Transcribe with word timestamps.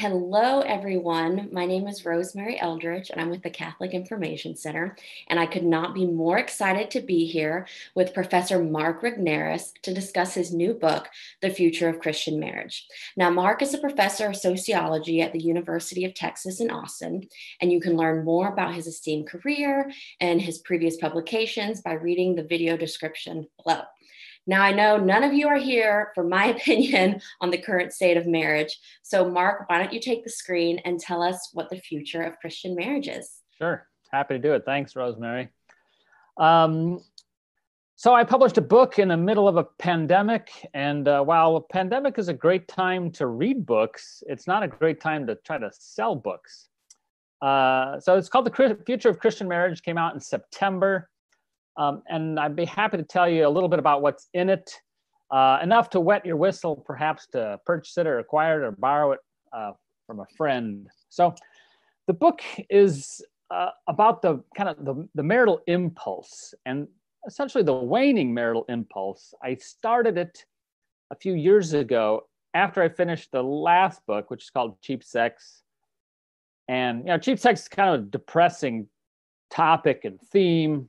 Hello, 0.00 0.60
everyone. 0.60 1.50
My 1.52 1.66
name 1.66 1.86
is 1.86 2.06
Rosemary 2.06 2.58
Eldridge, 2.58 3.10
and 3.10 3.20
I'm 3.20 3.28
with 3.28 3.42
the 3.42 3.50
Catholic 3.50 3.92
Information 3.92 4.56
Center. 4.56 4.96
And 5.28 5.38
I 5.38 5.44
could 5.44 5.62
not 5.62 5.94
be 5.94 6.06
more 6.06 6.38
excited 6.38 6.90
to 6.92 7.02
be 7.02 7.26
here 7.26 7.66
with 7.94 8.14
Professor 8.14 8.64
Mark 8.64 9.02
Regnerus 9.02 9.74
to 9.82 9.92
discuss 9.92 10.32
his 10.32 10.54
new 10.54 10.72
book, 10.72 11.10
The 11.42 11.50
Future 11.50 11.86
of 11.86 12.00
Christian 12.00 12.40
Marriage. 12.40 12.86
Now, 13.14 13.28
Mark 13.28 13.60
is 13.60 13.74
a 13.74 13.78
professor 13.78 14.28
of 14.28 14.36
sociology 14.36 15.20
at 15.20 15.34
the 15.34 15.38
University 15.38 16.06
of 16.06 16.14
Texas 16.14 16.60
in 16.60 16.70
Austin, 16.70 17.28
and 17.60 17.70
you 17.70 17.78
can 17.78 17.98
learn 17.98 18.24
more 18.24 18.48
about 18.48 18.74
his 18.74 18.86
esteemed 18.86 19.28
career 19.28 19.92
and 20.18 20.40
his 20.40 20.60
previous 20.60 20.96
publications 20.96 21.82
by 21.82 21.92
reading 21.92 22.34
the 22.34 22.42
video 22.42 22.74
description 22.74 23.46
below. 23.62 23.82
Now, 24.46 24.62
I 24.62 24.72
know 24.72 24.96
none 24.96 25.22
of 25.22 25.32
you 25.32 25.48
are 25.48 25.58
here 25.58 26.12
for 26.14 26.24
my 26.24 26.46
opinion 26.56 27.20
on 27.40 27.50
the 27.50 27.58
current 27.58 27.92
state 27.92 28.16
of 28.16 28.26
marriage. 28.26 28.78
So, 29.02 29.28
Mark, 29.30 29.68
why 29.68 29.78
don't 29.78 29.92
you 29.92 30.00
take 30.00 30.24
the 30.24 30.30
screen 30.30 30.80
and 30.84 30.98
tell 30.98 31.22
us 31.22 31.50
what 31.52 31.70
the 31.70 31.78
future 31.78 32.22
of 32.22 32.38
Christian 32.38 32.74
marriage 32.74 33.08
is? 33.08 33.30
Sure. 33.58 33.86
Happy 34.10 34.34
to 34.34 34.38
do 34.38 34.54
it. 34.54 34.64
Thanks, 34.64 34.96
Rosemary. 34.96 35.50
Um, 36.36 37.00
so, 37.96 38.14
I 38.14 38.24
published 38.24 38.56
a 38.56 38.62
book 38.62 38.98
in 38.98 39.08
the 39.08 39.16
middle 39.16 39.46
of 39.46 39.56
a 39.56 39.64
pandemic. 39.78 40.50
And 40.72 41.06
uh, 41.06 41.22
while 41.22 41.56
a 41.56 41.60
pandemic 41.60 42.18
is 42.18 42.28
a 42.28 42.34
great 42.34 42.66
time 42.66 43.10
to 43.12 43.26
read 43.26 43.66
books, 43.66 44.22
it's 44.26 44.46
not 44.46 44.62
a 44.62 44.68
great 44.68 45.00
time 45.00 45.26
to 45.26 45.36
try 45.36 45.58
to 45.58 45.70
sell 45.72 46.16
books. 46.16 46.68
Uh, 47.42 48.00
so, 48.00 48.16
it's 48.16 48.28
called 48.28 48.46
The 48.46 48.78
Future 48.86 49.10
of 49.10 49.20
Christian 49.20 49.46
Marriage, 49.46 49.82
came 49.82 49.98
out 49.98 50.14
in 50.14 50.20
September. 50.20 51.10
Um, 51.76 52.02
and 52.08 52.38
I'd 52.38 52.56
be 52.56 52.64
happy 52.64 52.96
to 52.96 53.02
tell 53.02 53.28
you 53.28 53.46
a 53.46 53.48
little 53.48 53.68
bit 53.68 53.78
about 53.78 54.02
what's 54.02 54.28
in 54.34 54.48
it, 54.48 54.72
uh, 55.30 55.58
enough 55.62 55.90
to 55.90 56.00
wet 56.00 56.26
your 56.26 56.36
whistle, 56.36 56.76
perhaps 56.76 57.26
to 57.28 57.58
purchase 57.64 57.96
it 57.96 58.06
or 58.06 58.18
acquire 58.18 58.62
it 58.62 58.66
or 58.66 58.72
borrow 58.72 59.12
it 59.12 59.20
uh, 59.52 59.72
from 60.06 60.20
a 60.20 60.26
friend. 60.36 60.88
So 61.08 61.34
the 62.06 62.12
book 62.12 62.42
is 62.68 63.22
uh, 63.50 63.70
about 63.88 64.22
the 64.22 64.42
kind 64.56 64.68
of 64.68 64.84
the, 64.84 65.08
the 65.14 65.22
marital 65.22 65.60
impulse 65.66 66.54
and 66.66 66.88
essentially 67.26 67.64
the 67.64 67.74
waning 67.74 68.32
marital 68.34 68.64
impulse. 68.68 69.34
I 69.42 69.56
started 69.56 70.18
it 70.18 70.44
a 71.10 71.16
few 71.16 71.34
years 71.34 71.72
ago 71.72 72.24
after 72.54 72.82
I 72.82 72.88
finished 72.88 73.30
the 73.32 73.42
last 73.42 74.04
book, 74.06 74.30
which 74.30 74.44
is 74.44 74.50
called 74.50 74.80
Cheap 74.82 75.04
Sex. 75.04 75.62
And 76.68 77.00
you 77.00 77.06
know, 77.06 77.18
cheap 77.18 77.38
sex 77.38 77.62
is 77.62 77.68
kind 77.68 77.94
of 77.94 78.00
a 78.00 78.04
depressing 78.04 78.86
topic 79.50 80.02
and 80.04 80.20
theme. 80.32 80.88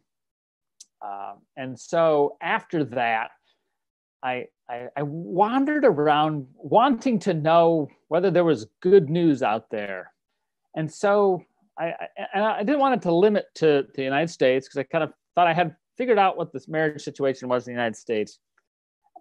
Um, 1.03 1.39
and 1.57 1.80
so 1.80 2.38
after 2.41 2.83
that, 2.83 3.31
I, 4.23 4.45
I, 4.69 4.88
I 4.95 5.03
wandered 5.03 5.83
around 5.83 6.47
wanting 6.55 7.17
to 7.19 7.33
know 7.33 7.88
whether 8.07 8.30
there 8.30 8.44
was 8.44 8.67
good 8.81 9.09
news 9.09 9.41
out 9.41 9.69
there. 9.72 10.11
And 10.75 10.91
so 10.91 11.44
I, 11.79 11.85
I, 11.85 12.07
and 12.33 12.44
I 12.44 12.63
didn't 12.63 12.79
want 12.79 12.95
it 12.95 13.02
to 13.03 13.13
limit 13.13 13.45
to, 13.55 13.83
to 13.83 13.91
the 13.95 14.03
United 14.03 14.29
States 14.29 14.67
because 14.67 14.77
I 14.77 14.83
kind 14.83 15.03
of 15.03 15.11
thought 15.33 15.47
I 15.47 15.53
had 15.53 15.75
figured 15.97 16.19
out 16.19 16.38
what 16.38 16.53
this 16.53 16.67
marriage 16.67 17.02
situation 17.02 17.49
was 17.49 17.67
in 17.67 17.73
the 17.73 17.79
United 17.79 17.95
States. 17.95 18.39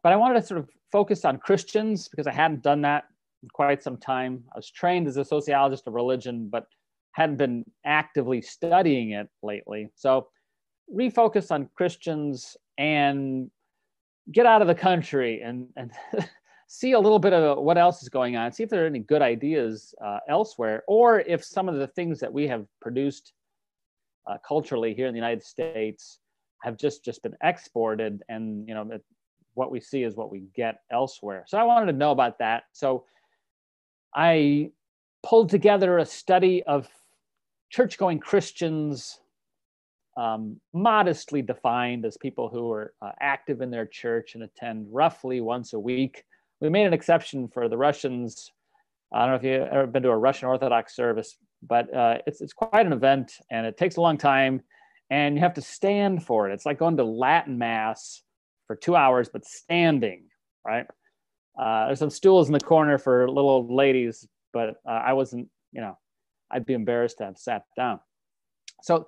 But 0.03 0.13
I 0.13 0.17
wanted 0.17 0.41
to 0.41 0.47
sort 0.47 0.61
of 0.61 0.69
focus 0.93 1.25
on 1.25 1.39
Christians 1.39 2.09
because 2.09 2.27
I 2.27 2.33
hadn't 2.33 2.63
done 2.63 2.83
that 2.83 3.05
in 3.43 3.49
quite 3.51 3.83
some 3.83 3.97
time. 3.97 4.45
I 4.55 4.59
was 4.59 4.71
trained 4.71 5.09
as 5.09 5.17
a 5.17 5.25
sociologist 5.25 5.87
of 5.87 5.95
religion, 5.95 6.49
but 6.51 6.67
hadn't 7.13 7.37
been 7.37 7.65
actively 7.85 8.41
studying 8.41 9.11
it 9.13 9.29
lately. 9.43 9.91
So 9.95 10.29
refocus 10.95 11.51
on 11.51 11.69
Christians 11.75 12.57
and 12.79 13.51
get 14.33 14.47
out 14.47 14.63
of 14.63 14.69
the 14.69 14.75
country 14.75 15.41
and, 15.43 15.69
and 15.77 15.93
see 16.67 16.93
a 16.93 17.01
little 17.01 17.19
bit 17.19 17.33
of 17.33 17.59
what 17.59 17.79
else 17.79 18.03
is 18.03 18.09
going 18.09 18.37
on, 18.37 18.53
see 18.53 18.63
if 18.63 18.71
there 18.71 18.85
are 18.85 18.87
any 18.87 19.01
good 19.01 19.23
ideas 19.23 19.95
uh, 20.05 20.19
elsewhere, 20.29 20.83
or 20.87 21.21
if 21.21 21.45
some 21.45 21.69
of 21.69 21.77
the 21.77 21.87
things 21.89 22.21
that 22.21 22.33
we 22.33 22.47
have 22.47 22.65
produced 22.81 23.33
uh, 24.29 24.37
culturally 24.47 24.95
here 24.95 25.07
in 25.07 25.13
the 25.13 25.19
United 25.19 25.43
States 25.43 26.21
have 26.63 26.77
just 26.77 27.05
just 27.05 27.23
been 27.23 27.35
exported, 27.43 28.23
and 28.29 28.69
you 28.69 28.75
know 28.75 28.89
it, 28.93 29.05
what 29.55 29.71
we 29.71 29.81
see 29.81 30.03
is 30.03 30.15
what 30.15 30.31
we 30.31 30.45
get 30.55 30.81
elsewhere. 30.93 31.45
So 31.49 31.59
I 31.59 31.65
wanted 31.65 31.91
to 31.91 31.99
know 31.99 32.13
about 32.13 32.39
that. 32.39 32.65
So 32.73 33.05
I 34.15 34.71
pulled 35.23 35.51
together 35.51 35.99
a 35.99 36.05
study 36.07 36.63
of 36.65 36.89
church-going 37.71 38.21
Christians 38.21 39.20
um, 40.17 40.61
modestly 40.73 41.43
defined 41.43 42.05
as 42.05 42.17
people 42.17 42.49
who 42.49 42.71
are 42.73 42.93
uh, 43.01 43.13
active 43.21 43.61
in 43.61 43.71
their 43.71 43.87
church 43.87 44.35
and 44.35 44.43
attend 44.43 44.87
roughly 44.91 45.41
once 45.41 45.73
a 45.73 45.79
week. 45.79 46.25
We 46.61 46.69
made 46.69 46.87
an 46.87 46.93
exception 46.93 47.49
for 47.49 47.69
the 47.69 47.77
Russians. 47.77 48.51
I 49.13 49.21
don't 49.21 49.31
know 49.31 49.37
if 49.37 49.45
you've 49.45 49.69
ever 49.69 49.87
been 49.87 50.03
to 50.03 50.11
a 50.11 50.17
Russian 50.17 50.49
Orthodox 50.49 50.95
service, 50.95 51.37
but 51.63 51.93
uh, 51.95 52.19
it's, 52.27 52.41
it's 52.41 52.53
quite 52.53 52.87
an 52.87 52.93
event 52.93 53.33
and 53.51 53.67
it 53.67 53.77
takes 53.77 53.97
a 53.97 54.01
long 54.01 54.19
time 54.19 54.63
and 55.11 55.35
you 55.35 55.41
have 55.41 55.55
to 55.55 55.63
stand 55.63 56.25
for 56.25 56.49
it. 56.49 56.53
It's 56.53 56.67
like 56.67 56.79
going 56.79 56.97
to 56.99 57.05
Latin 57.05 57.59
Mass 57.59 58.23
for 58.67 58.77
two 58.77 58.95
hours, 58.95 59.29
but 59.29 59.45
standing, 59.45 60.25
right? 60.65 60.87
Uh, 61.59 61.87
there's 61.87 61.99
some 61.99 62.11
stools 62.11 62.49
in 62.49 62.53
the 62.53 62.61
corner 62.61 62.99
for 62.99 63.29
little 63.29 63.51
old 63.51 63.71
ladies, 63.71 64.27
but 64.53 64.77
uh, 64.89 64.93
I 64.93 65.15
wasn't, 65.15 65.49
you 65.73 65.81
know, 65.81 65.99
I'd 66.51 66.67
be 66.67 66.75
embarrassed 66.75 67.19
to 67.19 67.25
have 67.25 67.39
sat 67.39 67.65
down. 67.77 68.01
So 68.83 69.07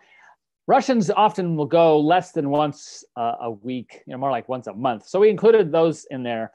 Russians 0.67 1.11
often 1.11 1.56
will 1.56 1.67
go 1.67 1.99
less 1.99 2.33
than 2.33 2.49
once 2.49 3.05
uh, 3.17 3.34
a 3.41 3.50
week, 3.50 4.03
you 4.06 4.12
know, 4.12 4.19
more 4.19 4.31
like 4.31 4.49
once 4.49 4.69
a 4.69 4.73
month. 4.73 5.06
So 5.09 5.19
we 5.19 5.28
included 5.28 5.73
those 5.73 6.06
in 6.11 6.23
there. 6.23 6.53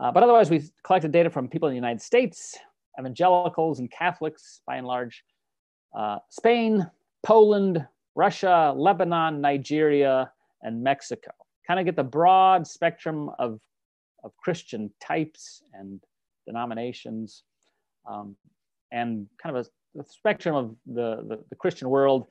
Uh, 0.00 0.12
but 0.12 0.22
otherwise, 0.22 0.48
we 0.48 0.62
collected 0.84 1.12
data 1.12 1.28
from 1.28 1.48
people 1.48 1.68
in 1.68 1.72
the 1.72 1.76
United 1.76 2.00
States, 2.00 2.56
evangelicals 2.98 3.80
and 3.80 3.90
Catholics 3.90 4.62
by 4.66 4.76
and 4.76 4.86
large, 4.86 5.24
uh, 5.96 6.18
Spain, 6.30 6.88
Poland, 7.24 7.86
Russia, 8.14 8.72
Lebanon, 8.76 9.40
Nigeria, 9.40 10.30
and 10.62 10.82
Mexico. 10.82 11.32
Kind 11.66 11.80
of 11.80 11.86
get 11.86 11.96
the 11.96 12.04
broad 12.04 12.66
spectrum 12.66 13.30
of, 13.38 13.60
of 14.22 14.36
Christian 14.36 14.90
types 15.00 15.62
and 15.74 16.00
denominations, 16.46 17.42
um, 18.08 18.36
and 18.92 19.26
kind 19.42 19.56
of 19.56 19.66
a, 19.96 20.00
a 20.00 20.04
spectrum 20.04 20.54
of 20.54 20.76
the, 20.86 21.24
the, 21.28 21.44
the 21.50 21.56
Christian 21.56 21.88
world 21.90 22.26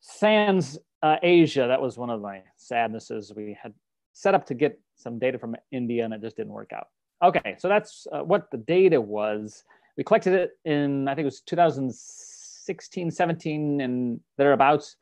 Sans 0.00 0.78
uh, 1.02 1.16
Asia, 1.22 1.66
that 1.68 1.80
was 1.80 1.98
one 1.98 2.10
of 2.10 2.20
my 2.20 2.42
sadnesses. 2.56 3.32
We 3.34 3.56
had 3.60 3.72
set 4.12 4.34
up 4.34 4.46
to 4.46 4.54
get 4.54 4.80
some 4.96 5.18
data 5.18 5.38
from 5.38 5.56
India 5.70 6.04
and 6.04 6.14
it 6.14 6.22
just 6.22 6.36
didn't 6.36 6.52
work 6.52 6.72
out. 6.72 6.88
Okay, 7.22 7.56
so 7.58 7.68
that's 7.68 8.06
uh, 8.12 8.20
what 8.20 8.50
the 8.50 8.58
data 8.58 9.00
was. 9.00 9.64
We 9.96 10.04
collected 10.04 10.34
it 10.34 10.50
in, 10.64 11.08
I 11.08 11.14
think 11.14 11.24
it 11.24 11.26
was 11.26 11.40
2016, 11.40 13.10
17, 13.10 13.80
and 13.80 14.20
thereabouts. 14.36 14.96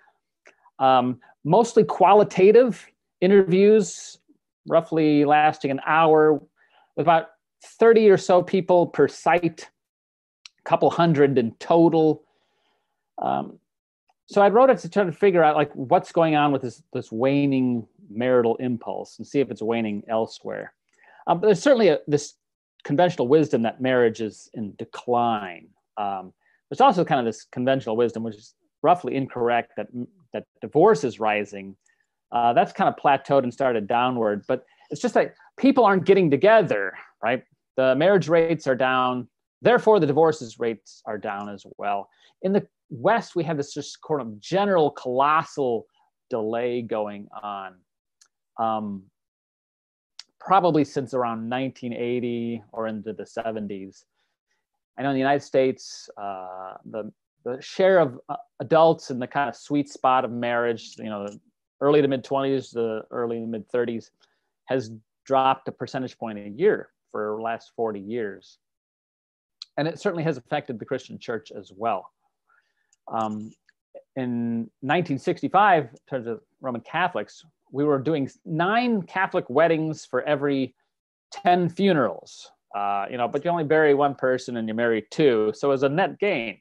Um, 0.78 1.21
mostly 1.44 1.84
qualitative 1.84 2.87
interviews, 3.21 4.19
roughly 4.66 5.25
lasting 5.25 5.71
an 5.71 5.81
hour, 5.87 6.41
with 6.97 7.06
about 7.06 7.28
30 7.65 8.10
or 8.10 8.16
so 8.16 8.43
people 8.43 8.87
per 8.87 9.09
site, 9.09 9.71
a 10.65 10.69
couple 10.69 10.91
hundred 10.91 11.37
in 11.38 11.53
total. 11.59 12.22
Um, 13.19 13.59
so 14.26 14.40
I 14.40 14.48
wrote 14.48 14.70
it 14.70 14.78
to 14.78 14.88
try 14.88 15.04
to 15.04 15.12
figure 15.12 15.44
out 15.44 15.56
like 15.56 15.72
what's 15.74 16.12
going 16.12 16.34
on 16.34 16.52
with 16.52 16.62
this 16.62 16.82
this 16.92 17.12
waning 17.12 17.86
marital 18.10 18.56
impulse 18.56 19.18
and 19.18 19.26
see 19.26 19.40
if 19.40 19.50
it's 19.50 19.62
waning 19.62 20.02
elsewhere. 20.08 20.72
Um, 21.26 21.40
but 21.40 21.48
there's 21.48 21.62
certainly 21.62 21.88
a, 21.88 21.98
this 22.06 22.34
conventional 22.84 23.28
wisdom 23.28 23.62
that 23.62 23.80
marriage 23.80 24.20
is 24.20 24.50
in 24.54 24.74
decline. 24.76 25.68
Um, 25.96 26.32
there's 26.70 26.80
also 26.80 27.04
kind 27.04 27.20
of 27.20 27.26
this 27.26 27.44
conventional 27.44 27.96
wisdom, 27.96 28.22
which 28.22 28.36
is 28.36 28.54
roughly 28.82 29.15
incorrect, 29.15 29.72
that 29.76 29.88
that 30.32 30.44
divorce 30.60 31.04
is 31.04 31.20
rising. 31.20 31.77
Uh, 32.32 32.53
that's 32.53 32.72
kind 32.72 32.88
of 32.88 32.97
plateaued 32.97 33.42
and 33.42 33.53
started 33.53 33.86
downward. 33.86 34.44
But 34.48 34.65
it's 34.91 35.00
just 35.00 35.15
that 35.15 35.34
people 35.56 35.84
aren't 35.84 36.04
getting 36.04 36.30
together, 36.30 36.92
right? 37.22 37.42
The 37.77 37.94
marriage 37.94 38.28
rates 38.28 38.66
are 38.66 38.74
down, 38.74 39.28
therefore 39.62 40.00
the 40.00 40.06
divorces 40.06 40.59
rates 40.59 41.03
are 41.06 41.18
down 41.18 41.48
as 41.48 41.65
well. 41.78 42.09
In 42.42 42.53
the 42.53 42.66
West, 42.91 43.34
we 43.34 43.45
have 43.45 43.57
this 43.57 43.72
just 43.72 43.98
sort 44.07 44.21
of 44.21 44.41
general 44.41 44.91
colossal 44.91 45.86
delay 46.31 46.83
going 46.83 47.28
on. 47.42 47.75
Um, 48.59 49.04
probably 50.45 50.84
since 50.84 51.15
around 51.15 51.48
1980 51.48 52.63
or 52.72 52.86
into 52.86 53.13
the 53.15 53.22
70s. 53.22 54.04
I 54.98 55.03
know 55.03 55.09
in 55.09 55.15
the 55.15 55.21
United 55.21 55.42
States, 55.42 56.09
uh, 56.21 56.75
the, 56.84 57.10
the 57.45 57.60
share 57.60 57.98
of 57.98 58.21
uh, 58.28 58.36
adults 58.60 59.10
in 59.10 59.19
the 59.19 59.27
kind 59.27 59.48
of 59.48 59.57
sweet 59.57 59.89
spot 59.89 60.25
of 60.25 60.30
marriage, 60.30 60.97
you 60.98 61.04
know, 61.04 61.27
early 61.80 62.03
to 62.03 62.09
mid 62.09 62.25
20s, 62.25 62.72
the 62.72 63.03
early 63.10 63.41
to 63.41 63.47
mid 63.47 63.69
30s, 63.71 64.10
has 64.66 64.91
dropped 65.25 65.66
a 65.69 65.72
percentage 65.72 66.16
point 66.19 66.39
a 66.39 66.48
year 66.51 66.91
for 67.10 67.34
the 67.37 67.42
last 67.42 67.72
40 67.75 68.01
years. 68.01 68.59
And 69.78 69.89
it 69.89 69.98
certainly 69.98 70.25
has 70.25 70.37
affected 70.37 70.78
the 70.78 70.84
Christian 70.84 71.19
church 71.19 71.51
as 71.57 71.72
well. 71.75 72.13
Um, 73.09 73.53
in 74.16 74.71
1965, 74.80 75.84
in 75.84 75.91
terms 76.09 76.27
of 76.27 76.41
Roman 76.60 76.80
Catholics, 76.80 77.45
we 77.72 77.84
were 77.84 77.98
doing 77.98 78.30
nine 78.45 79.03
Catholic 79.03 79.48
weddings 79.48 80.04
for 80.04 80.22
every 80.22 80.74
10 81.33 81.68
funerals. 81.68 82.51
Uh, 82.74 83.06
you 83.10 83.16
know, 83.16 83.28
but 83.28 83.45
you 83.45 83.51
only 83.51 83.65
bury 83.65 83.95
one 83.95 84.15
person 84.15 84.56
and 84.56 84.68
you 84.68 84.74
marry 84.74 85.06
two. 85.10 85.53
So 85.54 85.68
it 85.68 85.72
was 85.72 85.83
a 85.83 85.89
net 85.89 86.18
gain. 86.18 86.60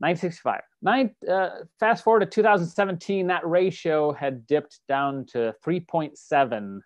965. 0.00 0.60
Nine, 0.82 1.14
uh, 1.28 1.50
fast 1.80 2.04
forward 2.04 2.20
to 2.20 2.26
2017, 2.26 3.26
that 3.28 3.46
ratio 3.46 4.12
had 4.12 4.46
dipped 4.46 4.80
down 4.88 5.24
to 5.26 5.54
3.7 5.66 6.80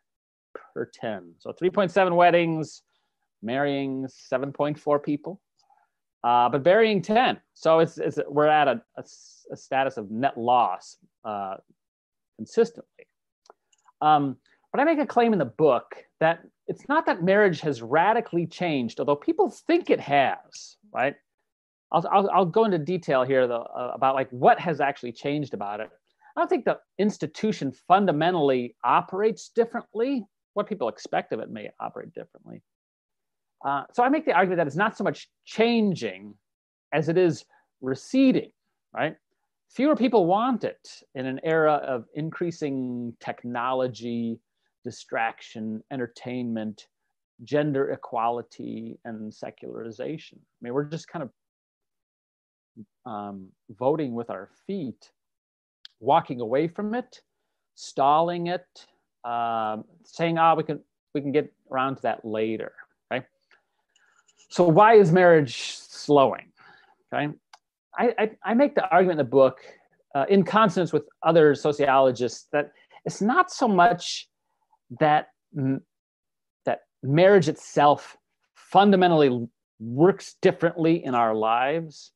per 0.75 0.91
10. 0.95 1.35
So 1.39 1.53
3.7 1.53 2.15
weddings, 2.15 2.83
marrying 3.43 4.07
7.4 4.33 5.03
people, 5.03 5.41
uh, 6.25 6.49
but 6.49 6.63
burying 6.63 7.03
10. 7.03 7.41
So 7.55 7.79
it's, 7.81 7.99
it's 7.99 8.19
we're 8.29 8.47
at 8.47 8.69
a, 8.69 8.83
a, 8.97 9.05
a 9.53 9.57
status 9.57 9.97
of 9.97 10.11
net 10.11 10.37
loss 10.37 10.97
uh, 11.25 11.57
consistently. 12.37 13.07
Um, 14.01 14.37
but 14.73 14.81
I 14.81 14.85
make 14.85 14.99
a 14.99 15.07
claim 15.07 15.33
in 15.33 15.39
the 15.39 15.45
book 15.45 15.97
that 16.21 16.41
it's 16.69 16.89
not 16.89 17.07
that 17.07 17.23
marriage 17.23 17.61
has 17.61 17.83
radically 17.83 18.47
changed, 18.47 19.01
although 19.01 19.17
people 19.17 19.51
think 19.51 19.91
it 19.91 20.01
has, 20.01 20.77
right? 20.93 21.17
I'll, 21.93 22.07
I'll, 22.11 22.31
I'll 22.31 22.47
go 22.47 22.65
into 22.65 22.79
detail 22.79 23.25
here 23.25 23.49
though, 23.49 23.67
uh, 23.77 23.91
about 23.95 24.15
like 24.15 24.31
what 24.31 24.61
has 24.61 24.81
actually 24.81 25.13
changed 25.13 25.55
about 25.55 25.81
it. 25.81 25.91
I 26.37 26.41
don't 26.41 26.49
think 26.49 26.65
the 26.65 26.79
institution 26.99 27.73
fundamentally 27.89 28.77
operates 28.85 29.49
differently. 29.49 30.25
What 30.55 30.69
people 30.69 30.89
expect 30.89 31.33
of 31.33 31.41
it 31.41 31.51
may 31.51 31.71
operate 31.81 32.15
differently. 32.15 32.63
Uh, 33.65 33.85
so 33.93 34.03
I 34.03 34.09
make 34.09 34.25
the 34.25 34.33
argument 34.33 34.59
that 34.59 34.67
it's 34.67 34.77
not 34.77 34.97
so 34.97 35.05
much 35.05 35.29
changing 35.45 36.35
as 36.93 37.09
it 37.09 37.19
is 37.19 37.45
receding, 37.81 38.51
right? 38.95 39.17
Fewer 39.71 39.95
people 39.95 40.27
want 40.27 40.65
it 40.65 40.89
in 41.15 41.27
an 41.27 41.41
era 41.45 41.75
of 41.75 42.07
increasing 42.15 43.15
technology, 43.21 44.41
distraction, 44.83 45.83
entertainment, 45.93 46.87
gender 47.45 47.91
equality, 47.93 48.99
and 49.05 49.33
secularization. 49.33 50.39
I 50.41 50.59
mean, 50.61 50.75
we're 50.75 50.85
just 50.85 51.09
kind 51.09 51.23
of 51.23 51.31
um, 53.11 53.49
voting 53.79 54.15
with 54.15 54.31
our 54.31 54.49
feet, 54.67 55.11
walking 56.01 56.41
away 56.41 56.69
from 56.69 56.95
it, 56.95 57.21
stalling 57.75 58.49
it, 58.49 58.87
um, 59.25 59.85
saying, 60.05 60.39
"Ah, 60.39 60.53
oh, 60.53 60.57
we 60.57 60.65
can 60.65 60.81
we 61.15 61.21
can 61.21 61.33
get 61.33 61.53
around 61.71 61.97
to 61.97 62.03
that 62.03 62.25
later." 62.25 62.73
So 64.51 64.69
why 64.69 64.95
is 64.95 65.13
marriage 65.13 65.57
slowing? 65.57 66.53
Okay. 67.13 67.33
I, 67.99 68.15
I, 68.19 68.31
I 68.45 68.55
make 68.55 68.75
the 68.75 68.89
argument 68.89 69.21
in 69.21 69.27
the 69.27 69.31
book, 69.31 69.59
uh, 70.15 70.27
in 70.29 70.45
consonance 70.45 70.93
with 70.93 71.05
other 71.23 71.55
sociologists, 71.55 72.49
that 72.53 72.73
it's 73.05 73.21
not 73.21 73.51
so 73.51 73.67
much 73.67 74.29
that 75.01 75.29
that 76.65 76.81
marriage 77.03 77.49
itself 77.49 78.17
fundamentally 78.55 79.49
works 79.81 80.37
differently 80.43 81.05
in 81.05 81.15
our 81.15 81.35
lives 81.35 82.13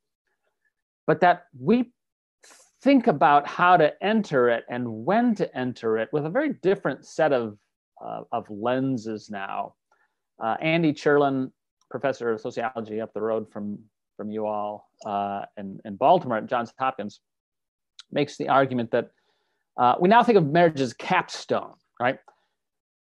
but 1.06 1.20
that 1.20 1.44
we 1.58 1.92
think 2.82 3.06
about 3.06 3.46
how 3.46 3.76
to 3.76 3.92
enter 4.02 4.48
it 4.48 4.64
and 4.69 4.86
when 4.86 5.34
to 5.34 5.56
enter 5.56 5.98
it 5.98 6.08
with 6.12 6.26
a 6.26 6.31
very 6.31 6.52
different 6.62 7.04
set 7.04 7.32
of, 7.32 7.56
uh, 8.04 8.20
of 8.32 8.44
lenses 8.50 9.31
now. 9.31 9.75
Uh, 10.42 10.56
Andy 10.60 10.92
Cherlin, 10.92 11.50
professor 12.00 12.32
of 12.32 12.41
sociology 12.41 13.00
up 13.00 13.12
the 13.14 13.20
road 13.20 13.50
from, 13.52 13.79
from 14.17 14.31
you 14.31 14.46
all 14.46 14.91
uh, 15.06 15.43
in, 15.56 15.81
in 15.85 15.96
Baltimore 15.96 16.38
at 16.38 16.46
Johns 16.46 16.73
Hopkins, 16.79 17.20
makes 18.11 18.37
the 18.37 18.49
argument 18.49 18.91
that 18.91 19.11
uh, 19.76 19.94
we 20.00 20.08
now 20.08 20.23
think 20.23 20.38
of 20.38 20.46
marriage 20.46 20.81
as 20.81 20.93
capstone, 20.93 21.75
right? 22.00 22.19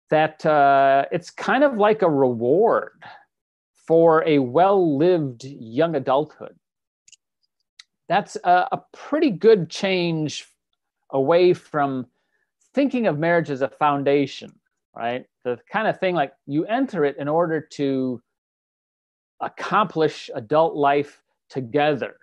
That 0.10 0.46
uh, 0.46 1.06
it's 1.12 1.30
kind 1.30 1.64
of 1.64 1.78
like 1.78 2.02
a 2.02 2.10
reward 2.10 3.04
for 3.88 4.24
a 4.28 4.40
well 4.40 4.98
lived 4.98 5.44
young 5.44 5.96
adulthood 5.96 6.56
that's 8.10 8.38
a, 8.44 8.68
a 8.72 8.82
pretty 8.92 9.32
good 9.32 9.70
change 9.70 10.48
away 11.12 11.54
from 11.54 12.08
thinking 12.74 13.08
of 13.08 13.18
marriage 13.18 13.50
as 13.50 13.62
a 13.62 13.70
foundation, 13.70 14.52
right? 14.96 15.26
The 15.44 15.60
kind 15.72 15.88
of 15.88 16.00
thing 16.00 16.16
like 16.16 16.34
you 16.46 16.66
enter 16.66 17.06
it 17.06 17.18
in 17.18 17.28
order 17.28 17.62
to 17.74 18.22
accomplish 19.44 20.30
adult 20.34 20.76
life 20.76 21.22
together. 21.50 22.16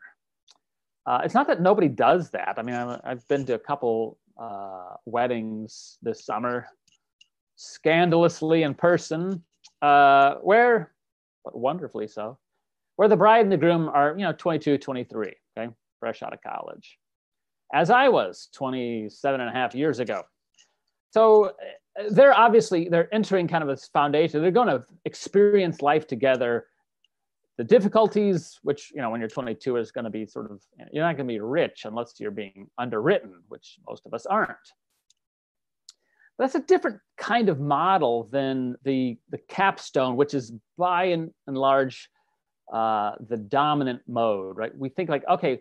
Uh, 1.07 1.21
it's 1.25 1.35
not 1.35 1.47
that 1.47 1.61
nobody 1.61 1.89
does 1.89 2.31
that. 2.31 2.55
I 2.57 2.63
mean, 2.63 2.75
i 2.75 2.99
have 3.05 3.27
been 3.29 3.45
to 3.47 3.55
a 3.55 3.59
couple 3.59 4.19
uh, 4.41 4.95
weddings 5.07 5.99
this 6.03 6.25
summer, 6.25 6.67
scandalously 7.57 8.63
in 8.63 8.75
person, 8.75 9.43
uh, 9.83 10.35
where, 10.43 10.93
wonderfully 11.45 12.07
so, 12.07 12.39
where 12.97 13.09
the 13.09 13.17
bride 13.17 13.43
and 13.43 13.53
the 13.53 13.57
groom 13.57 13.89
are, 13.89 14.15
you 14.17 14.25
know, 14.25 14.33
22, 14.33 14.79
23 14.79 15.33
okay, 15.59 15.73
fresh 15.99 16.23
out 16.23 16.33
of 16.33 16.41
college, 16.43 16.99
as 17.73 17.91
I 17.91 18.09
was 18.09 18.49
27 18.55 19.41
and 19.41 19.49
a 19.49 19.53
half 19.53 19.75
years 19.75 20.01
ago. 20.01 20.23
So 21.11 21.47
uh, 21.99 22.05
they're 22.11 22.37
obviously 22.37 22.89
they're 22.89 23.13
entering 23.13 23.49
kind 23.49 23.63
of 23.63 23.69
this 23.69 23.89
foundation. 23.93 24.43
They're 24.43 24.51
going 24.51 24.69
to 24.69 24.85
experience 25.05 25.83
life 25.83 26.07
together. 26.07 26.67
The 27.61 27.65
difficulties, 27.65 28.59
which 28.62 28.91
you 28.91 29.03
know, 29.03 29.11
when 29.11 29.21
you're 29.21 29.29
22, 29.29 29.77
is 29.77 29.93
going 29.93 30.07
to 30.07 30.11
be 30.11 30.25
sort 30.25 30.51
of 30.51 30.62
you're 30.95 31.05
not 31.05 31.19
going 31.19 31.29
to 31.29 31.35
be 31.35 31.41
rich 31.41 31.83
unless 31.85 32.15
you're 32.19 32.31
being 32.31 32.71
underwritten, 32.79 33.35
which 33.49 33.79
most 33.87 34.07
of 34.07 34.15
us 34.15 34.25
aren't. 34.25 34.57
That's 36.39 36.55
a 36.55 36.61
different 36.61 37.01
kind 37.19 37.51
of 37.51 37.61
model 37.61 38.31
than 38.33 38.77
the 38.83 39.19
the 39.29 39.37
capstone, 39.37 40.17
which 40.17 40.33
is 40.33 40.55
by 40.79 41.05
and, 41.05 41.33
and 41.47 41.59
large 41.59 42.09
uh, 42.73 43.17
the 43.29 43.37
dominant 43.37 44.01
mode, 44.09 44.57
right? 44.57 44.75
We 44.75 44.89
think 44.89 45.11
like, 45.11 45.29
okay, 45.29 45.61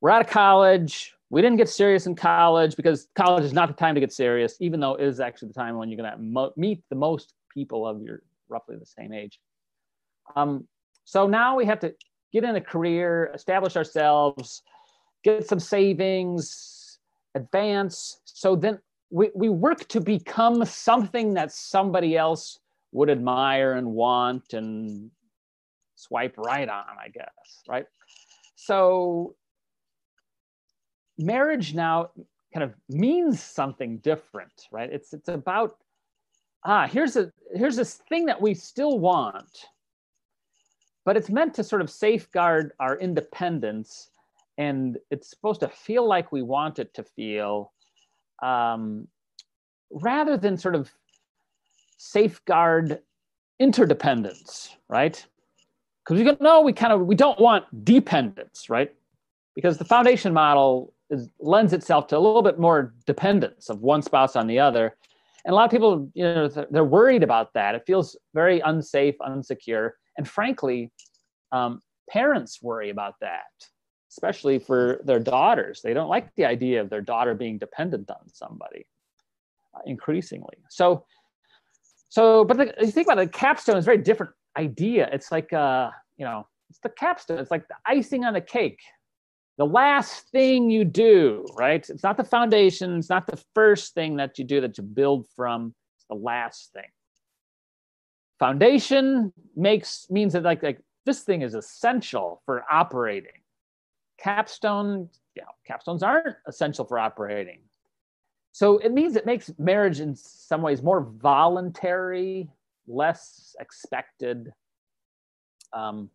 we're 0.00 0.10
out 0.10 0.22
of 0.22 0.28
college. 0.28 1.14
We 1.30 1.42
didn't 1.42 1.58
get 1.58 1.68
serious 1.68 2.08
in 2.08 2.16
college 2.16 2.74
because 2.74 3.06
college 3.14 3.44
is 3.44 3.52
not 3.52 3.68
the 3.68 3.74
time 3.74 3.94
to 3.94 4.00
get 4.00 4.12
serious, 4.12 4.56
even 4.58 4.80
though 4.80 4.96
it 4.96 5.04
is 5.04 5.20
actually 5.20 5.46
the 5.46 5.54
time 5.54 5.76
when 5.76 5.90
you're 5.90 6.02
going 6.02 6.10
to 6.10 6.52
meet 6.56 6.82
the 6.90 6.96
most 6.96 7.34
people 7.54 7.86
of 7.86 8.02
your 8.02 8.22
roughly 8.48 8.74
the 8.74 8.84
same 8.84 9.12
age. 9.12 9.38
Um, 10.34 10.66
so 11.06 11.28
now 11.28 11.56
we 11.56 11.64
have 11.66 11.78
to 11.80 11.94
get 12.32 12.42
in 12.42 12.56
a 12.56 12.60
career, 12.60 13.30
establish 13.32 13.76
ourselves, 13.76 14.62
get 15.22 15.46
some 15.46 15.60
savings, 15.60 16.98
advance. 17.36 18.20
So 18.24 18.56
then 18.56 18.80
we, 19.10 19.30
we 19.34 19.48
work 19.48 19.86
to 19.88 20.00
become 20.00 20.64
something 20.64 21.34
that 21.34 21.52
somebody 21.52 22.16
else 22.16 22.58
would 22.90 23.08
admire 23.08 23.74
and 23.74 23.86
want 23.86 24.52
and 24.52 25.12
swipe 25.94 26.36
right 26.36 26.68
on, 26.68 26.84
I 27.00 27.08
guess, 27.08 27.62
right? 27.68 27.86
So 28.56 29.36
marriage 31.18 31.72
now 31.72 32.10
kind 32.52 32.64
of 32.64 32.74
means 32.88 33.40
something 33.40 33.98
different, 33.98 34.66
right? 34.72 34.92
It's 34.92 35.12
it's 35.12 35.28
about 35.28 35.76
ah, 36.64 36.88
here's 36.88 37.14
a 37.16 37.30
here's 37.54 37.76
this 37.76 37.94
thing 38.08 38.26
that 38.26 38.42
we 38.42 38.54
still 38.54 38.98
want, 38.98 39.66
but 41.06 41.16
it's 41.16 41.30
meant 41.30 41.54
to 41.54 41.64
sort 41.64 41.80
of 41.80 41.88
safeguard 41.88 42.72
our 42.78 42.98
independence, 42.98 44.10
and 44.58 44.98
it's 45.10 45.30
supposed 45.30 45.60
to 45.60 45.68
feel 45.68 46.06
like 46.06 46.32
we 46.32 46.42
want 46.42 46.78
it 46.78 46.92
to 46.94 47.04
feel, 47.04 47.72
um, 48.42 49.08
rather 49.90 50.36
than 50.36 50.58
sort 50.58 50.74
of 50.74 50.92
safeguard 51.96 52.98
interdependence, 53.58 54.76
right? 54.88 55.24
because 56.06 56.22
we 56.22 56.36
no, 56.40 56.60
we 56.60 56.72
kind 56.72 56.92
of 56.92 57.00
we 57.06 57.14
don't 57.14 57.40
want 57.40 57.64
dependence, 57.84 58.70
right? 58.70 58.92
Because 59.54 59.78
the 59.78 59.84
foundation 59.84 60.32
model 60.32 60.92
is, 61.10 61.28
lends 61.40 61.72
itself 61.72 62.06
to 62.08 62.16
a 62.16 62.20
little 62.20 62.42
bit 62.42 62.58
more 62.58 62.94
dependence 63.06 63.70
of 63.70 63.80
one 63.80 64.02
spouse 64.02 64.36
on 64.36 64.46
the 64.46 64.58
other, 64.58 64.96
and 65.44 65.52
a 65.52 65.54
lot 65.54 65.64
of 65.64 65.70
people, 65.70 66.10
you 66.14 66.24
know, 66.24 66.48
they're 66.70 66.84
worried 66.84 67.22
about 67.22 67.54
that. 67.54 67.74
It 67.74 67.84
feels 67.86 68.16
very 68.34 68.60
unsafe, 68.60 69.16
unsecure, 69.20 69.92
and 70.16 70.28
frankly, 70.28 70.90
um, 71.52 71.80
parents 72.10 72.62
worry 72.62 72.90
about 72.90 73.14
that, 73.20 73.44
especially 74.10 74.58
for 74.58 75.00
their 75.04 75.20
daughters. 75.20 75.80
They 75.82 75.94
don't 75.94 76.08
like 76.08 76.34
the 76.36 76.44
idea 76.44 76.80
of 76.80 76.90
their 76.90 77.00
daughter 77.00 77.34
being 77.34 77.58
dependent 77.58 78.10
on 78.10 78.28
somebody 78.32 78.86
uh, 79.74 79.80
increasingly. 79.86 80.56
So, 80.70 81.04
so, 82.08 82.44
but 82.44 82.56
the, 82.56 82.74
you 82.80 82.90
think 82.90 83.06
about 83.06 83.18
it, 83.18 83.32
the 83.32 83.38
capstone 83.38 83.76
is 83.76 83.84
a 83.84 83.86
very 83.86 83.98
different 83.98 84.32
idea. 84.56 85.08
It's 85.12 85.30
like, 85.30 85.52
uh, 85.52 85.90
you 86.16 86.24
know, 86.24 86.46
it's 86.70 86.78
the 86.80 86.88
capstone. 86.88 87.38
It's 87.38 87.50
like 87.50 87.68
the 87.68 87.76
icing 87.86 88.24
on 88.24 88.34
the 88.34 88.40
cake. 88.40 88.80
The 89.58 89.66
last 89.66 90.28
thing 90.30 90.70
you 90.70 90.84
do, 90.84 91.46
right? 91.56 91.88
It's 91.88 92.02
not 92.02 92.16
the 92.16 92.24
foundation. 92.24 92.98
It's 92.98 93.08
not 93.08 93.26
the 93.26 93.42
first 93.54 93.94
thing 93.94 94.16
that 94.16 94.38
you 94.38 94.44
do 94.44 94.60
that 94.60 94.76
you 94.76 94.84
build 94.84 95.26
from. 95.34 95.74
It's 95.96 96.06
the 96.10 96.16
last 96.16 96.72
thing. 96.74 96.90
Foundation 98.38 99.32
makes 99.54 100.06
means 100.10 100.34
that 100.34 100.42
like 100.42 100.62
like 100.62 100.80
this 101.04 101.20
thing 101.22 101.42
is 101.42 101.54
essential 101.54 102.42
for 102.44 102.64
operating. 102.70 103.40
capstone, 104.18 105.08
know, 105.42 105.48
capstones 105.68 106.02
aren't 106.02 106.36
essential 106.46 106.84
for 106.84 106.98
operating. 106.98 107.60
So 108.52 108.78
it 108.78 108.92
means 108.92 109.16
it 109.16 109.26
makes 109.26 109.50
marriage 109.58 110.00
in 110.00 110.14
some 110.16 110.62
ways 110.62 110.82
more 110.82 111.02
voluntary, 111.18 112.48
less 112.88 113.54
expected, 113.60 114.52
um, 115.72 116.08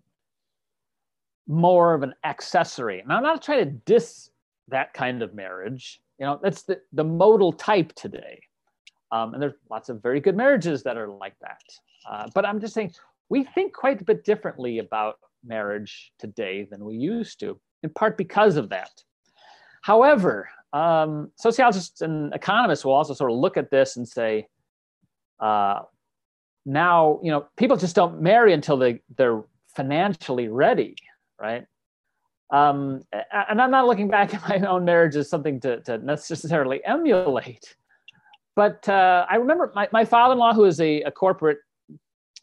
more 1.47 1.93
of 1.93 2.01
an 2.01 2.15
accessory. 2.23 2.99
And 2.99 3.13
I'm 3.13 3.23
not 3.23 3.43
trying 3.43 3.65
to 3.65 3.71
diss 3.71 4.31
that 4.69 4.93
kind 4.93 5.21
of 5.21 5.35
marriage. 5.35 6.01
You 6.17 6.25
know, 6.25 6.39
that's 6.41 6.63
the, 6.63 6.81
the 6.93 7.03
modal 7.03 7.53
type 7.53 7.93
today. 7.93 8.41
Um, 9.11 9.33
and 9.33 9.41
there's 9.41 9.53
lots 9.69 9.89
of 9.89 10.01
very 10.01 10.19
good 10.19 10.37
marriages 10.37 10.83
that 10.83 10.97
are 10.97 11.07
like 11.07 11.35
that. 11.41 11.61
Uh, 12.09 12.27
but 12.33 12.45
I'm 12.45 12.59
just 12.59 12.73
saying, 12.73 12.93
we 13.29 13.43
think 13.43 13.73
quite 13.73 14.01
a 14.01 14.03
bit 14.03 14.23
differently 14.23 14.79
about 14.79 15.19
marriage 15.43 16.11
today 16.19 16.67
than 16.69 16.83
we 16.85 16.95
used 16.95 17.39
to, 17.41 17.59
in 17.83 17.89
part 17.89 18.17
because 18.17 18.57
of 18.57 18.69
that. 18.69 18.91
However, 19.81 20.49
um, 20.73 21.31
sociologists 21.35 22.01
and 22.01 22.33
economists 22.33 22.85
will 22.85 22.93
also 22.93 23.13
sort 23.13 23.31
of 23.31 23.37
look 23.37 23.57
at 23.57 23.71
this 23.71 23.97
and 23.97 24.07
say, 24.07 24.47
uh, 25.39 25.79
now, 26.65 27.19
you 27.23 27.31
know, 27.31 27.47
people 27.57 27.75
just 27.75 27.95
don't 27.95 28.21
marry 28.21 28.53
until 28.53 28.77
they, 28.77 29.01
they're 29.17 29.43
financially 29.75 30.47
ready, 30.47 30.95
right? 31.39 31.65
Um, 32.51 33.01
and 33.31 33.61
I'm 33.61 33.71
not 33.71 33.87
looking 33.87 34.09
back 34.09 34.33
at 34.33 34.47
my 34.47 34.67
own 34.67 34.85
marriage 34.85 35.15
as 35.15 35.29
something 35.29 35.59
to, 35.61 35.81
to 35.81 35.97
necessarily 35.97 36.83
emulate. 36.85 37.75
But 38.55 38.87
uh, 38.89 39.25
I 39.29 39.35
remember 39.35 39.71
my, 39.75 39.87
my 39.91 40.05
father 40.05 40.33
in 40.33 40.39
law, 40.39 40.53
who 40.53 40.65
is 40.65 40.79
a, 40.81 41.01
a 41.03 41.11
corporate 41.11 41.59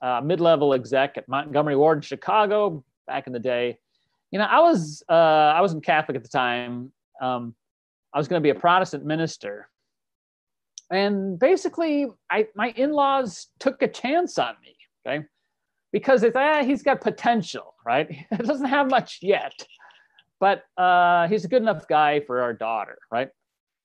uh, 0.00 0.20
mid 0.22 0.40
level 0.40 0.74
exec 0.74 1.18
at 1.18 1.28
Montgomery 1.28 1.76
Ward 1.76 1.98
in 1.98 2.02
Chicago 2.02 2.84
back 3.06 3.26
in 3.26 3.32
the 3.32 3.38
day, 3.38 3.78
you 4.30 4.38
know, 4.38 4.44
I 4.44 4.60
was, 4.60 5.02
uh, 5.08 5.12
I 5.12 5.60
wasn't 5.60 5.84
Catholic 5.84 6.16
at 6.16 6.22
the 6.22 6.28
time. 6.28 6.92
Um, 7.20 7.54
I 8.12 8.18
was 8.18 8.28
going 8.28 8.40
to 8.40 8.42
be 8.42 8.50
a 8.50 8.54
Protestant 8.54 9.04
minister. 9.04 9.68
And 10.90 11.38
basically, 11.38 12.06
I, 12.30 12.46
my 12.54 12.70
in 12.70 12.92
laws 12.92 13.48
took 13.58 13.82
a 13.82 13.88
chance 13.88 14.38
on 14.38 14.54
me, 14.62 14.76
okay? 15.06 15.26
Because 15.92 16.22
it's, 16.22 16.36
ah, 16.36 16.62
he's 16.62 16.82
got 16.82 17.00
potential, 17.00 17.74
right? 17.84 18.10
He 18.30 18.36
doesn't 18.36 18.66
have 18.66 18.90
much 18.90 19.18
yet 19.20 19.52
but 20.40 20.64
uh, 20.76 21.28
he's 21.28 21.44
a 21.44 21.48
good 21.48 21.62
enough 21.62 21.88
guy 21.88 22.20
for 22.20 22.40
our 22.42 22.52
daughter, 22.52 22.98
right? 23.10 23.30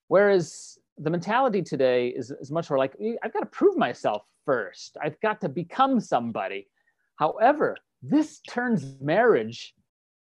Whereas 0.08 0.78
the 0.98 1.10
mentality 1.10 1.62
today 1.62 2.10
is, 2.10 2.32
is 2.32 2.52
much 2.52 2.70
more 2.70 2.78
like, 2.78 2.96
eh, 3.02 3.16
I've 3.24 3.34
got 3.34 3.40
to 3.40 3.46
prove 3.48 3.78
myself 3.78 4.24
first. 4.46 4.98
I've 5.02 5.20
got 5.22 5.42
to 5.42 5.50
become 5.50 6.00
somebody. 6.00 6.68
However, 7.18 7.78
this 8.02 8.40
turns 8.42 8.96
marriage 9.02 9.74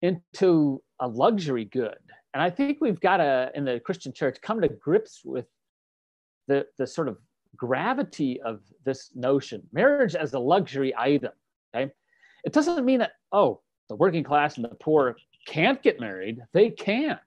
into 0.03 0.83
a 1.01 1.09
luxury 1.09 1.65
good. 1.65 1.99
And 2.35 2.43
I 2.43 2.51
think 2.51 2.79
we've 2.81 3.01
got 3.01 3.19
to, 3.19 3.51
in 3.55 3.65
the 3.65 3.81
Christian 3.81 4.13
church, 4.13 4.39
come 4.41 4.61
to 4.61 4.69
grips 4.69 5.23
with 5.25 5.47
the, 6.49 6.67
the 6.79 6.87
sort 6.87 7.09
of 7.09 7.19
gravity 7.57 8.41
of 8.41 8.61
this 8.85 9.11
notion 9.15 9.63
marriage 9.73 10.15
as 10.15 10.33
a 10.33 10.39
luxury 10.39 10.95
item. 10.97 11.33
Okay. 11.75 11.93
It 12.45 12.53
doesn't 12.53 12.85
mean 12.85 13.01
that, 13.01 13.13
oh, 13.31 13.61
the 13.89 13.97
working 13.97 14.25
class 14.25 14.57
and 14.57 14.65
the 14.65 14.75
poor 14.77 15.17
can't 15.47 15.83
get 15.83 16.01
married, 16.01 16.41
they 16.53 16.71
can. 16.71 17.19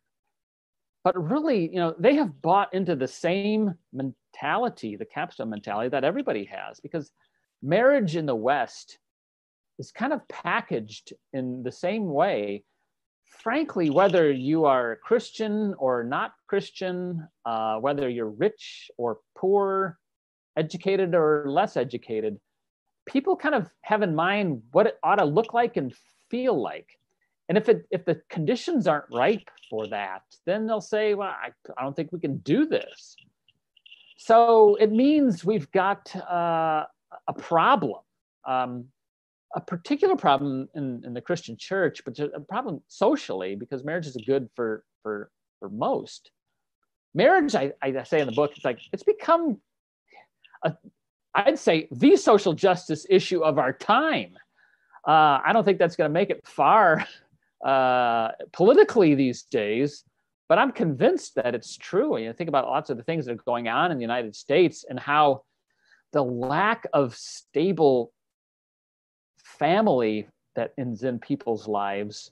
But 1.06 1.32
really, 1.32 1.70
you 1.72 1.80
know, 1.80 1.94
they 2.00 2.16
have 2.16 2.42
bought 2.42 2.74
into 2.74 2.96
the 2.96 3.08
same 3.08 3.76
mentality, 3.94 4.96
the 4.96 5.06
capstone 5.06 5.52
mentality 5.52 5.90
that 5.90 6.04
everybody 6.04 6.46
has, 6.46 6.80
because 6.80 7.12
marriage 7.62 8.16
in 8.16 8.26
the 8.26 8.36
West 8.36 8.98
is 9.78 9.92
kind 9.92 10.14
of 10.14 10.28
packaged 10.28 11.14
in 11.32 11.62
the 11.62 11.72
same 11.72 12.10
way. 12.10 12.64
Frankly, 13.28 13.92
whether 13.92 14.32
you 14.32 14.66
are 14.66 14.98
Christian 15.04 15.76
or 15.78 16.04
not 16.04 16.34
Christian, 16.48 17.28
uh, 17.46 17.78
whether 17.78 18.10
you're 18.10 18.32
rich 18.32 18.90
or 18.98 19.20
poor, 19.38 20.00
educated 20.58 21.14
or 21.14 21.46
less 21.48 21.78
educated, 21.78 22.40
people 23.06 23.36
kind 23.36 23.54
of 23.54 23.70
have 23.82 24.02
in 24.02 24.16
mind 24.16 24.64
what 24.72 24.88
it 24.88 24.98
ought 25.04 25.18
to 25.18 25.26
look 25.26 25.54
like 25.54 25.78
and 25.78 25.94
feel 26.32 26.60
like 26.60 26.88
and 27.50 27.58
if 27.58 27.70
it 27.70 27.86
if 27.92 28.06
the 28.06 28.22
conditions 28.30 28.88
aren't 28.88 29.06
ripe 29.12 29.50
for 29.70 29.88
that 29.88 30.24
then 30.46 30.66
they'll 30.66 30.82
say 30.82 31.14
well 31.14 31.30
i, 31.30 31.50
I 31.78 31.84
don't 31.84 31.96
think 31.96 32.12
we 32.12 32.20
can 32.20 32.38
do 32.38 32.66
this. 32.66 33.16
So 34.18 34.76
it 34.76 34.92
means 34.92 35.44
we've 35.44 35.70
got 35.72 36.16
uh, 36.16 36.86
a 37.28 37.34
problem 37.38 38.00
um, 38.46 38.86
a 39.56 39.62
particular 39.62 40.16
problem 40.16 40.68
in, 40.76 41.02
in 41.06 41.14
the 41.14 41.22
christian 41.22 41.58
church 41.58 42.02
but 42.06 42.18
a 42.20 42.40
problem 42.40 42.82
socially 42.88 43.56
because 43.56 43.84
marriage 43.84 44.08
is 44.08 44.18
good 44.26 44.50
for 44.56 44.84
for 45.04 45.30
for 45.60 45.70
most. 45.70 46.32
Marriage 47.14 47.56
I, 47.56 47.74
I 47.82 48.04
say 48.04 48.20
in 48.20 48.28
the 48.28 48.34
book 48.34 48.52
it's 48.56 48.66
like 48.66 48.80
it's 48.92 49.04
become 49.04 49.60
a, 50.64 50.74
i'd 51.36 51.60
say 51.60 51.88
the 51.92 52.16
social 52.18 52.54
justice 52.54 53.06
issue 53.10 53.42
of 53.44 53.58
our 53.58 53.74
time. 53.74 54.38
Uh, 55.08 55.40
I 55.46 55.52
don't 55.54 55.64
think 55.64 55.78
that's 55.78 55.96
going 55.96 56.10
to 56.10 56.14
make 56.14 56.32
it 56.32 56.48
far 56.48 57.06
uh, 57.64 58.30
politically 58.52 59.16
these 59.16 59.44
days, 59.44 60.04
but 60.48 60.58
I'm 60.58 60.72
convinced 60.72 61.36
that 61.36 61.56
it's 61.56 61.78
true. 61.78 62.18
You 62.18 62.28
know, 62.28 62.34
think 62.34 62.48
about 62.48 62.68
lots 62.68 62.90
of 62.90 62.98
the 62.98 63.04
things 63.04 63.26
that 63.26 63.34
are 63.34 63.44
going 63.46 63.68
on 63.68 63.92
in 63.92 63.98
the 63.98 64.04
United 64.04 64.36
States 64.36 64.86
and 64.88 65.00
how 65.00 65.44
the 66.14 66.24
lack 66.24 66.88
of 66.94 67.16
stable 67.16 68.12
family 69.44 70.28
that 70.56 70.74
is 70.78 71.04
in 71.04 71.20
people's 71.20 71.68
lives 71.68 72.32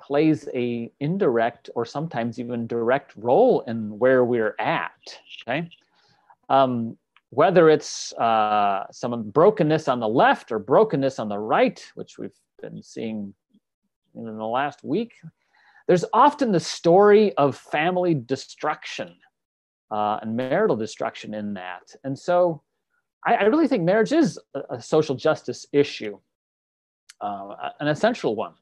plays 0.00 0.48
a 0.54 0.90
indirect 1.00 1.70
or 1.74 1.84
sometimes 1.84 2.38
even 2.38 2.66
direct 2.66 3.14
role 3.16 3.62
in 3.62 3.98
where 3.98 4.24
we're 4.24 4.54
at. 4.58 4.92
Okay, 5.42 5.68
um, 6.48 6.96
whether 7.30 7.68
it's 7.68 8.12
uh, 8.14 8.86
some 8.90 9.30
brokenness 9.30 9.88
on 9.88 10.00
the 10.00 10.08
left 10.08 10.52
or 10.52 10.58
brokenness 10.58 11.18
on 11.18 11.28
the 11.28 11.38
right, 11.38 11.84
which 11.94 12.18
we've 12.18 12.38
been 12.60 12.82
seeing 12.82 13.34
in 14.14 14.24
the 14.24 14.46
last 14.46 14.82
week, 14.84 15.14
there's 15.86 16.04
often 16.12 16.52
the 16.52 16.60
story 16.60 17.32
of 17.34 17.56
family 17.56 18.14
destruction 18.14 19.14
uh, 19.90 20.18
and 20.22 20.36
marital 20.36 20.76
destruction 20.76 21.34
in 21.34 21.54
that. 21.54 21.94
And 22.04 22.18
so 22.18 22.62
I, 23.26 23.34
I 23.34 23.42
really 23.44 23.68
think 23.68 23.84
marriage 23.84 24.12
is 24.12 24.38
a, 24.54 24.76
a 24.76 24.82
social 24.82 25.14
justice 25.14 25.66
issue, 25.72 26.18
uh, 27.20 27.70
an 27.80 27.88
essential 27.88 28.36
one. 28.36 28.52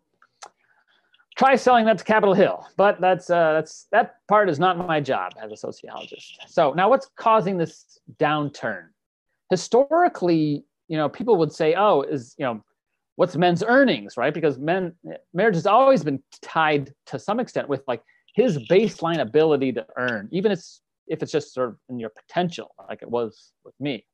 Try 1.36 1.56
selling 1.56 1.84
that 1.84 1.98
to 1.98 2.04
Capitol 2.04 2.32
Hill, 2.32 2.66
but 2.78 2.98
that's 2.98 3.28
uh, 3.28 3.52
that's 3.52 3.88
that 3.92 4.26
part 4.26 4.48
is 4.48 4.58
not 4.58 4.78
my 4.78 5.00
job 5.00 5.32
as 5.42 5.52
a 5.52 5.56
sociologist. 5.56 6.38
So 6.46 6.72
now, 6.72 6.88
what's 6.88 7.10
causing 7.14 7.58
this 7.58 7.98
downturn? 8.18 8.86
Historically, 9.50 10.64
you 10.88 10.96
know, 10.96 11.10
people 11.10 11.36
would 11.36 11.52
say, 11.52 11.74
"Oh, 11.74 12.00
is 12.00 12.34
you 12.38 12.46
know, 12.46 12.64
what's 13.16 13.36
men's 13.36 13.62
earnings, 13.66 14.16
right? 14.16 14.32
Because 14.32 14.58
men 14.58 14.94
marriage 15.34 15.56
has 15.56 15.66
always 15.66 16.04
been 16.04 16.22
tied 16.42 16.92
to 17.06 17.18
some 17.18 17.40
extent 17.40 17.68
with 17.68 17.82
like 17.88 18.02
his 18.34 18.58
baseline 18.68 19.20
ability 19.20 19.72
to 19.72 19.86
earn, 19.96 20.28
even 20.30 20.52
if 20.52 20.58
it's, 20.58 20.82
if 21.08 21.22
it's 21.22 21.32
just 21.32 21.54
sort 21.54 21.70
of 21.70 21.76
in 21.88 21.98
your 21.98 22.10
potential, 22.10 22.70
like 22.88 23.02
it 23.02 23.10
was 23.10 23.52
with 23.64 23.74
me. 23.80 24.04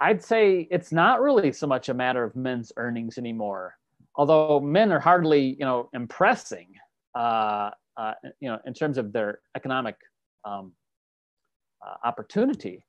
I'd 0.00 0.22
say 0.22 0.66
it's 0.70 0.92
not 0.92 1.20
really 1.20 1.52
so 1.52 1.66
much 1.66 1.88
a 1.88 1.94
matter 1.94 2.24
of 2.24 2.34
men's 2.36 2.72
earnings 2.76 3.18
anymore, 3.18 3.76
although 4.16 4.60
men 4.60 4.92
are 4.92 5.00
hardly, 5.00 5.56
you 5.58 5.64
know, 5.64 5.90
impressing, 5.92 6.68
uh, 7.14 7.70
uh, 7.96 8.14
you 8.40 8.48
know, 8.48 8.58
in 8.66 8.74
terms 8.74 8.98
of 8.98 9.12
their 9.12 9.40
economic 9.56 9.96
um, 10.44 10.72
uh, 11.84 11.94
opportunity. 12.04 12.84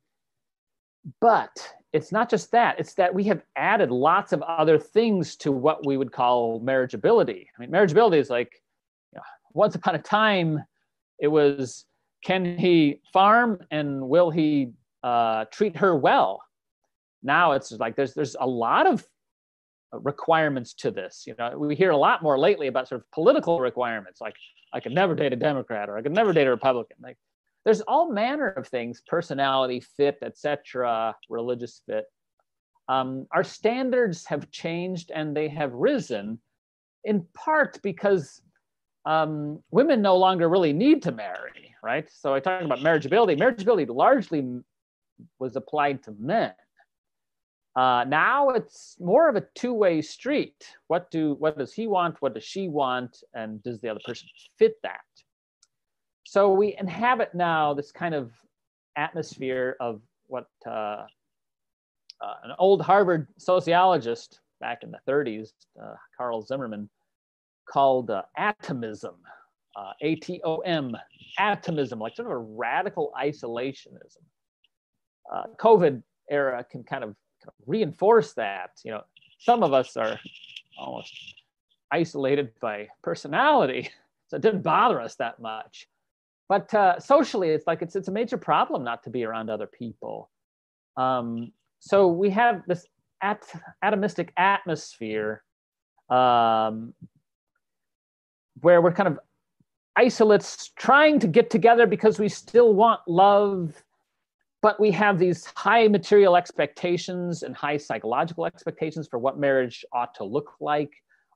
But 1.21 1.73
it's 1.95 2.11
not 2.11 2.29
just 2.29 2.51
that, 2.51 2.77
it's 2.77 2.93
that 2.95 3.15
we 3.15 3.23
have 3.23 3.41
added 3.55 3.89
lots 3.89 4.33
of 4.33 4.41
other 4.41 4.77
things 4.77 5.37
to 5.37 5.49
what 5.49 5.85
we 5.85 5.95
would 5.95 6.11
call 6.11 6.59
marriageability. 6.59 7.47
I 7.57 7.61
mean, 7.61 7.71
marriageability 7.71 8.17
is 8.17 8.29
like, 8.29 8.51
you 9.13 9.17
know, 9.17 9.23
once 9.53 9.75
upon 9.75 9.95
a 9.95 9.99
time, 9.99 10.61
it 11.19 11.29
was 11.29 11.85
can 12.21 12.57
he 12.57 12.99
farm 13.13 13.61
and 13.71 14.09
will 14.09 14.29
he 14.29 14.71
uh, 15.03 15.45
treat 15.45 15.77
her 15.77 15.95
well? 15.95 16.41
Now 17.23 17.53
it's 17.53 17.71
like 17.71 17.95
there's 17.95 18.13
there's 18.13 18.35
a 18.37 18.45
lot 18.45 18.87
of 18.87 19.07
requirements 19.93 20.73
to 20.73 20.91
this. 20.91 21.23
You 21.25 21.35
know, 21.39 21.57
we 21.57 21.75
hear 21.75 21.91
a 21.91 21.97
lot 21.97 22.21
more 22.21 22.37
lately 22.37 22.67
about 22.67 22.89
sort 22.89 23.01
of 23.01 23.11
political 23.11 23.61
requirements, 23.61 24.19
like 24.19 24.35
I 24.73 24.81
could 24.81 24.91
never 24.91 25.15
date 25.15 25.31
a 25.31 25.37
Democrat 25.37 25.87
or 25.87 25.97
I 25.97 26.01
could 26.01 26.11
never 26.11 26.33
date 26.33 26.47
a 26.47 26.49
Republican. 26.49 26.97
Like 27.01 27.17
there's 27.65 27.81
all 27.81 28.11
manner 28.11 28.49
of 28.49 28.67
things 28.67 29.01
personality 29.07 29.81
fit 29.97 30.17
etc 30.21 31.15
religious 31.29 31.81
fit 31.85 32.05
um, 32.87 33.25
our 33.31 33.43
standards 33.43 34.25
have 34.27 34.51
changed 34.51 35.11
and 35.13 35.35
they 35.35 35.47
have 35.49 35.73
risen 35.73 36.39
in 37.03 37.25
part 37.33 37.79
because 37.81 38.41
um, 39.05 39.61
women 39.71 40.01
no 40.01 40.15
longer 40.15 40.47
really 40.47 40.73
need 40.73 41.01
to 41.03 41.11
marry 41.11 41.75
right 41.83 42.09
so 42.11 42.33
i 42.33 42.39
talk 42.39 42.61
about 42.61 42.79
marriageability 42.79 43.37
marriageability 43.37 43.87
largely 43.93 44.41
was 45.39 45.55
applied 45.55 46.03
to 46.03 46.13
men 46.19 46.53
Uh, 47.75 48.05
now 48.07 48.49
it's 48.51 48.95
more 48.99 49.27
of 49.27 49.35
a 49.35 49.43
two-way 49.53 50.01
street. 50.01 50.55
What 50.87 51.11
do 51.11 51.35
what 51.35 51.57
does 51.57 51.73
he 51.73 51.87
want? 51.87 52.21
What 52.21 52.33
does 52.33 52.45
she 52.45 52.69
want? 52.69 53.21
And 53.33 53.61
does 53.63 53.81
the 53.81 53.89
other 53.89 53.99
person 54.05 54.29
fit 54.57 54.75
that? 54.83 55.03
So 56.35 56.51
we 56.51 56.75
inhabit 56.77 57.33
now 57.33 57.73
this 57.73 57.93
kind 57.93 58.13
of 58.13 58.33
atmosphere 58.97 59.77
of 59.79 60.01
what 60.27 60.47
uh, 60.67 61.05
uh, 62.19 62.33
an 62.43 62.51
old 62.59 62.81
Harvard 62.81 63.29
sociologist 63.37 64.41
back 64.59 64.79
in 64.83 64.91
the 64.91 64.99
30s, 65.07 65.51
uh, 65.81 65.93
Carle 66.17 66.41
Zimmerman, 66.41 66.89
called 67.69 68.11
uh, 68.11 68.23
atomism, 68.35 69.15
uh, 69.77 69.93
A-T-O-M, 70.01 70.97
atomism, 71.39 71.99
like 71.99 72.17
sort 72.17 72.27
of 72.27 72.33
a 72.33 72.37
radical 72.37 73.13
isolationism. 73.17 74.25
Uh, 75.33 75.43
COVID 75.57 76.03
era 76.29 76.65
can 76.69 76.83
kind 76.83 77.05
of 77.05 77.15
reinforce 77.65 78.33
that. 78.33 78.71
You 78.83 78.91
know, 78.91 79.03
some 79.39 79.63
of 79.63 79.71
us 79.71 79.95
are 79.95 80.19
almost 80.77 81.13
isolated 81.93 82.51
by 82.59 82.89
personality, 83.01 83.89
so 84.27 84.35
it 84.35 84.41
didn't 84.41 84.63
bother 84.63 84.99
us 84.99 85.15
that 85.15 85.39
much. 85.39 85.87
But 86.47 86.73
uh, 86.73 86.99
socially, 86.99 87.49
it's 87.49 87.65
like 87.67 87.81
it's 87.81 87.95
it's 87.95 88.07
a 88.07 88.11
major 88.11 88.37
problem 88.37 88.83
not 88.83 89.03
to 89.03 89.09
be 89.09 89.23
around 89.23 89.49
other 89.49 89.67
people. 89.67 90.29
Um, 90.97 91.51
so 91.79 92.07
we 92.07 92.29
have 92.31 92.61
this 92.67 92.85
at, 93.21 93.43
atomistic 93.83 94.29
atmosphere 94.37 95.43
um, 96.09 96.93
where 98.61 98.81
we're 98.81 98.91
kind 98.91 99.07
of 99.07 99.19
isolates 99.95 100.69
trying 100.75 101.19
to 101.19 101.27
get 101.27 101.49
together 101.49 101.87
because 101.87 102.19
we 102.19 102.29
still 102.29 102.73
want 102.73 103.01
love 103.07 103.83
but 104.65 104.79
we 104.79 104.89
have 104.89 105.19
these 105.19 105.45
high 105.55 105.87
material 105.87 106.35
expectations 106.35 107.43
and 107.43 107.55
high 107.55 107.77
psychological 107.77 108.47
expectations 108.47 109.07
for 109.07 109.19
what 109.19 109.37
marriage 109.37 109.85
ought 109.93 110.15
to 110.15 110.23
look 110.23 110.53
like, 110.59 110.91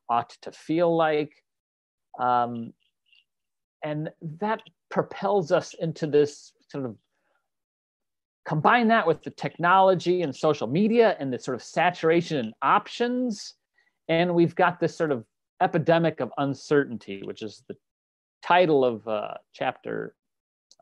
ought 0.08 0.30
to 0.42 0.50
feel 0.50 0.96
like. 0.96 1.30
Um, 2.18 2.72
and 3.84 4.10
that 4.40 4.62
propels 4.90 5.52
us 5.52 5.74
into 5.74 6.06
this 6.06 6.52
sort 6.68 6.84
of 6.84 6.96
combine 8.46 8.88
that 8.88 9.06
with 9.06 9.22
the 9.22 9.30
technology 9.30 10.22
and 10.22 10.34
social 10.34 10.66
media 10.66 11.16
and 11.20 11.32
the 11.32 11.38
sort 11.38 11.54
of 11.54 11.62
saturation 11.62 12.38
and 12.38 12.54
options. 12.62 13.54
And 14.08 14.34
we've 14.34 14.54
got 14.54 14.80
this 14.80 14.96
sort 14.96 15.12
of 15.12 15.24
epidemic 15.60 16.20
of 16.20 16.32
uncertainty, 16.38 17.22
which 17.24 17.42
is 17.42 17.62
the 17.68 17.76
title 18.42 18.84
of 18.84 19.06
uh, 19.06 19.34
chapter 19.52 20.14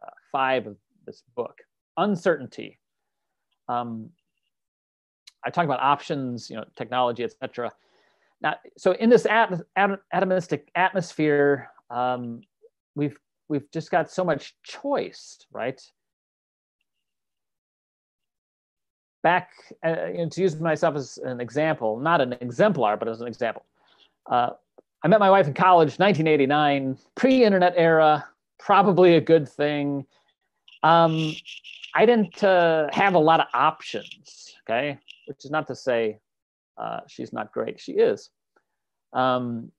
uh, 0.02 0.10
five 0.32 0.66
of 0.66 0.76
this 1.04 1.22
book 1.36 1.58
uncertainty. 1.98 2.78
Um, 3.68 4.10
I 5.44 5.50
talk 5.50 5.64
about 5.64 5.80
options, 5.80 6.48
you 6.48 6.56
know, 6.56 6.64
technology, 6.76 7.24
etc. 7.24 7.70
Now, 8.40 8.54
so 8.76 8.92
in 8.92 9.10
this 9.10 9.26
at, 9.26 9.52
at, 9.76 9.90
atomistic 10.14 10.62
atmosphere, 10.74 11.70
um, 11.90 12.40
we've 12.94 13.18
we've 13.48 13.70
just 13.72 13.90
got 13.90 14.10
so 14.10 14.24
much 14.24 14.54
choice, 14.62 15.38
right? 15.52 15.80
Back, 19.22 19.50
uh, 19.82 19.94
to 20.30 20.40
use 20.40 20.58
myself 20.60 20.96
as 20.96 21.18
an 21.18 21.40
example, 21.40 21.98
not 21.98 22.20
an 22.20 22.34
exemplar, 22.40 22.96
but 22.96 23.08
as 23.08 23.20
an 23.20 23.26
example. 23.26 23.64
Uh, 24.30 24.50
I 25.02 25.08
met 25.08 25.20
my 25.20 25.30
wife 25.30 25.46
in 25.46 25.54
college, 25.54 25.98
1989, 25.98 26.98
pre-internet 27.14 27.74
era, 27.76 28.26
probably 28.58 29.16
a 29.16 29.20
good 29.20 29.48
thing. 29.48 30.06
Um, 30.82 31.34
I 31.94 32.06
didn't 32.06 32.42
uh, 32.44 32.88
have 32.92 33.14
a 33.14 33.18
lot 33.18 33.40
of 33.40 33.46
options, 33.54 34.54
okay? 34.68 34.98
Which 35.26 35.44
is 35.44 35.50
not 35.50 35.66
to 35.68 35.74
say 35.74 36.18
uh, 36.76 37.00
she's 37.08 37.32
not 37.32 37.52
great. 37.52 37.80
She 37.80 37.92
is. 37.92 38.30
Um, 39.12 39.72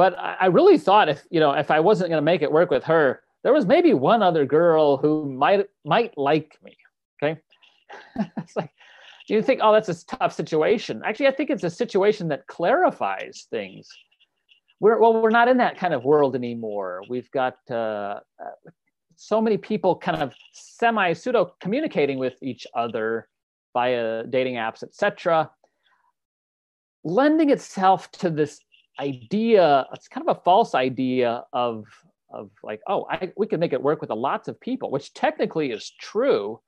but 0.00 0.18
I, 0.18 0.36
I 0.40 0.46
really 0.46 0.78
thought 0.78 1.10
if, 1.10 1.26
you 1.28 1.40
know, 1.40 1.52
if 1.52 1.70
I 1.70 1.78
wasn't 1.78 2.08
going 2.08 2.22
to 2.22 2.24
make 2.32 2.40
it 2.40 2.50
work 2.50 2.70
with 2.70 2.84
her, 2.84 3.20
there 3.42 3.52
was 3.52 3.66
maybe 3.66 3.92
one 3.92 4.22
other 4.22 4.46
girl 4.46 4.96
who 4.96 5.30
might 5.30 5.66
might 5.84 6.16
like 6.16 6.56
me, 6.64 6.74
okay? 7.22 7.38
it's 8.38 8.56
like, 8.56 8.70
you 9.28 9.42
think, 9.42 9.60
oh, 9.62 9.74
that's 9.74 9.90
a 9.90 10.06
tough 10.06 10.32
situation. 10.32 11.02
Actually, 11.04 11.26
I 11.26 11.32
think 11.32 11.50
it's 11.50 11.64
a 11.64 11.68
situation 11.68 12.28
that 12.28 12.46
clarifies 12.46 13.46
things. 13.50 13.90
We're, 14.80 14.98
well, 14.98 15.20
we're 15.20 15.28
not 15.28 15.48
in 15.48 15.58
that 15.58 15.76
kind 15.76 15.92
of 15.92 16.02
world 16.02 16.34
anymore. 16.34 17.02
We've 17.10 17.30
got 17.30 17.58
uh, 17.70 18.20
so 19.16 19.42
many 19.42 19.58
people 19.58 19.96
kind 19.96 20.22
of 20.22 20.32
semi 20.54 21.12
pseudo 21.12 21.52
communicating 21.60 22.18
with 22.18 22.42
each 22.42 22.66
other 22.74 23.28
via 23.74 24.24
dating 24.24 24.54
apps, 24.54 24.82
etc., 24.82 25.50
lending 27.04 27.50
itself 27.50 28.10
to 28.12 28.30
this 28.30 28.60
idea. 29.00 29.86
It's 29.92 30.08
kind 30.08 30.28
of 30.28 30.36
a 30.36 30.40
false 30.42 30.74
idea 30.74 31.44
of 31.52 31.84
of 32.32 32.50
like, 32.62 32.80
oh, 32.86 33.06
I, 33.10 33.32
we 33.36 33.48
can 33.48 33.58
make 33.58 33.72
it 33.72 33.82
work 33.82 34.00
with 34.00 34.10
lots 34.10 34.46
of 34.46 34.60
people, 34.60 34.92
which 34.92 35.12
technically 35.14 35.72
is 35.72 35.90
true. 36.00 36.60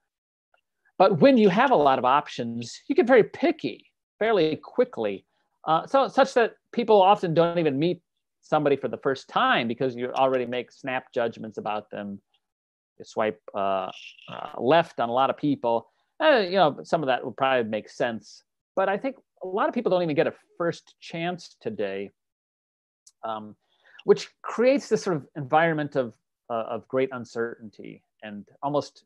But 0.99 1.21
when 1.21 1.39
you 1.39 1.49
have 1.51 1.71
a 1.71 1.77
lot 1.77 2.01
of 2.01 2.05
options, 2.05 2.81
you 2.89 2.97
get 2.97 3.07
very 3.07 3.23
picky 3.23 3.87
fairly 4.19 4.57
quickly. 4.57 5.25
Uh, 5.65 5.87
so 5.87 6.09
such 6.09 6.35
that 6.35 6.55
people 6.73 7.01
often 7.01 7.33
don't 7.33 7.59
even 7.59 7.79
meet 7.79 8.03
somebody 8.41 8.75
for 8.75 8.89
the 8.89 8.99
first 8.99 9.29
time 9.29 9.69
because 9.69 9.95
you 9.95 10.11
already 10.13 10.47
make 10.47 10.73
snap 10.73 11.13
judgments 11.15 11.59
about 11.59 11.89
them 11.91 12.21
you 12.99 13.05
swipe 13.05 13.41
uh, 13.55 13.91
uh, 14.29 14.61
left 14.61 15.01
on 15.01 15.09
a 15.09 15.13
lot 15.13 15.31
of 15.31 15.37
people. 15.37 15.91
Uh, 16.23 16.39
you 16.39 16.53
know, 16.53 16.79
some 16.85 17.03
of 17.03 17.07
that 17.07 17.25
will 17.25 17.33
probably 17.33 17.69
make 17.69 17.89
sense. 17.89 18.45
But 18.77 18.89
I 18.89 18.97
think 18.97 19.17
a 19.43 19.47
lot 19.47 19.69
of 19.69 19.75
people 19.75 19.91
don't 19.91 20.03
even 20.03 20.17
get 20.17 20.27
a 20.27 20.35
first 20.59 20.95
chance 21.01 21.57
today, 21.61 22.11
um, 23.25 23.57
which 24.05 24.29
creates 24.43 24.89
this 24.89 25.03
sort 25.03 25.17
of 25.17 25.27
environment 25.37 25.97
of, 25.97 26.15
uh, 26.51 26.65
of 26.69 26.87
great 26.89 27.09
uncertainty 27.13 28.03
and 28.23 28.49
almost 28.63 29.05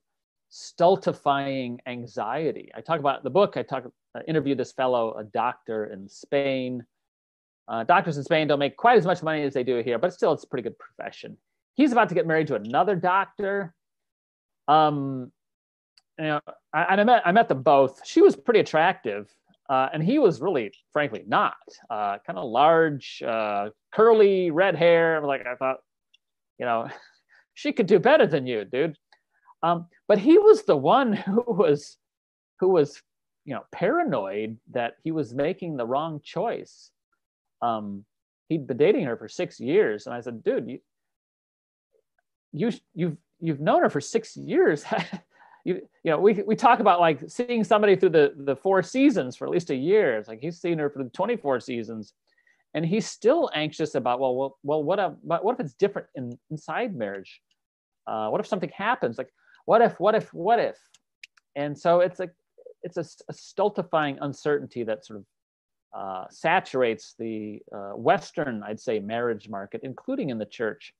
stultifying 0.48 1.80
anxiety. 1.86 2.70
I 2.74 2.80
talk 2.80 3.00
about 3.00 3.22
the 3.22 3.30
book, 3.30 3.56
I 3.56 3.62
talk, 3.62 3.84
uh, 4.14 4.20
interviewed 4.28 4.58
this 4.58 4.72
fellow, 4.72 5.14
a 5.14 5.24
doctor 5.24 5.86
in 5.86 6.08
Spain. 6.08 6.84
Uh, 7.68 7.82
doctors 7.84 8.16
in 8.16 8.24
Spain 8.24 8.46
don't 8.46 8.60
make 8.60 8.76
quite 8.76 8.96
as 8.96 9.04
much 9.04 9.22
money 9.22 9.42
as 9.42 9.52
they 9.52 9.64
do 9.64 9.82
here, 9.82 9.98
but 9.98 10.12
still, 10.12 10.32
it's 10.32 10.44
a 10.44 10.46
pretty 10.46 10.62
good 10.62 10.78
profession. 10.78 11.36
He's 11.74 11.92
about 11.92 12.08
to 12.08 12.14
get 12.14 12.26
married 12.26 12.46
to 12.46 12.54
another 12.54 12.94
doctor 12.94 13.74
um, 14.68 15.32
you 16.18 16.24
know, 16.24 16.40
I, 16.72 16.84
I 16.84 17.04
met 17.04 17.22
I 17.26 17.32
met 17.32 17.48
them 17.48 17.62
both. 17.62 18.00
She 18.04 18.22
was 18.22 18.36
pretty 18.36 18.60
attractive, 18.60 19.30
uh, 19.68 19.88
and 19.92 20.02
he 20.02 20.18
was 20.18 20.40
really, 20.40 20.72
frankly, 20.92 21.24
not. 21.26 21.56
Uh, 21.90 22.18
kind 22.26 22.38
of 22.38 22.48
large, 22.48 23.22
uh, 23.26 23.70
curly 23.92 24.50
red 24.50 24.76
hair. 24.76 25.20
Like 25.22 25.46
I 25.46 25.54
thought, 25.56 25.78
you 26.58 26.66
know, 26.66 26.88
she 27.54 27.72
could 27.72 27.86
do 27.86 27.98
better 27.98 28.26
than 28.26 28.46
you, 28.46 28.64
dude. 28.64 28.96
Um, 29.62 29.86
but 30.08 30.18
he 30.18 30.38
was 30.38 30.64
the 30.64 30.76
one 30.76 31.12
who 31.14 31.44
was, 31.46 31.96
who 32.60 32.68
was, 32.68 33.00
you 33.44 33.54
know, 33.54 33.62
paranoid 33.72 34.58
that 34.72 34.94
he 35.04 35.12
was 35.12 35.34
making 35.34 35.76
the 35.76 35.86
wrong 35.86 36.20
choice. 36.22 36.90
Um, 37.62 38.04
he'd 38.48 38.66
been 38.66 38.76
dating 38.76 39.04
her 39.04 39.16
for 39.16 39.28
six 39.28 39.58
years, 39.58 40.06
and 40.06 40.14
I 40.14 40.20
said, 40.20 40.44
dude, 40.44 40.68
you, 40.68 40.78
you, 42.52 42.72
you've 42.94 43.16
you've 43.40 43.60
known 43.60 43.82
her 43.82 43.90
for 43.90 44.00
six 44.00 44.36
years. 44.36 44.84
you, 45.66 45.74
you 46.04 46.12
know, 46.12 46.20
we, 46.20 46.34
we 46.46 46.54
talk 46.54 46.78
about 46.78 47.00
like 47.00 47.28
seeing 47.28 47.64
somebody 47.64 47.96
through 47.96 48.10
the, 48.10 48.32
the 48.36 48.54
four 48.54 48.84
seasons 48.84 49.34
for 49.34 49.46
at 49.46 49.50
least 49.50 49.70
a 49.70 49.74
year. 49.74 50.16
It's 50.16 50.28
like 50.28 50.38
he's 50.40 50.60
seen 50.60 50.78
her 50.78 50.88
for 50.88 51.02
the 51.02 51.10
24 51.10 51.58
seasons 51.58 52.12
and 52.72 52.86
he's 52.86 53.04
still 53.04 53.50
anxious 53.52 53.96
about, 53.96 54.20
well, 54.20 54.36
well, 54.36 54.58
well 54.62 54.84
what, 54.84 55.00
if, 55.00 55.12
what 55.22 55.54
if 55.54 55.60
it's 55.60 55.74
different 55.74 56.06
in, 56.14 56.38
inside 56.52 56.94
marriage? 56.94 57.42
Uh, 58.06 58.28
what 58.28 58.40
if 58.40 58.46
something 58.46 58.70
happens? 58.76 59.18
Like, 59.18 59.30
what 59.64 59.82
if, 59.82 59.98
what 59.98 60.14
if, 60.14 60.32
what 60.32 60.60
if? 60.60 60.78
And 61.56 61.76
so 61.76 61.98
it's 61.98 62.20
like, 62.20 62.32
it's 62.84 62.96
a, 62.96 63.04
a 63.28 63.32
stultifying 63.32 64.18
uncertainty 64.20 64.84
that 64.84 65.04
sort 65.04 65.18
of 65.18 65.26
uh, 65.98 66.24
saturates 66.30 67.16
the 67.18 67.58
uh, 67.74 67.96
Western, 67.96 68.62
I'd 68.62 68.78
say, 68.78 69.00
marriage 69.00 69.48
market, 69.48 69.80
including 69.82 70.30
in 70.30 70.38
the 70.38 70.46
church. 70.46 70.94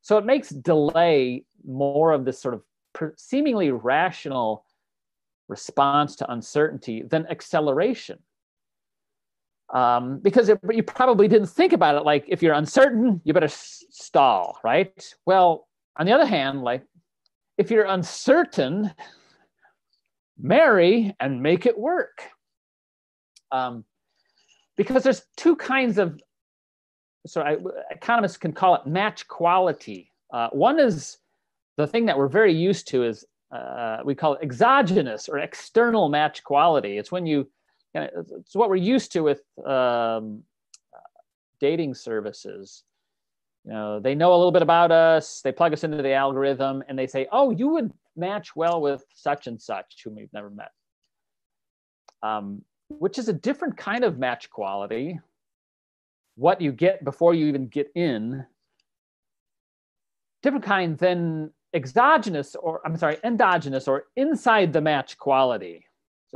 So 0.00 0.16
it 0.16 0.24
makes 0.24 0.48
delay 0.48 1.44
more 1.66 2.12
of 2.12 2.24
this 2.24 2.40
sort 2.40 2.54
of 2.54 2.62
seemingly 3.16 3.70
rational 3.70 4.64
response 5.48 6.16
to 6.16 6.30
uncertainty 6.30 7.02
than 7.02 7.26
acceleration. 7.28 8.18
Um, 9.72 10.18
because 10.20 10.48
it, 10.48 10.60
you 10.70 10.82
probably 10.82 11.26
didn't 11.26 11.48
think 11.48 11.72
about 11.72 11.96
it 11.96 12.04
like 12.04 12.24
if 12.28 12.42
you're 12.42 12.54
uncertain, 12.54 13.20
you 13.24 13.32
better 13.32 13.46
s- 13.46 13.84
stall, 13.90 14.58
right? 14.62 15.14
Well, 15.26 15.66
on 15.96 16.06
the 16.06 16.12
other 16.12 16.26
hand, 16.26 16.62
like 16.62 16.84
if 17.58 17.70
you're 17.70 17.84
uncertain, 17.84 18.92
marry 20.38 21.14
and 21.18 21.42
make 21.42 21.66
it 21.66 21.76
work. 21.76 22.22
Um, 23.50 23.84
because 24.76 25.02
there's 25.02 25.22
two 25.36 25.56
kinds 25.56 25.98
of 25.98 26.20
so 27.26 27.42
economists 27.90 28.36
can 28.36 28.52
call 28.52 28.76
it 28.76 28.86
match 28.86 29.26
quality. 29.26 30.12
Uh, 30.32 30.48
one 30.50 30.78
is 30.78 31.18
the 31.76 31.86
thing 31.86 32.06
that 32.06 32.18
we're 32.18 32.28
very 32.28 32.54
used 32.54 32.88
to 32.88 33.04
is 33.04 33.24
uh, 33.52 33.98
we 34.04 34.14
call 34.14 34.34
it 34.34 34.42
exogenous 34.42 35.28
or 35.28 35.38
external 35.38 36.08
match 36.08 36.42
quality. 36.42 36.98
It's 36.98 37.12
when 37.12 37.26
you, 37.26 37.48
it's 37.94 38.54
what 38.54 38.68
we're 38.68 38.76
used 38.76 39.12
to 39.12 39.20
with 39.20 39.42
um, 39.64 40.42
dating 41.60 41.94
services. 41.94 42.82
You 43.64 43.72
know, 43.72 44.00
they 44.00 44.14
know 44.14 44.34
a 44.34 44.36
little 44.36 44.52
bit 44.52 44.62
about 44.62 44.90
us, 44.90 45.40
they 45.42 45.52
plug 45.52 45.72
us 45.72 45.84
into 45.84 46.02
the 46.02 46.12
algorithm, 46.12 46.82
and 46.88 46.98
they 46.98 47.06
say, 47.06 47.26
oh, 47.32 47.50
you 47.50 47.68
would 47.68 47.92
match 48.16 48.56
well 48.56 48.80
with 48.80 49.04
such 49.14 49.46
and 49.46 49.60
such 49.60 50.02
whom 50.04 50.16
we've 50.16 50.32
never 50.32 50.50
met. 50.50 50.70
Um, 52.22 52.62
which 52.88 53.18
is 53.18 53.28
a 53.28 53.32
different 53.32 53.76
kind 53.76 54.04
of 54.04 54.18
match 54.18 54.48
quality. 54.50 55.20
What 56.36 56.60
you 56.60 56.72
get 56.72 57.04
before 57.04 57.34
you 57.34 57.46
even 57.46 57.66
get 57.68 57.90
in, 57.94 58.44
different 60.42 60.64
kind 60.64 60.96
than 60.98 61.50
exogenous 61.76 62.56
or 62.56 62.80
I'm 62.84 62.96
sorry, 62.96 63.18
endogenous 63.22 63.86
or 63.86 64.04
inside 64.16 64.72
the 64.72 64.80
match 64.80 65.18
quality, 65.18 65.86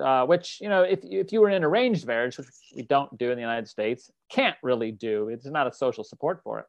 uh, 0.01 0.27
which 0.27 0.59
you 0.61 0.69
know 0.69 0.83
if 0.83 1.01
if 1.03 1.33
you 1.33 1.41
were 1.41 1.49
in 1.49 1.57
an 1.57 1.65
arranged 1.65 2.07
marriage, 2.07 2.39
which 2.39 2.47
we 2.77 2.83
don't 2.83 3.17
do 3.19 3.31
in 3.31 3.37
the 3.37 3.43
United 3.43 3.67
States, 3.67 4.11
can't 4.31 4.57
really 4.63 4.93
do. 4.93 5.29
It's 5.29 5.47
not 5.47 5.67
a 5.67 5.73
social 5.73 6.05
support 6.05 6.43
for 6.45 6.61
it. 6.61 6.67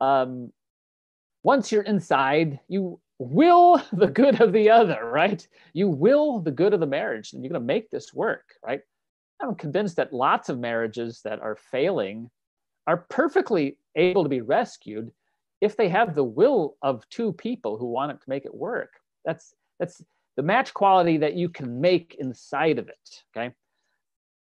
Um, 0.00 0.52
once 1.42 1.72
you're 1.72 1.82
inside, 1.82 2.60
you 2.68 3.00
will 3.18 3.82
the 3.92 4.06
good 4.06 4.40
of 4.40 4.52
the 4.52 4.70
other, 4.70 5.04
right? 5.04 5.46
You 5.72 5.88
will 5.88 6.40
the 6.40 6.52
good 6.52 6.72
of 6.72 6.80
the 6.80 6.86
marriage, 6.86 7.32
and 7.32 7.42
you're 7.42 7.50
going 7.50 7.60
to 7.60 7.66
make 7.66 7.90
this 7.90 8.14
work, 8.14 8.44
right? 8.64 8.80
I'm 9.42 9.54
convinced 9.54 9.96
that 9.96 10.12
lots 10.12 10.48
of 10.48 10.58
marriages 10.58 11.22
that 11.24 11.40
are 11.40 11.56
failing 11.56 12.30
are 12.86 13.06
perfectly 13.08 13.78
able 13.96 14.22
to 14.22 14.28
be 14.28 14.42
rescued 14.42 15.10
if 15.60 15.76
they 15.76 15.88
have 15.88 16.14
the 16.14 16.24
will 16.24 16.76
of 16.82 17.08
two 17.10 17.32
people 17.32 17.76
who 17.76 17.86
want 17.86 18.12
it 18.12 18.20
to 18.20 18.28
make 18.28 18.44
it 18.44 18.54
work. 18.54 18.92
That's 19.24 19.54
that's 19.78 20.02
the 20.36 20.42
match 20.42 20.72
quality 20.72 21.18
that 21.18 21.34
you 21.34 21.48
can 21.48 21.80
make 21.80 22.16
inside 22.18 22.78
of 22.78 22.88
it. 22.88 23.24
Okay, 23.36 23.54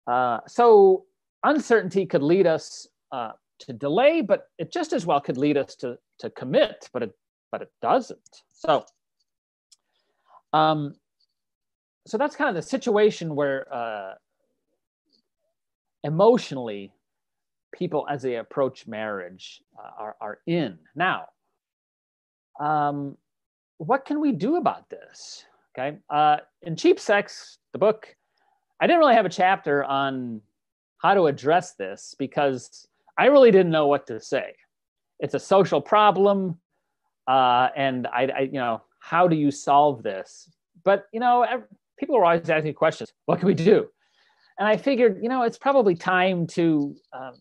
uh, 0.08 0.40
so 0.48 1.06
uncertainty 1.44 2.06
could 2.06 2.24
lead 2.24 2.48
us 2.48 2.88
uh, 3.12 3.32
to 3.60 3.74
delay, 3.74 4.22
but 4.22 4.48
it 4.58 4.72
just 4.72 4.94
as 4.94 5.06
well 5.06 5.20
could 5.20 5.38
lead 5.38 5.58
us 5.58 5.76
to 5.76 5.98
to 6.20 6.30
commit, 6.32 6.90
but 6.94 7.04
it 7.04 7.12
but 7.52 7.62
it 7.62 7.72
doesn't. 7.82 8.44
So. 8.54 8.86
Um, 10.52 10.96
so 12.08 12.18
that's 12.18 12.36
kind 12.36 12.50
of 12.50 12.56
the 12.56 12.68
situation 12.68 13.36
where 13.36 13.72
uh, 13.72 14.16
emotionally 16.04 16.92
people 17.72 18.06
as 18.10 18.22
they 18.22 18.36
approach 18.36 18.88
marriage 18.88 19.62
uh, 19.78 19.92
are, 19.98 20.16
are 20.22 20.40
in. 20.48 20.78
Now, 20.96 21.28
um, 22.60 23.18
what 23.78 24.06
can 24.06 24.20
we 24.20 24.32
do 24.32 24.58
about 24.58 24.90
this? 24.90 25.46
Okay. 25.78 25.98
Uh, 26.10 26.38
in 26.62 26.76
Cheap 26.76 27.00
Sex, 27.00 27.60
the 27.72 27.80
book, 27.80 28.16
I 28.82 28.88
didn't 28.88 29.00
really 29.00 29.16
have 29.16 29.26
a 29.26 29.30
chapter 29.30 29.84
on 29.84 30.42
how 30.98 31.14
to 31.14 31.28
address 31.28 31.74
this 31.76 32.16
because 32.18 32.88
I 33.18 33.26
really 33.26 33.52
didn't 33.52 33.72
know 33.72 33.88
what 33.88 34.08
to 34.08 34.20
say. 34.20 34.56
It's 35.20 35.34
a 35.34 35.40
social 35.40 35.82
problem. 35.82 36.60
Uh, 37.28 37.70
and 37.76 38.08
I, 38.08 38.30
I, 38.36 38.40
you 38.42 38.54
know, 38.54 38.82
how 39.00 39.28
do 39.28 39.36
you 39.36 39.52
solve 39.52 40.04
this? 40.04 40.50
But, 40.84 41.06
you 41.14 41.20
know, 41.20 41.46
people 41.98 42.18
are 42.18 42.26
always 42.26 42.50
asking 42.50 42.74
questions. 42.74 43.14
What 43.26 43.40
can 43.40 43.48
we 43.48 43.54
do? 43.54 43.88
And 44.58 44.68
I 44.68 44.76
figured, 44.76 45.20
you 45.22 45.30
know, 45.30 45.44
it's 45.44 45.58
probably 45.58 45.96
time 45.96 46.48
to 46.48 46.96
um, 47.14 47.34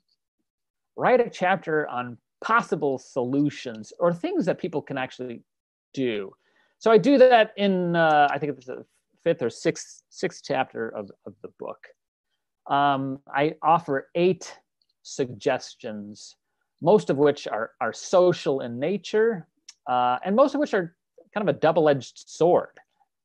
write 0.98 1.20
a 1.20 1.30
chapter 1.30 1.86
on 1.88 2.18
possible 2.40 2.98
solutions 2.98 3.92
or 4.00 4.12
things 4.12 4.44
that 4.46 4.58
people 4.58 4.82
can 4.82 4.98
actually 4.98 5.42
do. 5.94 6.32
So 6.78 6.90
I 6.90 6.98
do 6.98 7.16
that 7.18 7.52
in, 7.56 7.96
uh, 7.96 8.28
I 8.30 8.38
think 8.38 8.52
it's 8.52 8.66
the 8.66 8.84
fifth 9.22 9.42
or 9.42 9.50
sixth, 9.50 10.02
sixth 10.10 10.42
chapter 10.44 10.88
of, 10.88 11.10
of 11.24 11.34
the 11.42 11.50
book. 11.58 11.78
Um, 12.68 13.20
I 13.32 13.54
offer 13.62 14.08
eight 14.14 14.52
suggestions, 15.02 16.36
most 16.82 17.10
of 17.10 17.16
which 17.16 17.46
are, 17.46 17.70
are 17.80 17.92
social 17.92 18.60
in 18.60 18.78
nature, 18.78 19.46
uh, 19.88 20.18
and 20.24 20.34
most 20.34 20.54
of 20.54 20.60
which 20.60 20.74
are 20.74 20.94
kind 21.32 21.48
of 21.48 21.54
a 21.54 21.58
double-edged 21.58 22.24
sword. 22.28 22.74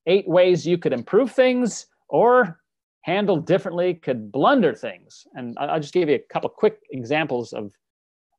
Eight 0.05 0.27
ways 0.27 0.65
you 0.65 0.77
could 0.77 0.93
improve 0.93 1.31
things 1.31 1.87
or 2.07 2.59
handled 3.03 3.45
differently 3.45 3.93
could 3.93 4.31
blunder 4.31 4.73
things. 4.73 5.27
And 5.35 5.57
I'll 5.59 5.79
just 5.79 5.93
give 5.93 6.09
you 6.09 6.15
a 6.15 6.33
couple 6.33 6.49
quick 6.49 6.79
examples 6.91 7.53
of, 7.53 7.73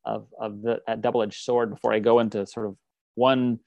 of, 0.05 0.27
of 0.41 0.63
the, 0.63 0.81
that 0.87 1.03
double-edged 1.03 1.41
sword 1.43 1.71
before 1.71 1.93
I 1.93 1.99
go 1.99 2.19
into 2.19 2.47
sort 2.47 2.67
of 2.67 2.77
one 3.15 3.61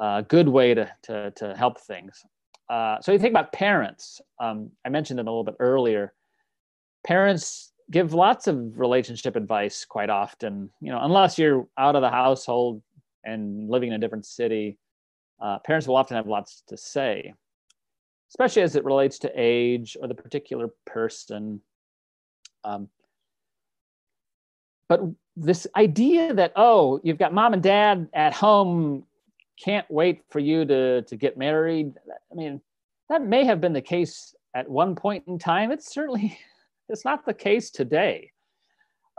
uh, 0.00 0.22
good 0.22 0.48
way 0.48 0.74
to, 0.74 0.90
to, 1.04 1.30
to 1.36 1.56
help 1.56 1.80
things. 1.80 2.22
Uh, 2.68 3.00
so 3.00 3.12
you 3.12 3.18
think 3.18 3.32
about 3.32 3.52
parents. 3.52 4.20
Um, 4.40 4.70
I 4.84 4.88
mentioned 4.88 5.18
them 5.18 5.28
a 5.28 5.30
little 5.30 5.44
bit 5.44 5.54
earlier. 5.60 6.12
Parents 7.06 7.72
give 7.92 8.12
lots 8.12 8.48
of 8.48 8.78
relationship 8.78 9.36
advice 9.36 9.84
quite 9.84 10.10
often. 10.10 10.70
You 10.80 10.90
know, 10.90 10.98
unless 11.00 11.38
you're 11.38 11.68
out 11.78 11.94
of 11.94 12.02
the 12.02 12.10
household 12.10 12.82
and 13.24 13.70
living 13.70 13.90
in 13.90 13.94
a 13.94 13.98
different 13.98 14.26
city, 14.26 14.76
uh, 15.40 15.60
parents 15.60 15.86
will 15.86 15.96
often 15.96 16.16
have 16.16 16.26
lots 16.26 16.64
to 16.66 16.76
say 16.76 17.32
especially 18.30 18.62
as 18.62 18.76
it 18.76 18.84
relates 18.84 19.18
to 19.20 19.32
age 19.34 19.96
or 20.00 20.08
the 20.08 20.14
particular 20.14 20.68
person. 20.84 21.60
Um, 22.64 22.88
but 24.88 25.00
this 25.36 25.66
idea 25.76 26.34
that, 26.34 26.52
oh, 26.56 27.00
you've 27.02 27.18
got 27.18 27.32
mom 27.32 27.52
and 27.52 27.62
dad 27.62 28.08
at 28.14 28.34
home, 28.34 29.04
can't 29.62 29.90
wait 29.90 30.22
for 30.30 30.38
you 30.38 30.64
to, 30.64 31.02
to 31.02 31.16
get 31.16 31.36
married. 31.36 31.94
I 32.30 32.34
mean, 32.34 32.60
that 33.08 33.22
may 33.22 33.44
have 33.44 33.60
been 33.60 33.72
the 33.72 33.80
case 33.80 34.34
at 34.54 34.68
one 34.68 34.94
point 34.94 35.24
in 35.26 35.38
time. 35.38 35.70
It's 35.70 35.92
certainly, 35.92 36.38
it's 36.88 37.04
not 37.04 37.24
the 37.24 37.34
case 37.34 37.70
today. 37.70 38.32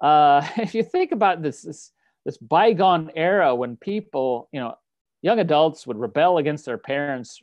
Uh, 0.01 0.47
if 0.57 0.75
you 0.75 0.83
think 0.83 1.11
about 1.11 1.41
this, 1.41 1.61
this, 1.61 1.91
this 2.25 2.37
bygone 2.37 3.11
era 3.15 3.55
when 3.55 3.77
people, 3.77 4.49
you 4.51 4.59
know, 4.59 4.75
young 5.21 5.39
adults 5.39 5.87
would 5.87 5.97
rebel 5.97 6.37
against 6.37 6.65
their 6.65 6.77
parents 6.77 7.41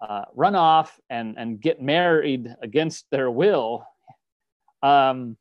uh, 0.00 0.24
run 0.34 0.54
off 0.54 0.98
and, 1.10 1.36
and 1.38 1.60
get 1.60 1.82
married 1.82 2.54
against 2.62 3.06
their 3.10 3.30
will 3.30 3.86
um, 4.82 5.36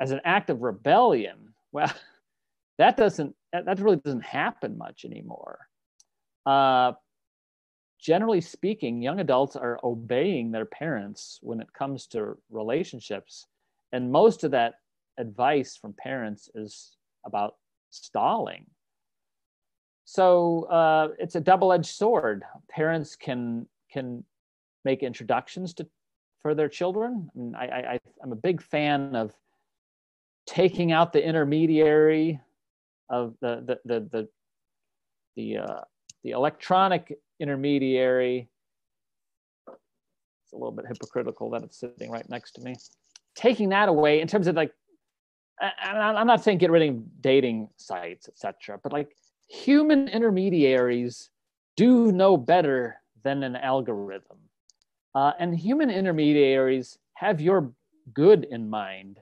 as 0.00 0.10
an 0.10 0.20
act 0.24 0.50
of 0.50 0.62
rebellion, 0.62 1.54
well, 1.72 1.92
that 2.78 2.96
doesn't 2.96 3.34
that 3.52 3.78
really 3.78 3.96
doesn't 3.98 4.24
happen 4.24 4.76
much 4.76 5.04
anymore. 5.04 5.68
Uh, 6.44 6.92
generally 8.00 8.40
speaking, 8.40 9.00
young 9.00 9.20
adults 9.20 9.54
are 9.54 9.78
obeying 9.84 10.50
their 10.50 10.64
parents 10.64 11.38
when 11.40 11.60
it 11.60 11.72
comes 11.72 12.08
to 12.08 12.36
relationships, 12.50 13.46
and 13.92 14.10
most 14.10 14.42
of 14.42 14.50
that 14.50 14.74
advice 15.18 15.76
from 15.76 15.92
parents 15.92 16.48
is 16.56 16.96
about 17.24 17.54
stalling. 17.90 18.66
So 20.04 20.64
uh, 20.64 21.08
it's 21.18 21.36
a 21.36 21.40
double-edged 21.40 21.86
sword. 21.86 22.42
Parents 22.68 23.14
can 23.16 23.66
can 23.94 24.24
make 24.84 25.02
introductions 25.02 25.72
to 25.74 25.86
for 26.42 26.54
their 26.54 26.68
children. 26.68 27.30
I, 27.34 27.38
mean, 27.38 27.54
I, 27.54 27.64
I 27.64 28.00
I'm 28.22 28.32
a 28.32 28.36
big 28.36 28.60
fan 28.60 29.16
of 29.16 29.32
taking 30.46 30.92
out 30.92 31.12
the 31.12 31.24
intermediary 31.24 32.40
of 33.08 33.34
the 33.40 33.62
the 33.66 33.78
the 33.86 34.00
the 34.10 34.28
the, 35.36 35.56
uh, 35.58 35.80
the 36.22 36.30
electronic 36.30 37.18
intermediary. 37.40 38.48
It's 39.66 40.52
a 40.52 40.56
little 40.56 40.72
bit 40.72 40.86
hypocritical 40.86 41.50
that 41.50 41.62
it's 41.62 41.80
sitting 41.80 42.10
right 42.10 42.28
next 42.28 42.52
to 42.52 42.60
me. 42.60 42.76
Taking 43.34 43.70
that 43.70 43.88
away 43.88 44.20
in 44.20 44.28
terms 44.28 44.46
of 44.46 44.54
like, 44.54 44.72
I'm 45.60 46.26
not 46.26 46.44
saying 46.44 46.58
get 46.58 46.70
rid 46.70 46.88
of 46.88 47.20
dating 47.20 47.68
sites, 47.76 48.28
etc., 48.28 48.78
but 48.82 48.92
like 48.92 49.16
human 49.48 50.08
intermediaries 50.08 51.30
do 51.76 52.12
know 52.12 52.36
better 52.36 52.96
than 53.24 53.42
an 53.42 53.56
algorithm. 53.56 54.38
Uh, 55.14 55.32
and 55.38 55.56
human 55.56 55.90
intermediaries 55.90 56.98
have 57.14 57.40
your 57.40 57.72
good 58.12 58.46
in 58.50 58.68
mind 58.68 59.18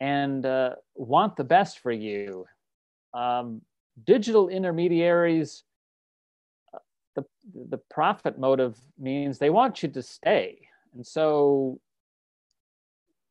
and 0.00 0.46
uh, 0.46 0.74
want 0.94 1.36
the 1.36 1.44
best 1.44 1.80
for 1.80 1.92
you. 1.92 2.46
Um, 3.14 3.60
digital 4.04 4.48
intermediaries, 4.48 5.64
uh, 6.72 6.78
the, 7.14 7.24
the 7.68 7.78
profit 7.90 8.38
motive 8.38 8.78
means 8.98 9.38
they 9.38 9.50
want 9.50 9.82
you 9.82 9.88
to 9.90 10.02
stay. 10.02 10.58
And 10.94 11.06
so 11.06 11.80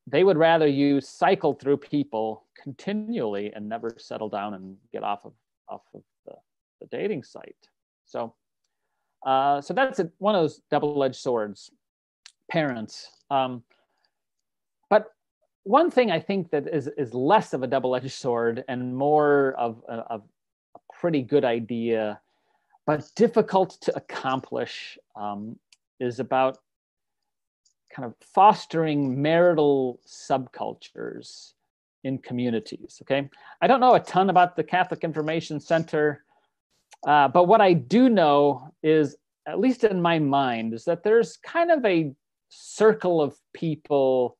they 0.07 0.23
would 0.23 0.37
rather 0.37 0.67
you 0.67 0.99
cycle 0.99 1.53
through 1.53 1.77
people 1.77 2.45
continually 2.61 3.53
and 3.53 3.69
never 3.69 3.95
settle 3.97 4.29
down 4.29 4.55
and 4.55 4.75
get 4.91 5.03
off 5.03 5.25
of, 5.25 5.33
off 5.69 5.81
of 5.93 6.01
the, 6.25 6.33
the 6.79 6.87
dating 6.87 7.23
site. 7.23 7.55
So 8.05 8.33
uh, 9.25 9.61
so 9.61 9.73
that's 9.73 9.99
a, 9.99 10.09
one 10.17 10.35
of 10.35 10.41
those 10.41 10.61
double-edged 10.69 11.15
swords, 11.15 11.71
parents. 12.49 13.09
Um, 13.29 13.63
but 14.89 15.13
one 15.63 15.91
thing 15.91 16.11
I 16.11 16.19
think 16.19 16.51
that 16.51 16.67
is, 16.67 16.87
is 16.97 17.13
less 17.13 17.53
of 17.53 17.63
a 17.63 17.67
double-edged 17.67 18.11
sword 18.11 18.63
and 18.67 18.95
more 18.95 19.53
of 19.57 19.83
a, 19.87 19.93
of 19.93 20.23
a 20.75 20.79
pretty 20.93 21.21
good 21.21 21.45
idea 21.45 22.19
but 22.85 23.09
difficult 23.15 23.77
to 23.81 23.95
accomplish 23.95 24.97
um, 25.15 25.57
is 25.99 26.19
about 26.19 26.57
kind 27.93 28.05
of 28.05 28.15
fostering 28.33 29.21
marital 29.21 29.99
subcultures 30.07 31.53
in 32.03 32.17
communities. 32.17 33.01
Okay, 33.03 33.29
I 33.61 33.67
don't 33.67 33.79
know 33.79 33.93
a 33.93 33.99
ton 33.99 34.29
about 34.29 34.55
the 34.55 34.63
Catholic 34.63 35.03
Information 35.03 35.59
Center, 35.59 36.23
uh, 37.07 37.27
but 37.27 37.45
what 37.47 37.61
I 37.61 37.73
do 37.73 38.09
know 38.09 38.73
is, 38.83 39.15
at 39.47 39.59
least 39.59 39.83
in 39.83 40.01
my 40.01 40.19
mind, 40.19 40.73
is 40.73 40.85
that 40.85 41.03
there's 41.03 41.37
kind 41.37 41.71
of 41.71 41.83
a 41.85 42.13
circle 42.49 43.21
of 43.21 43.35
people 43.53 44.37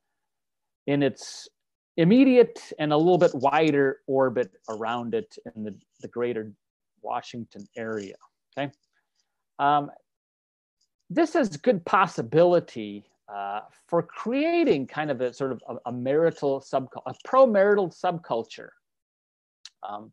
in 0.86 1.02
its 1.02 1.48
immediate 1.96 2.72
and 2.78 2.92
a 2.92 2.96
little 2.96 3.18
bit 3.18 3.34
wider 3.34 3.98
orbit 4.06 4.50
around 4.68 5.14
it 5.14 5.36
in 5.54 5.64
the, 5.64 5.74
the 6.00 6.08
greater 6.08 6.52
Washington 7.02 7.66
area. 7.76 8.14
Okay. 8.56 8.72
Um, 9.58 9.90
this 11.10 11.34
is 11.34 11.56
good 11.56 11.84
possibility 11.84 13.04
uh, 13.32 13.60
for 13.86 14.02
creating 14.02 14.86
kind 14.86 15.10
of 15.10 15.20
a 15.20 15.32
sort 15.32 15.52
of 15.52 15.62
a, 15.68 15.76
a 15.86 15.92
marital 15.92 16.60
subculture, 16.60 17.02
a 17.06 17.14
pro-marital 17.24 17.90
subculture. 17.90 18.68
Um, 19.88 20.12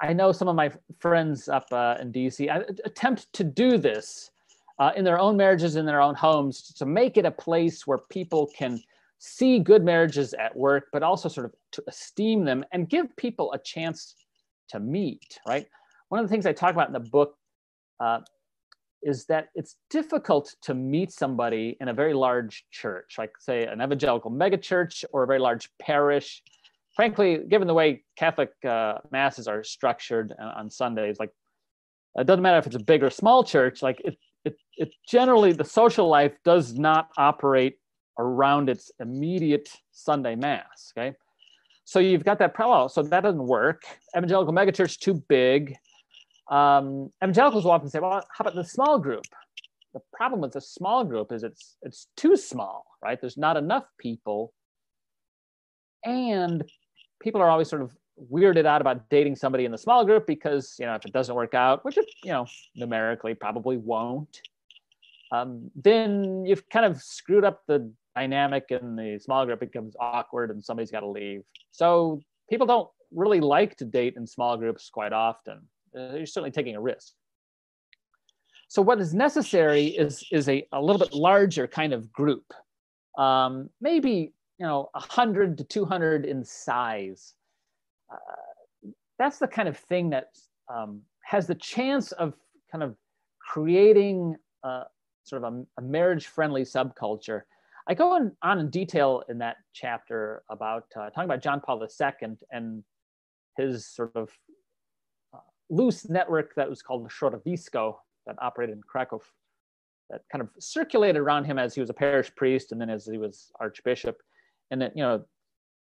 I 0.00 0.12
know 0.12 0.32
some 0.32 0.48
of 0.48 0.56
my 0.56 0.70
friends 0.98 1.48
up 1.48 1.66
uh, 1.72 1.96
in 2.00 2.12
DC 2.12 2.50
attempt 2.84 3.32
to 3.34 3.44
do 3.44 3.76
this 3.76 4.30
uh, 4.78 4.92
in 4.96 5.04
their 5.04 5.18
own 5.18 5.36
marriages, 5.36 5.76
in 5.76 5.84
their 5.84 6.00
own 6.00 6.14
homes, 6.14 6.72
to 6.74 6.86
make 6.86 7.18
it 7.18 7.26
a 7.26 7.30
place 7.30 7.86
where 7.86 7.98
people 8.10 8.48
can 8.56 8.82
see 9.18 9.58
good 9.58 9.84
marriages 9.84 10.32
at 10.34 10.56
work, 10.56 10.86
but 10.92 11.02
also 11.02 11.28
sort 11.28 11.44
of 11.44 11.52
to 11.72 11.84
esteem 11.86 12.44
them 12.44 12.64
and 12.72 12.88
give 12.88 13.14
people 13.16 13.52
a 13.52 13.58
chance 13.58 14.14
to 14.70 14.80
meet, 14.80 15.38
right? 15.46 15.66
One 16.08 16.20
of 16.20 16.26
the 16.26 16.32
things 16.32 16.46
I 16.46 16.52
talk 16.52 16.72
about 16.72 16.86
in 16.86 16.94
the 16.94 17.00
book 17.00 17.36
uh, 18.00 18.20
is 19.02 19.26
that 19.26 19.48
it's 19.54 19.76
difficult 19.90 20.54
to 20.62 20.74
meet 20.74 21.12
somebody 21.12 21.76
in 21.80 21.88
a 21.88 21.94
very 21.94 22.14
large 22.14 22.64
church, 22.70 23.16
like 23.18 23.32
say 23.38 23.66
an 23.66 23.82
evangelical 23.82 24.30
megachurch 24.30 25.04
or 25.12 25.24
a 25.24 25.26
very 25.26 25.38
large 25.38 25.70
parish. 25.78 26.42
Frankly, 26.96 27.38
given 27.48 27.68
the 27.68 27.74
way 27.74 28.04
Catholic 28.16 28.50
uh, 28.64 28.98
masses 29.10 29.48
are 29.48 29.62
structured 29.62 30.34
on 30.38 30.70
Sundays, 30.70 31.18
like 31.18 31.30
it 32.18 32.26
doesn't 32.26 32.42
matter 32.42 32.58
if 32.58 32.66
it's 32.66 32.76
a 32.76 32.80
big 32.80 33.02
or 33.02 33.10
small 33.10 33.44
church, 33.44 33.82
like 33.82 34.00
it, 34.04 34.18
it, 34.44 34.56
it 34.76 34.90
generally, 35.08 35.52
the 35.52 35.64
social 35.64 36.08
life 36.08 36.32
does 36.44 36.74
not 36.74 37.08
operate 37.16 37.76
around 38.18 38.68
its 38.68 38.90
immediate 39.00 39.70
Sunday 39.92 40.34
mass, 40.34 40.92
okay? 40.96 41.14
So 41.84 42.00
you've 42.00 42.24
got 42.24 42.38
that 42.40 42.54
parallel, 42.54 42.88
so 42.88 43.02
that 43.02 43.22
doesn't 43.22 43.46
work. 43.46 43.82
Evangelical 44.16 44.52
megachurch, 44.52 44.98
too 44.98 45.22
big 45.28 45.76
um, 46.50 47.10
evangelicals 47.22 47.64
will 47.64 47.70
often 47.70 47.88
say, 47.88 48.00
well, 48.00 48.24
how 48.36 48.42
about 48.42 48.54
the 48.54 48.64
small 48.64 48.98
group? 48.98 49.24
The 49.94 50.00
problem 50.12 50.40
with 50.40 50.52
the 50.52 50.60
small 50.60 51.04
group 51.04 51.32
is 51.32 51.42
it's 51.42 51.76
it's 51.82 52.08
too 52.16 52.36
small, 52.36 52.84
right? 53.02 53.20
There's 53.20 53.36
not 53.36 53.56
enough 53.56 53.84
people, 53.98 54.52
and 56.04 56.62
people 57.20 57.40
are 57.40 57.50
always 57.50 57.68
sort 57.68 57.82
of 57.82 57.94
weirded 58.30 58.66
out 58.66 58.80
about 58.80 59.08
dating 59.08 59.34
somebody 59.34 59.64
in 59.64 59.72
the 59.72 59.78
small 59.78 60.04
group 60.04 60.26
because 60.26 60.76
you 60.78 60.86
know 60.86 60.94
if 60.94 61.04
it 61.04 61.12
doesn't 61.12 61.34
work 61.34 61.54
out, 61.54 61.84
which 61.84 61.96
it 61.96 62.06
you 62.24 62.32
know 62.32 62.46
numerically 62.74 63.34
probably 63.34 63.76
won't, 63.76 64.40
um, 65.32 65.70
then 65.74 66.44
you've 66.44 66.68
kind 66.68 66.86
of 66.86 67.00
screwed 67.00 67.44
up 67.44 67.62
the 67.66 67.90
dynamic 68.16 68.64
in 68.70 68.96
the 68.96 69.18
small 69.18 69.46
group. 69.46 69.60
Becomes 69.60 69.94
awkward, 70.00 70.50
and 70.50 70.62
somebody's 70.62 70.90
got 70.90 71.00
to 71.00 71.08
leave. 71.08 71.42
So 71.70 72.20
people 72.48 72.66
don't 72.66 72.88
really 73.12 73.40
like 73.40 73.76
to 73.76 73.84
date 73.84 74.14
in 74.16 74.26
small 74.26 74.56
groups 74.56 74.88
quite 74.88 75.12
often 75.12 75.60
uh, 75.96 76.14
you're 76.14 76.26
certainly 76.26 76.50
taking 76.50 76.76
a 76.76 76.80
risk. 76.80 77.12
So 78.68 78.82
what 78.82 79.00
is 79.00 79.12
necessary 79.12 79.86
is, 79.86 80.24
is 80.30 80.48
a, 80.48 80.66
a 80.72 80.80
little 80.80 80.98
bit 80.98 81.12
larger 81.12 81.66
kind 81.66 81.92
of 81.92 82.12
group, 82.12 82.44
um, 83.18 83.68
maybe 83.80 84.32
you 84.60 84.66
know 84.66 84.90
100 84.92 85.56
to 85.58 85.64
200 85.64 86.26
in 86.26 86.44
size. 86.44 87.34
Uh, 88.12 88.90
that's 89.18 89.38
the 89.38 89.48
kind 89.48 89.68
of 89.68 89.76
thing 89.76 90.10
that 90.10 90.36
um, 90.72 91.00
has 91.24 91.46
the 91.46 91.54
chance 91.54 92.12
of 92.12 92.34
kind 92.70 92.84
of 92.84 92.94
creating 93.40 94.36
a, 94.62 94.82
sort 95.24 95.42
of 95.42 95.52
a, 95.52 95.64
a 95.78 95.82
marriage-friendly 95.82 96.62
subculture. 96.62 97.42
I 97.88 97.94
go 97.94 98.12
on, 98.12 98.32
on 98.42 98.58
in 98.58 98.70
detail 98.70 99.22
in 99.28 99.38
that 99.38 99.56
chapter 99.72 100.42
about 100.50 100.84
uh, 100.94 101.08
talking 101.10 101.24
about 101.24 101.42
John 101.42 101.60
Paul 101.60 101.82
II 101.82 102.36
and 102.52 102.84
his 103.56 103.86
sort 103.86 104.14
of 104.14 104.30
loose 105.70 106.08
network 106.08 106.54
that 106.56 106.68
was 106.68 106.82
called 106.82 107.04
the 107.04 107.08
Środowisko 107.08 107.96
that 108.26 108.36
operated 108.40 108.76
in 108.76 108.82
Krakow 108.82 109.20
that 110.10 110.22
kind 110.30 110.42
of 110.42 110.50
circulated 110.58 111.16
around 111.16 111.44
him 111.44 111.58
as 111.58 111.74
he 111.74 111.80
was 111.80 111.88
a 111.88 111.94
parish 111.94 112.34
priest 112.34 112.72
and 112.72 112.80
then 112.80 112.90
as 112.90 113.06
he 113.06 113.16
was 113.16 113.52
archbishop. 113.60 114.20
And 114.70 114.82
that, 114.82 114.96
you 114.96 115.02
know, 115.02 115.24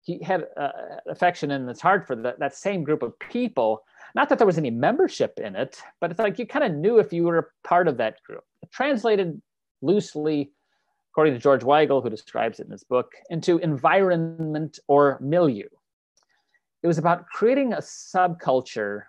he 0.01 0.21
had 0.23 0.45
uh, 0.55 0.69
affection 1.09 1.51
and 1.51 1.69
it's 1.69 1.81
hard 1.81 2.05
for 2.05 2.15
that, 2.15 2.55
same 2.55 2.83
group 2.83 3.01
of 3.01 3.17
people. 3.19 3.83
Not 4.13 4.29
that 4.29 4.37
there 4.37 4.47
was 4.47 4.57
any 4.57 4.69
membership 4.69 5.39
in 5.39 5.55
it, 5.55 5.81
but 5.99 6.11
it's 6.11 6.19
like 6.19 6.37
you 6.37 6.45
kind 6.45 6.63
of 6.63 6.73
knew 6.73 6.99
if 6.99 7.11
you 7.11 7.23
were 7.23 7.51
part 7.63 7.87
of 7.87 7.97
that 7.97 8.21
group. 8.23 8.43
Translated 8.71 9.41
loosely, 9.81 10.51
according 11.11 11.33
to 11.33 11.39
George 11.39 11.61
Weigel, 11.61 12.03
who 12.03 12.09
describes 12.09 12.59
it 12.59 12.65
in 12.65 12.71
his 12.71 12.83
book, 12.83 13.13
into 13.29 13.57
environment 13.57 14.79
or 14.87 15.17
milieu. 15.21 15.67
It 16.83 16.87
was 16.87 16.99
about 16.99 17.25
creating 17.25 17.73
a 17.73 17.77
subculture 17.77 19.03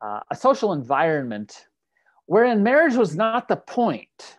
uh, 0.00 0.20
a 0.30 0.36
social 0.36 0.72
environment 0.72 1.66
wherein 2.26 2.62
marriage 2.62 2.94
was 2.94 3.16
not 3.16 3.48
the 3.48 3.56
point, 3.56 4.38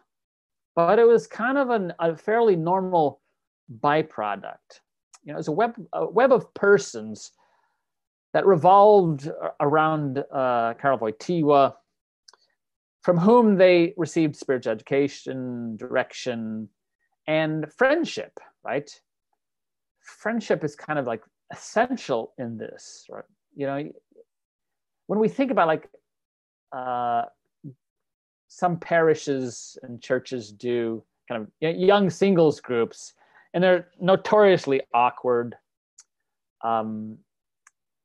but 0.75 0.99
it 0.99 1.07
was 1.07 1.27
kind 1.27 1.57
of 1.57 1.69
an, 1.69 1.93
a 1.99 2.15
fairly 2.15 2.55
normal 2.55 3.18
byproduct. 3.81 4.81
You 5.23 5.33
know, 5.33 5.39
it's 5.39 5.47
a 5.47 5.53
web, 5.53 5.73
a 5.93 6.09
web 6.09 6.31
of 6.31 6.53
persons 6.53 7.31
that 8.33 8.45
revolved 8.45 9.29
around 9.59 10.19
uh, 10.31 10.73
Karol 10.79 10.99
Wojtyła, 10.99 11.73
from 13.01 13.17
whom 13.17 13.55
they 13.55 13.93
received 13.97 14.35
spiritual 14.35 14.71
education, 14.71 15.75
direction, 15.77 16.69
and 17.27 17.71
friendship, 17.73 18.39
right? 18.63 18.89
Friendship 20.01 20.63
is 20.63 20.75
kind 20.75 20.99
of 20.99 21.05
like 21.05 21.23
essential 21.51 22.33
in 22.37 22.57
this, 22.57 23.05
right? 23.09 23.23
You 23.55 23.67
know, 23.67 23.91
when 25.07 25.19
we 25.19 25.27
think 25.27 25.51
about 25.51 25.67
like 25.67 25.89
uh, 26.71 27.23
some 28.47 28.77
parishes 28.79 29.77
and 29.83 30.01
churches 30.01 30.51
do 30.51 31.03
kind 31.27 31.41
of 31.41 31.51
young 31.59 32.09
singles 32.09 32.59
groups, 32.59 33.13
and 33.53 33.63
they're 33.63 33.87
notoriously 33.99 34.81
awkward. 34.93 35.55
Um, 36.63 37.17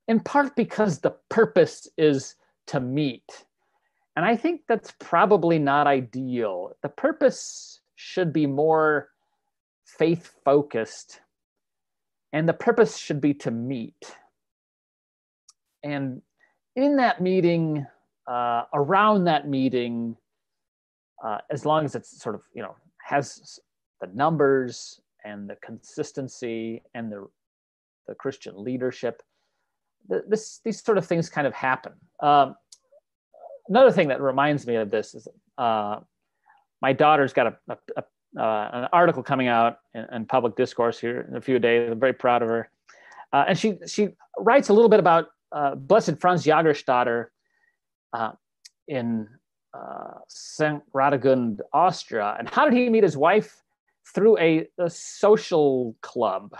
in 0.08 0.20
part 0.20 0.54
because 0.54 0.98
the 0.98 1.14
purpose 1.28 1.88
is 1.96 2.36
to 2.66 2.80
meet. 2.80 3.44
And 4.16 4.24
I 4.24 4.36
think 4.36 4.62
that's 4.68 4.92
probably 5.00 5.58
not 5.58 5.86
ideal. 5.86 6.76
The 6.82 6.88
purpose 6.88 7.80
should 7.96 8.32
be 8.32 8.46
more 8.46 9.08
faith 9.84 10.32
focused, 10.44 11.20
and 12.32 12.48
the 12.48 12.52
purpose 12.52 12.96
should 12.96 13.20
be 13.20 13.34
to 13.34 13.50
meet. 13.50 14.16
And 15.82 16.22
in 16.76 16.96
that 16.96 17.20
meeting, 17.20 17.86
uh, 18.26 18.64
around 18.72 19.24
that 19.24 19.48
meeting, 19.48 20.16
uh, 21.24 21.38
as 21.50 21.64
long 21.64 21.84
as 21.84 21.94
it's 21.94 22.20
sort 22.20 22.34
of, 22.34 22.42
you 22.54 22.62
know, 22.62 22.76
has 23.02 23.58
the 24.00 24.08
numbers 24.14 25.00
and 25.24 25.48
the 25.48 25.56
consistency 25.56 26.82
and 26.94 27.10
the, 27.10 27.26
the 28.06 28.14
Christian 28.14 28.54
leadership, 28.56 29.22
this, 30.08 30.60
these 30.64 30.82
sort 30.82 30.98
of 30.98 31.06
things 31.06 31.28
kind 31.28 31.46
of 31.46 31.54
happen. 31.54 31.92
Um, 32.20 32.56
another 33.68 33.90
thing 33.90 34.08
that 34.08 34.20
reminds 34.20 34.66
me 34.66 34.76
of 34.76 34.90
this 34.90 35.14
is 35.14 35.26
uh, 35.56 36.00
my 36.82 36.92
daughter's 36.92 37.32
got 37.32 37.46
a, 37.46 37.56
a, 37.68 37.76
a 37.96 38.04
uh, 38.36 38.68
an 38.72 38.88
article 38.92 39.22
coming 39.22 39.46
out 39.46 39.78
in, 39.94 40.06
in, 40.12 40.26
public 40.26 40.56
discourse 40.56 40.98
here 40.98 41.24
in 41.30 41.36
a 41.36 41.40
few 41.40 41.60
days. 41.60 41.88
I'm 41.90 42.00
very 42.00 42.12
proud 42.12 42.42
of 42.42 42.48
her. 42.48 42.68
Uh, 43.32 43.44
and 43.48 43.58
she 43.58 43.78
she 43.86 44.08
writes 44.38 44.70
a 44.70 44.72
little 44.72 44.88
bit 44.88 44.98
about 44.98 45.28
uh, 45.52 45.76
Blessed 45.76 46.18
Franz 46.18 46.44
Jagerstatter 46.44 47.26
uh, 48.12 48.32
in 48.88 49.28
uh, 49.72 50.18
St. 50.28 50.82
Radegund, 50.92 51.60
Austria. 51.72 52.36
And 52.38 52.48
how 52.48 52.64
did 52.64 52.74
he 52.74 52.88
meet 52.88 53.02
his 53.02 53.16
wife? 53.16 53.63
Through 54.12 54.38
a, 54.38 54.66
a 54.78 54.90
social 54.90 55.96
club 56.02 56.54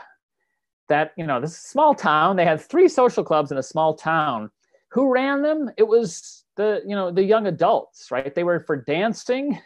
that, 0.89 1.13
you 1.17 1.27
know, 1.27 1.41
this 1.41 1.57
small 1.57 1.95
town, 1.95 2.37
they 2.37 2.45
had 2.45 2.61
three 2.61 2.89
social 2.89 3.25
clubs 3.25 3.53
in 3.53 3.59
a 3.59 3.63
small 3.63 3.95
town. 3.95 4.51
Who 4.93 5.13
ran 5.13 5.43
them? 5.43 5.71
It 5.77 5.87
was 5.87 6.45
the, 6.57 6.83
you 6.87 6.95
know, 6.95 7.11
the 7.11 7.23
young 7.23 7.47
adults, 7.47 8.11
right? 8.11 8.35
They 8.35 8.45
were 8.45 8.61
for 8.61 8.77
dancing, 8.77 9.59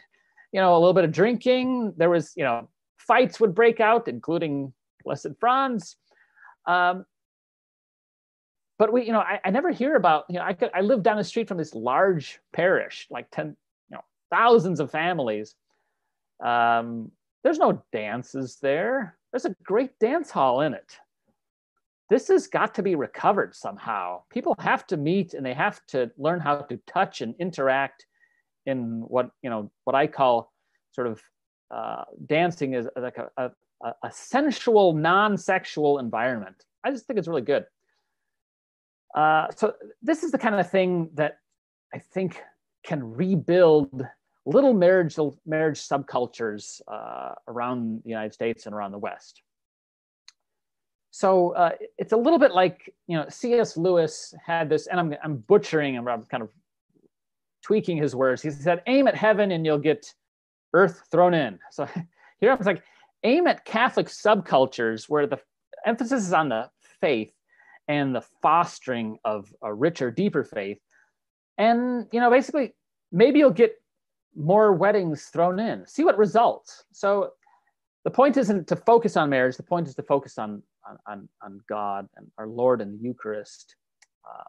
you 0.51 0.61
know, 0.61 0.73
a 0.73 0.79
little 0.79 0.93
bit 0.93 1.03
of 1.03 1.11
drinking. 1.11 1.93
There 1.97 2.09
was, 2.09 2.33
you 2.35 2.43
know, 2.43 2.69
fights 2.97 3.39
would 3.39 3.53
break 3.53 3.79
out, 3.79 4.07
including 4.07 4.73
Blessed 5.03 5.29
Franz. 5.39 5.97
Um, 6.65 7.05
but 8.77 8.93
we, 8.93 9.05
you 9.05 9.11
know, 9.11 9.19
I, 9.19 9.39
I 9.43 9.49
never 9.49 9.71
hear 9.71 9.95
about, 9.95 10.25
you 10.29 10.35
know, 10.35 10.45
I 10.45 10.53
could, 10.53 10.71
I 10.73 10.81
live 10.81 11.03
down 11.03 11.17
the 11.17 11.23
street 11.23 11.47
from 11.47 11.57
this 11.57 11.75
large 11.75 12.39
parish, 12.53 13.07
like 13.09 13.29
10, 13.31 13.47
you 13.47 13.55
know, 13.91 14.03
thousands 14.31 14.79
of 14.79 14.89
families. 14.89 15.55
Um, 16.43 17.11
there's 17.43 17.57
no 17.57 17.83
dances 17.91 18.57
there. 18.61 19.17
There's 19.31 19.45
a 19.45 19.55
great 19.63 19.97
dance 19.99 20.31
hall 20.31 20.61
in 20.61 20.73
it. 20.73 20.97
This 22.09 22.27
has 22.29 22.47
got 22.47 22.73
to 22.75 22.83
be 22.83 22.95
recovered 22.95 23.55
somehow. 23.55 24.23
People 24.31 24.55
have 24.59 24.87
to 24.87 24.97
meet 24.97 25.35
and 25.35 25.45
they 25.45 25.53
have 25.53 25.79
to 25.89 26.09
learn 26.17 26.39
how 26.39 26.61
to 26.61 26.79
touch 26.87 27.21
and 27.21 27.35
interact 27.39 28.05
in 28.65 29.03
what, 29.07 29.29
you 29.43 29.49
know, 29.49 29.71
what 29.83 29.95
I 29.95 30.07
call 30.07 30.51
sort 30.91 31.07
of 31.07 31.21
uh, 31.71 32.05
dancing 32.25 32.73
is 32.73 32.87
like 32.99 33.17
a, 33.17 33.29
a, 33.37 33.51
a 34.03 34.11
sensual, 34.11 34.93
non-sexual 34.93 35.99
environment. 35.99 36.65
I 36.83 36.89
just 36.91 37.05
think 37.05 37.19
it's 37.19 37.27
really 37.27 37.43
good. 37.43 37.65
Uh, 39.15 39.47
so 39.55 39.73
this 40.01 40.23
is 40.23 40.31
the 40.31 40.37
kind 40.37 40.55
of 40.55 40.69
thing 40.69 41.09
that 41.13 41.37
I 41.93 41.99
think 41.99 42.41
can 42.83 43.03
rebuild 43.03 44.03
little 44.49 44.73
marriage 44.73 45.17
marriage 45.45 45.79
subcultures 45.79 46.81
uh, 46.87 47.33
around 47.47 48.01
the 48.03 48.09
United 48.09 48.33
States 48.33 48.65
and 48.65 48.75
around 48.75 48.91
the 48.91 48.97
West. 48.97 49.41
So 51.11 51.55
uh, 51.55 51.71
it's 51.97 52.13
a 52.13 52.17
little 52.17 52.39
bit 52.39 52.51
like 52.51 52.93
you 53.07 53.17
know 53.17 53.25
C.S. 53.29 53.77
Lewis 53.77 54.33
had 54.45 54.69
this, 54.69 54.87
and 54.87 54.99
I'm 54.99 55.15
I'm 55.23 55.37
butchering 55.37 55.97
and 55.97 56.07
I'm 56.07 56.23
kind 56.23 56.43
of 56.43 56.49
tweaking 57.63 57.97
his 57.97 58.15
words. 58.15 58.41
He 58.41 58.51
said, 58.51 58.81
"Aim 58.87 59.07
at 59.07 59.15
heaven 59.15 59.51
and 59.51 59.65
you'll 59.65 59.79
get 59.79 60.13
earth 60.73 61.03
thrown 61.11 61.33
in." 61.33 61.59
So 61.71 61.87
here 62.39 62.51
I 62.51 62.55
was 62.55 62.65
like, 62.65 62.83
aim 63.23 63.47
at 63.47 63.65
Catholic 63.65 64.07
subcultures 64.07 65.09
where 65.09 65.27
the 65.27 65.39
emphasis 65.85 66.25
is 66.25 66.33
on 66.33 66.49
the 66.49 66.69
faith 67.01 67.33
and 67.87 68.15
the 68.15 68.23
fostering 68.41 69.17
of 69.25 69.53
a 69.61 69.73
richer, 69.73 70.11
deeper 70.11 70.43
faith. 70.43 70.79
And, 71.57 72.07
you 72.11 72.19
know, 72.19 72.29
basically, 72.29 72.73
maybe 73.11 73.39
you'll 73.39 73.51
get 73.51 73.75
more 74.35 74.73
weddings 74.73 75.25
thrown 75.25 75.59
in. 75.59 75.85
See 75.85 76.03
what 76.03 76.17
results. 76.17 76.83
So 76.91 77.31
the 78.03 78.11
point 78.11 78.37
isn't 78.37 78.67
to 78.67 78.75
focus 78.75 79.17
on 79.17 79.29
marriage. 79.29 79.57
The 79.57 79.63
point 79.63 79.87
is 79.87 79.95
to 79.95 80.03
focus 80.03 80.37
on, 80.37 80.63
on, 81.07 81.27
on 81.41 81.61
God 81.67 82.07
and 82.15 82.27
our 82.37 82.47
Lord 82.47 82.81
and 82.81 82.99
the 82.99 83.03
Eucharist. 83.03 83.75
Uh, 84.27 84.43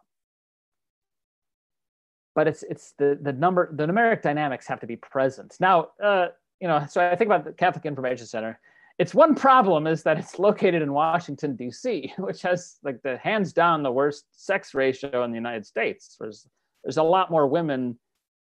but 2.34 2.46
it's 2.46 2.62
it's 2.62 2.94
the 2.96 3.18
the 3.20 3.32
number 3.32 3.74
the 3.74 3.86
numeric 3.86 4.22
dynamics 4.22 4.66
have 4.68 4.80
to 4.80 4.86
be 4.86 4.96
present. 4.96 5.56
Now, 5.58 5.88
uh, 6.02 6.28
you 6.60 6.68
know, 6.68 6.86
so 6.88 7.04
I 7.04 7.16
think 7.16 7.26
about 7.28 7.44
the 7.44 7.52
Catholic 7.52 7.84
Information 7.84 8.26
Center 8.26 8.60
its 9.00 9.14
one 9.14 9.34
problem 9.34 9.86
is 9.86 10.02
that 10.02 10.18
it's 10.18 10.38
located 10.38 10.82
in 10.82 10.92
Washington 10.92 11.56
D.C., 11.56 12.12
which 12.18 12.42
has 12.42 12.76
like 12.82 13.00
the 13.02 13.16
hands 13.16 13.54
down 13.54 13.82
the 13.82 13.90
worst 13.90 14.26
sex 14.32 14.74
ratio 14.74 15.24
in 15.24 15.30
the 15.30 15.38
United 15.38 15.64
States. 15.64 16.16
There's 16.20 16.46
there's 16.84 16.98
a 16.98 17.02
lot 17.02 17.30
more 17.30 17.46
women 17.46 17.98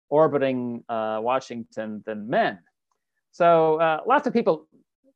orbiting 0.09 0.83
uh, 0.89 1.19
Washington 1.21 2.03
than 2.05 2.29
men. 2.29 2.59
So 3.31 3.79
uh, 3.79 4.01
lots 4.07 4.27
of 4.27 4.33
people 4.33 4.67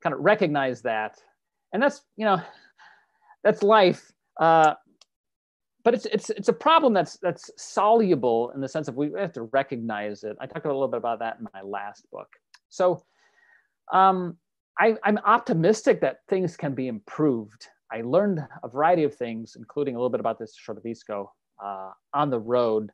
kind 0.01 0.13
of 0.13 0.21
recognize 0.21 0.82
that, 0.84 1.19
and 1.71 1.82
that's 1.82 2.01
you 2.15 2.25
know 2.25 2.41
that's 3.43 3.63
life. 3.63 4.12
Uh, 4.39 4.73
but 5.84 5.93
it's 5.93 6.06
it's 6.06 6.29
it's 6.29 6.49
a 6.49 6.53
problem 6.53 6.93
that's 6.93 7.17
that's 7.17 7.51
soluble 7.58 8.51
in 8.56 8.62
the 8.62 8.69
sense 8.69 8.88
of 8.88 8.95
we 8.95 9.12
have 9.17 9.34
to 9.34 9.43
recognize 9.43 10.23
it. 10.23 10.38
I 10.39 10.45
talked 10.45 10.65
a 10.65 10.69
little 10.69 10.88
bit 10.88 10.97
about 10.97 11.19
that 11.19 11.38
in 11.39 11.47
my 11.53 11.62
last 11.62 12.10
book. 12.12 12.29
So 12.69 13.03
um, 13.91 14.38
I, 14.79 14.95
I'm 15.03 15.19
optimistic 15.19 16.01
that 16.01 16.19
things 16.29 16.56
can 16.56 16.73
be 16.73 16.88
improved. 16.88 17.67
I 17.91 18.01
learned 18.01 18.39
a 18.63 18.67
variety 18.67 19.03
of 19.03 19.13
things, 19.13 19.56
including 19.58 19.95
a 19.95 19.99
little 19.99 20.10
bit 20.10 20.19
about 20.19 20.39
this 20.39 20.56
short 20.56 20.84
Shortovisko 20.84 21.27
uh, 21.63 21.91
on 22.13 22.29
the 22.29 22.39
road. 22.39 22.91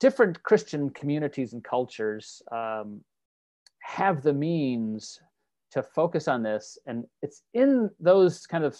Different 0.00 0.42
Christian 0.42 0.90
communities 0.90 1.52
and 1.52 1.64
cultures 1.64 2.42
um, 2.52 3.00
have 3.82 4.22
the 4.22 4.32
means 4.32 5.20
to 5.72 5.82
focus 5.82 6.28
on 6.28 6.42
this, 6.42 6.78
and 6.86 7.04
it's 7.22 7.42
in 7.54 7.90
those 7.98 8.46
kind 8.46 8.64
of 8.64 8.78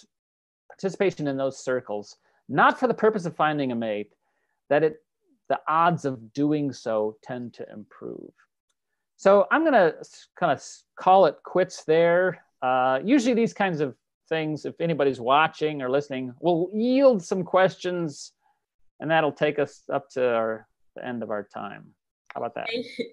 participation 0.69 1.27
in 1.27 1.37
those 1.37 1.63
circles, 1.63 2.17
not 2.49 2.79
for 2.79 2.87
the 2.87 2.95
purpose 2.95 3.27
of 3.27 3.35
finding 3.35 3.73
a 3.73 3.75
mate, 3.75 4.13
that 4.69 4.83
it 4.83 5.03
the 5.49 5.61
odds 5.69 6.05
of 6.05 6.33
doing 6.33 6.73
so 6.73 7.17
tend 7.23 7.55
to 7.55 7.67
improve. 7.73 8.33
So 9.17 9.47
I'm 9.51 9.63
going 9.63 9.73
to 9.73 9.95
kind 10.39 10.53
of 10.53 10.63
call 10.99 11.27
it 11.27 11.37
quits 11.45 11.85
there. 11.85 12.45
Uh, 12.63 13.01
usually 13.05 13.35
these 13.35 13.55
kinds 13.55 13.81
of 13.81 13.95
things, 14.29 14.65
if 14.65 14.81
anybody's 14.81 15.21
watching 15.21 15.83
or 15.83 15.91
listening, 15.91 16.35
will 16.41 16.71
yield 16.75 17.23
some 17.23 17.43
questions 17.43 18.33
and 19.01 19.11
that'll 19.11 19.33
take 19.33 19.59
us 19.59 19.83
up 19.93 20.09
to 20.11 20.35
our, 20.35 20.67
the 20.97 21.07
end 21.07 21.23
of 21.23 21.31
our 21.31 21.45
time. 21.45 21.95
How 22.35 22.43
about 22.43 22.55
that? 22.55 22.69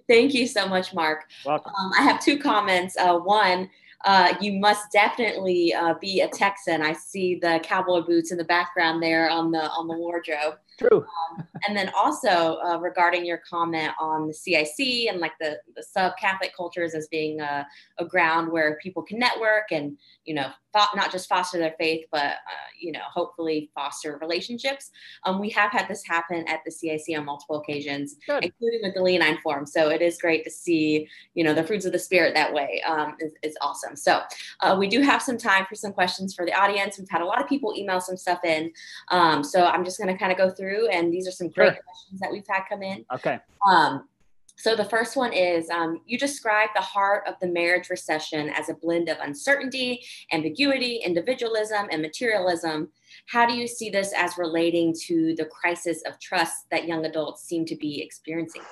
Thank 0.08 0.34
you 0.34 0.46
so 0.46 0.66
much, 0.66 0.92
Mark. 0.92 1.24
Welcome. 1.46 1.72
Um, 1.78 1.92
I 1.98 2.02
have 2.02 2.20
two 2.20 2.38
comments. 2.38 2.96
Uh, 2.98 3.16
one, 3.18 3.70
uh, 4.04 4.34
you 4.40 4.58
must 4.58 4.92
definitely 4.92 5.72
uh, 5.72 5.94
be 6.00 6.20
a 6.20 6.28
Texan. 6.28 6.82
I 6.82 6.92
see 6.92 7.36
the 7.36 7.60
cowboy 7.62 8.02
boots 8.02 8.32
in 8.32 8.38
the 8.38 8.44
background 8.44 9.02
there 9.02 9.30
on 9.30 9.50
the 9.50 9.62
on 9.70 9.88
the 9.88 9.96
wardrobe. 9.96 10.56
True. 10.78 11.06
Um, 11.06 11.46
and 11.66 11.76
then 11.76 11.90
also 11.96 12.58
uh, 12.64 12.78
regarding 12.80 13.24
your 13.24 13.40
comment 13.48 13.92
on 14.00 14.26
the 14.26 14.34
CIC 14.34 15.08
and 15.08 15.20
like 15.20 15.32
the, 15.40 15.58
the 15.76 15.82
sub 15.82 16.16
Catholic 16.18 16.54
cultures 16.56 16.94
as 16.94 17.06
being 17.08 17.40
a, 17.40 17.66
a, 17.98 18.04
ground 18.04 18.50
where 18.50 18.76
people 18.82 19.02
can 19.02 19.18
network 19.18 19.70
and, 19.70 19.96
you 20.24 20.34
know, 20.34 20.50
not 20.94 21.12
just 21.12 21.28
foster 21.28 21.58
their 21.58 21.74
faith, 21.78 22.06
but, 22.10 22.24
uh, 22.24 22.66
you 22.78 22.92
know, 22.92 23.00
hopefully 23.12 23.70
foster 23.74 24.18
relationships. 24.20 24.90
Um, 25.24 25.40
we 25.40 25.50
have 25.50 25.70
had 25.70 25.88
this 25.88 26.02
happen 26.06 26.44
at 26.48 26.60
the 26.64 26.70
CIC 26.70 27.16
on 27.16 27.24
multiple 27.24 27.56
occasions, 27.56 28.16
Good. 28.26 28.44
including 28.44 28.80
with 28.82 28.94
the 28.94 29.02
Leonine 29.02 29.38
Forum. 29.42 29.66
So 29.66 29.90
it 29.90 30.02
is 30.02 30.18
great 30.18 30.44
to 30.44 30.50
see, 30.50 31.08
you 31.34 31.44
know, 31.44 31.54
the 31.54 31.64
fruits 31.64 31.84
of 31.84 31.92
the 31.92 31.98
Spirit 31.98 32.34
that 32.34 32.52
way. 32.52 32.82
Um, 32.86 33.16
is, 33.20 33.32
is 33.42 33.56
awesome. 33.60 33.96
So 33.96 34.20
uh, 34.60 34.76
we 34.78 34.88
do 34.88 35.00
have 35.00 35.22
some 35.22 35.38
time 35.38 35.66
for 35.68 35.74
some 35.74 35.92
questions 35.92 36.34
for 36.34 36.44
the 36.44 36.52
audience. 36.52 36.98
We've 36.98 37.08
had 37.08 37.22
a 37.22 37.26
lot 37.26 37.40
of 37.40 37.48
people 37.48 37.74
email 37.76 38.00
some 38.00 38.16
stuff 38.16 38.44
in. 38.44 38.72
Um, 39.10 39.44
so 39.44 39.64
I'm 39.64 39.84
just 39.84 39.98
going 39.98 40.12
to 40.12 40.18
kind 40.18 40.32
of 40.32 40.38
go 40.38 40.50
through 40.50 40.88
and 40.88 41.12
these 41.12 41.26
are 41.28 41.32
some 41.32 41.48
great 41.48 41.74
sure. 41.74 41.82
questions 41.82 42.20
that 42.20 42.32
we've 42.32 42.46
had 42.48 42.62
come 42.68 42.82
in. 42.82 43.04
Okay. 43.12 43.38
Um, 43.68 44.08
so 44.56 44.76
the 44.76 44.84
first 44.84 45.16
one 45.16 45.32
is 45.32 45.68
um, 45.70 46.00
you 46.06 46.16
describe 46.16 46.70
the 46.74 46.80
heart 46.80 47.24
of 47.26 47.34
the 47.40 47.48
marriage 47.48 47.90
recession 47.90 48.50
as 48.50 48.68
a 48.68 48.74
blend 48.74 49.08
of 49.08 49.18
uncertainty, 49.20 50.04
ambiguity, 50.32 50.96
individualism, 51.04 51.88
and 51.90 52.00
materialism. 52.00 52.88
How 53.26 53.46
do 53.46 53.54
you 53.54 53.66
see 53.66 53.90
this 53.90 54.12
as 54.16 54.38
relating 54.38 54.94
to 55.06 55.34
the 55.36 55.46
crisis 55.46 56.02
of 56.06 56.20
trust 56.20 56.70
that 56.70 56.86
young 56.86 57.04
adults 57.04 57.42
seem 57.42 57.66
to 57.66 57.76
be 57.76 58.00
experiencing? 58.00 58.62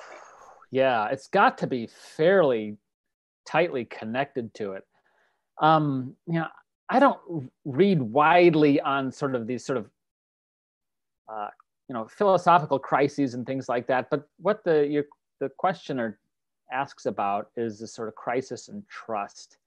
Yeah, 0.71 1.09
it's 1.09 1.27
got 1.27 1.57
to 1.59 1.67
be 1.67 1.87
fairly 1.87 2.77
tightly 3.45 3.85
connected 3.85 4.53
to 4.55 4.73
it. 4.73 4.83
Um, 5.61 6.15
you 6.25 6.39
know, 6.39 6.47
I 6.89 6.99
don't 6.99 7.51
read 7.65 8.01
widely 8.01 8.79
on 8.79 9.11
sort 9.11 9.35
of 9.35 9.47
these 9.47 9.65
sort 9.65 9.77
of 9.77 9.89
uh, 11.31 11.47
you 11.89 11.93
know 11.93 12.07
philosophical 12.07 12.79
crises 12.79 13.33
and 13.33 13.45
things 13.45 13.67
like 13.67 13.87
that 13.87 14.09
but 14.09 14.27
what 14.39 14.63
the 14.63 14.87
your, 14.87 15.05
the 15.43 15.49
questioner 15.57 16.19
asks 16.71 17.05
about 17.05 17.49
is 17.55 17.79
this 17.79 17.93
sort 17.93 18.07
of 18.07 18.15
crisis 18.15 18.69
in 18.69 18.83
trust. 18.89 19.57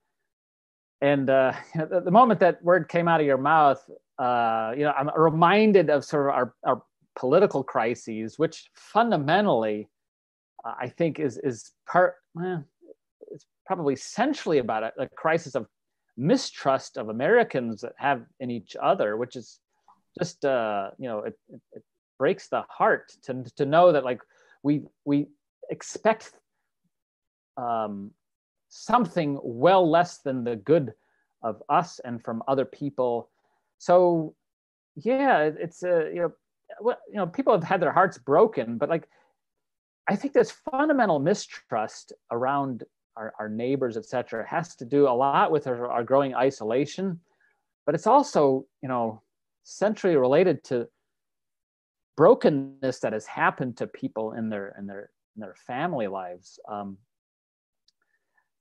And 1.02 1.28
uh, 1.28 1.52
the, 1.74 2.10
moment 2.10 2.40
that 2.40 2.62
word 2.64 2.88
came 2.88 3.06
out 3.08 3.20
of 3.20 3.26
your 3.26 3.38
mouth 3.38 3.82
uh, 4.18 4.72
you 4.76 4.84
know 4.84 4.92
i'm 4.92 5.10
reminded 5.16 5.90
of 5.90 6.04
sort 6.04 6.28
of 6.28 6.34
our, 6.34 6.54
our 6.64 6.82
political 7.14 7.62
crises 7.62 8.38
which 8.38 8.70
fundamentally 8.74 9.88
uh, 10.64 10.72
i 10.80 10.88
think 10.88 11.18
is 11.18 11.38
is 11.38 11.72
part 11.86 12.14
it's 13.30 13.44
probably 13.66 13.96
centrally 13.96 14.58
about 14.58 14.82
a, 14.82 14.92
a 14.98 15.08
crisis 15.08 15.54
of 15.54 15.66
mistrust 16.16 16.96
of 16.96 17.10
americans 17.10 17.82
that 17.82 17.92
have 17.98 18.22
in 18.40 18.50
each 18.50 18.74
other 18.82 19.16
which 19.16 19.36
is 19.36 19.60
just 20.18 20.46
uh, 20.46 20.90
you 20.98 21.08
know 21.08 21.18
it, 21.20 21.38
it, 21.74 21.82
breaks 22.18 22.48
the 22.48 22.62
heart 22.70 23.12
to, 23.22 23.44
to 23.56 23.66
know 23.66 23.92
that 23.92 24.02
like 24.02 24.22
we 24.62 24.82
we 25.04 25.26
expect 25.70 26.32
um, 27.56 28.10
something 28.68 29.38
well 29.42 29.88
less 29.88 30.18
than 30.18 30.44
the 30.44 30.56
good 30.56 30.92
of 31.42 31.62
us 31.68 32.00
and 32.04 32.22
from 32.22 32.42
other 32.48 32.64
people. 32.64 33.30
So 33.78 34.34
yeah 34.96 35.42
it's 35.42 35.82
a 35.82 36.10
you 36.12 36.22
know 36.22 36.32
well, 36.80 36.98
you 37.08 37.16
know 37.16 37.26
people 37.26 37.52
have 37.52 37.62
had 37.62 37.80
their 37.80 37.92
hearts 37.92 38.18
broken 38.18 38.78
but 38.78 38.88
like 38.88 39.08
i 40.08 40.16
think 40.16 40.32
this 40.32 40.50
fundamental 40.70 41.18
mistrust 41.18 42.12
around 42.32 42.82
our, 43.16 43.32
our 43.38 43.48
neighbors 43.48 43.96
etc 43.96 44.44
has 44.48 44.74
to 44.74 44.84
do 44.84 45.06
a 45.06 45.10
lot 45.10 45.50
with 45.50 45.66
our, 45.66 45.90
our 45.90 46.02
growing 46.02 46.34
isolation 46.34 47.20
but 47.84 47.94
it's 47.94 48.06
also 48.06 48.66
you 48.82 48.88
know 48.88 49.22
centrally 49.62 50.16
related 50.16 50.64
to 50.64 50.88
brokenness 52.16 52.98
that 53.00 53.12
has 53.12 53.26
happened 53.26 53.76
to 53.76 53.86
people 53.86 54.32
in 54.32 54.48
their 54.48 54.74
in 54.78 54.86
their 54.86 55.10
in 55.36 55.40
their 55.40 55.54
family 55.54 56.08
lives. 56.08 56.58
Um, 56.68 56.98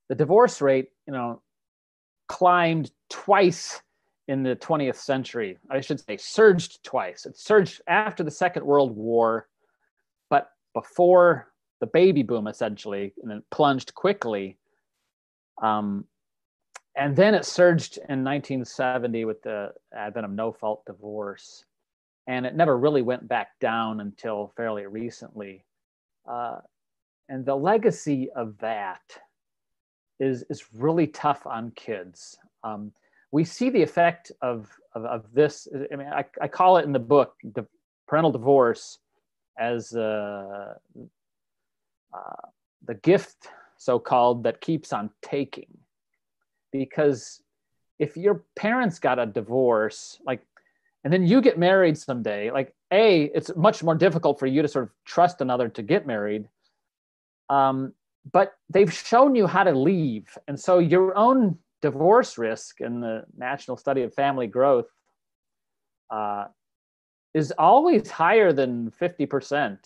the 0.10 0.16
divorce 0.16 0.62
rate, 0.62 0.90
you 1.08 1.14
know, 1.14 1.42
climbed 2.28 2.92
twice 3.10 3.82
in 4.28 4.44
the 4.44 4.56
20th 4.56 4.96
century. 4.96 5.58
I 5.70 5.82
should 5.82 6.00
say 6.00 6.18
surged 6.18 6.84
twice. 6.84 7.26
It 7.26 7.38
surged 7.38 7.82
after 7.88 8.24
the 8.24 8.32
Second 8.32 8.66
World 8.66 8.96
War, 8.96 9.48
but 10.30 10.50
before 10.74 11.52
the 11.80 11.88
baby 11.88 12.24
boom, 12.24 12.48
essentially, 12.48 13.14
and 13.22 13.30
then 13.30 13.44
plunged 13.52 13.94
quickly. 13.94 14.58
Um, 15.62 16.06
and 16.96 17.16
then 17.16 17.36
it 17.36 17.46
surged 17.46 17.98
in 17.98 18.24
1970 18.24 19.26
with 19.26 19.42
the 19.42 19.74
advent 19.94 20.26
of 20.26 20.32
no 20.32 20.52
fault 20.52 20.84
divorce. 20.86 21.66
And 22.28 22.46
it 22.46 22.56
never 22.56 22.78
really 22.78 23.02
went 23.02 23.28
back 23.28 23.60
down 23.60 24.00
until 24.00 24.54
fairly 24.56 24.86
recently. 24.88 25.64
Uh, 26.30 26.58
and 27.30 27.46
the 27.46 27.56
legacy 27.56 28.30
of 28.36 28.58
that 28.60 29.02
is, 30.20 30.44
is 30.50 30.64
really 30.74 31.08
tough 31.08 31.46
on 31.46 31.72
kids. 31.72 32.38
Um, 32.64 32.92
we 33.32 33.44
see 33.44 33.70
the 33.70 33.82
effect 33.82 34.32
of, 34.42 34.70
of, 34.94 35.06
of, 35.06 35.26
this. 35.34 35.68
I 35.92 35.96
mean, 35.96 36.08
I, 36.08 36.26
I 36.42 36.48
call 36.48 36.78
it 36.78 36.86
in 36.86 36.94
the 36.94 37.00
book, 37.00 37.36
the 37.44 37.66
parental 38.08 38.32
divorce 38.32 39.00
as 39.58 39.94
uh, 39.94 40.76
uh, 42.14 42.48
the 42.86 42.94
gift, 42.96 43.50
so 43.78 44.00
called, 44.00 44.44
that 44.44 44.62
keeps 44.62 44.94
on 44.94 45.10
taking. 45.22 45.78
Because 46.72 47.42
if 48.00 48.16
your 48.16 48.44
parents 48.56 49.00
got 49.00 49.20
a 49.20 49.26
divorce, 49.26 50.20
like, 50.26 50.42
and 51.06 51.14
then 51.14 51.24
you 51.24 51.40
get 51.40 51.60
married 51.60 52.00
someday, 52.00 52.50
like, 52.50 52.74
A, 52.92 53.26
it's 53.26 53.56
much 53.56 53.84
more 53.84 53.94
difficult 53.94 54.40
for 54.40 54.48
you 54.48 54.64
to 54.64 54.68
sort 54.68 54.86
of 54.86 54.90
trust 55.06 55.40
another 55.40 55.70
to 55.70 55.84
get 55.84 56.08
married. 56.08 56.50
Um, 57.48 57.94
but 58.32 58.54
they've 58.72 58.92
shown 58.92 59.36
you 59.36 59.46
how 59.46 59.64
to 59.64 59.72
leave. 59.72 60.36
And 60.48 60.60
so 60.60 60.80
your 60.80 61.16
own 61.16 61.60
divorce 61.84 62.40
risk 62.40 62.82
in 62.82 63.02
the 63.02 63.24
National 63.38 63.78
Study 63.78 64.02
of 64.02 64.16
Family 64.16 64.48
Growth 64.48 64.88
uh, 66.10 66.46
is 67.36 67.54
always 67.56 68.10
higher 68.10 68.52
than 68.52 68.90
50%. 68.90 69.78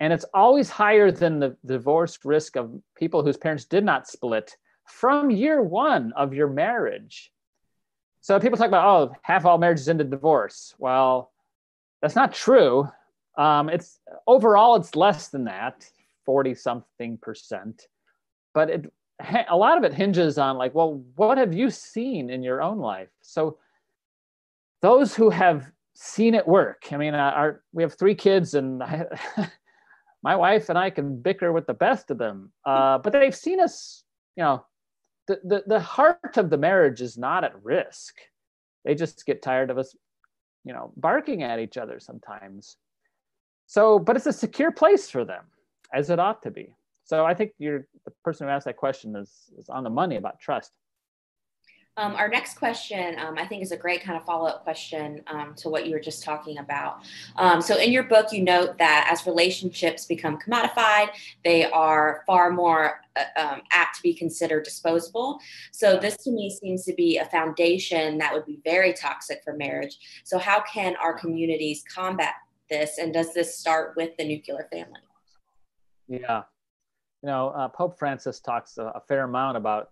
And 0.00 0.12
it's 0.12 0.26
always 0.34 0.68
higher 0.68 1.10
than 1.10 1.40
the 1.40 1.56
divorce 1.64 2.18
risk 2.26 2.56
of 2.56 2.78
people 2.94 3.24
whose 3.24 3.38
parents 3.38 3.64
did 3.64 3.86
not 3.86 4.06
split 4.06 4.54
from 4.84 5.30
year 5.30 5.62
one 5.62 6.12
of 6.14 6.34
your 6.34 6.48
marriage. 6.48 7.32
So 8.20 8.38
people 8.38 8.58
talk 8.58 8.68
about, 8.68 8.86
oh, 8.86 9.14
half 9.22 9.44
all 9.44 9.58
marriages 9.58 9.88
end 9.88 10.00
in 10.00 10.10
divorce. 10.10 10.74
Well, 10.78 11.32
that's 12.02 12.16
not 12.16 12.34
true. 12.34 12.88
Um, 13.38 13.68
it's 13.68 13.98
overall, 14.26 14.76
it's 14.76 14.94
less 14.94 15.28
than 15.28 15.44
that, 15.44 15.88
40 16.26 16.54
something 16.54 17.18
percent. 17.18 17.86
But 18.52 18.70
it 18.70 18.92
a 19.48 19.56
lot 19.56 19.78
of 19.78 19.84
it 19.84 19.92
hinges 19.92 20.38
on 20.38 20.56
like 20.56 20.74
well 20.74 21.02
what 21.16 21.38
have 21.38 21.52
you 21.52 21.70
seen 21.70 22.30
in 22.30 22.42
your 22.42 22.62
own 22.62 22.78
life 22.78 23.08
so 23.20 23.58
those 24.82 25.14
who 25.14 25.30
have 25.30 25.70
seen 25.94 26.34
it 26.34 26.46
work 26.46 26.86
i 26.92 26.96
mean 26.96 27.14
uh, 27.14 27.32
our, 27.34 27.62
we 27.72 27.82
have 27.82 27.94
three 27.94 28.14
kids 28.14 28.54
and 28.54 28.82
I, 28.82 29.04
my 30.22 30.36
wife 30.36 30.68
and 30.68 30.78
i 30.78 30.90
can 30.90 31.20
bicker 31.20 31.52
with 31.52 31.66
the 31.66 31.74
best 31.74 32.10
of 32.10 32.18
them 32.18 32.52
uh, 32.64 32.98
but 32.98 33.12
they've 33.12 33.34
seen 33.34 33.60
us 33.60 34.04
you 34.36 34.44
know 34.44 34.64
the, 35.30 35.40
the, 35.44 35.62
the 35.66 35.80
heart 35.80 36.36
of 36.36 36.50
the 36.50 36.58
marriage 36.58 37.00
is 37.00 37.16
not 37.16 37.44
at 37.44 37.62
risk. 37.62 38.16
They 38.84 38.94
just 38.94 39.24
get 39.26 39.42
tired 39.42 39.70
of 39.70 39.78
us 39.78 39.94
you 40.64 40.72
know 40.72 40.92
barking 40.96 41.42
at 41.42 41.58
each 41.58 41.76
other 41.76 42.00
sometimes. 42.00 42.76
So 43.66 43.98
but 43.98 44.16
it's 44.16 44.26
a 44.26 44.32
secure 44.32 44.72
place 44.72 45.08
for 45.10 45.24
them 45.24 45.44
as 45.92 46.10
it 46.10 46.18
ought 46.18 46.42
to 46.42 46.50
be. 46.50 46.74
So 47.04 47.24
I 47.24 47.34
think 47.34 47.52
you're 47.58 47.86
the 48.04 48.12
person 48.24 48.46
who 48.46 48.52
asked 48.52 48.66
that 48.66 48.76
question 48.76 49.16
is, 49.16 49.50
is 49.58 49.68
on 49.68 49.84
the 49.84 49.90
money 49.90 50.16
about 50.16 50.40
trust. 50.40 50.72
Um, 52.00 52.16
our 52.16 52.28
next 52.28 52.54
question, 52.54 53.18
um, 53.18 53.36
I 53.36 53.46
think, 53.46 53.62
is 53.62 53.72
a 53.72 53.76
great 53.76 54.02
kind 54.02 54.16
of 54.16 54.24
follow 54.24 54.48
up 54.48 54.64
question 54.64 55.20
um, 55.26 55.54
to 55.56 55.68
what 55.68 55.84
you 55.86 55.92
were 55.92 56.00
just 56.00 56.24
talking 56.24 56.56
about. 56.56 57.02
Um, 57.36 57.60
so, 57.60 57.76
in 57.76 57.92
your 57.92 58.04
book, 58.04 58.32
you 58.32 58.42
note 58.42 58.78
that 58.78 59.06
as 59.12 59.26
relationships 59.26 60.06
become 60.06 60.38
commodified, 60.38 61.08
they 61.44 61.70
are 61.70 62.24
far 62.26 62.50
more 62.50 63.02
uh, 63.16 63.24
um, 63.38 63.60
apt 63.70 63.96
to 63.96 64.02
be 64.02 64.14
considered 64.14 64.64
disposable. 64.64 65.40
So, 65.72 65.98
this 65.98 66.16
to 66.24 66.30
me 66.30 66.48
seems 66.48 66.86
to 66.86 66.94
be 66.94 67.18
a 67.18 67.26
foundation 67.26 68.16
that 68.16 68.32
would 68.32 68.46
be 68.46 68.60
very 68.64 68.94
toxic 68.94 69.42
for 69.44 69.52
marriage. 69.52 69.98
So, 70.24 70.38
how 70.38 70.62
can 70.62 70.96
our 70.96 71.12
communities 71.12 71.84
combat 71.94 72.32
this? 72.70 72.96
And 72.96 73.12
does 73.12 73.34
this 73.34 73.58
start 73.58 73.92
with 73.94 74.16
the 74.16 74.24
nuclear 74.24 74.66
family? 74.72 75.00
Yeah, 76.08 76.44
you 77.22 77.26
know, 77.26 77.50
uh, 77.50 77.68
Pope 77.68 77.98
Francis 77.98 78.40
talks 78.40 78.78
a, 78.78 78.84
a, 78.86 79.02
fair 79.06 79.24
amount 79.24 79.58
about 79.58 79.90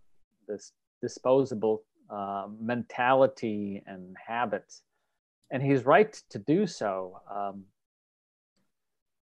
this 0.49 0.73
disposable 1.03 1.85
uh, 2.11 2.47
mentality 2.61 3.83
and 3.87 4.17
habits, 4.25 4.83
and 5.51 5.63
he's 5.63 5.85
right 5.85 6.13
to 6.31 6.39
do 6.39 6.67
so. 6.67 7.21
Um, 7.31 7.65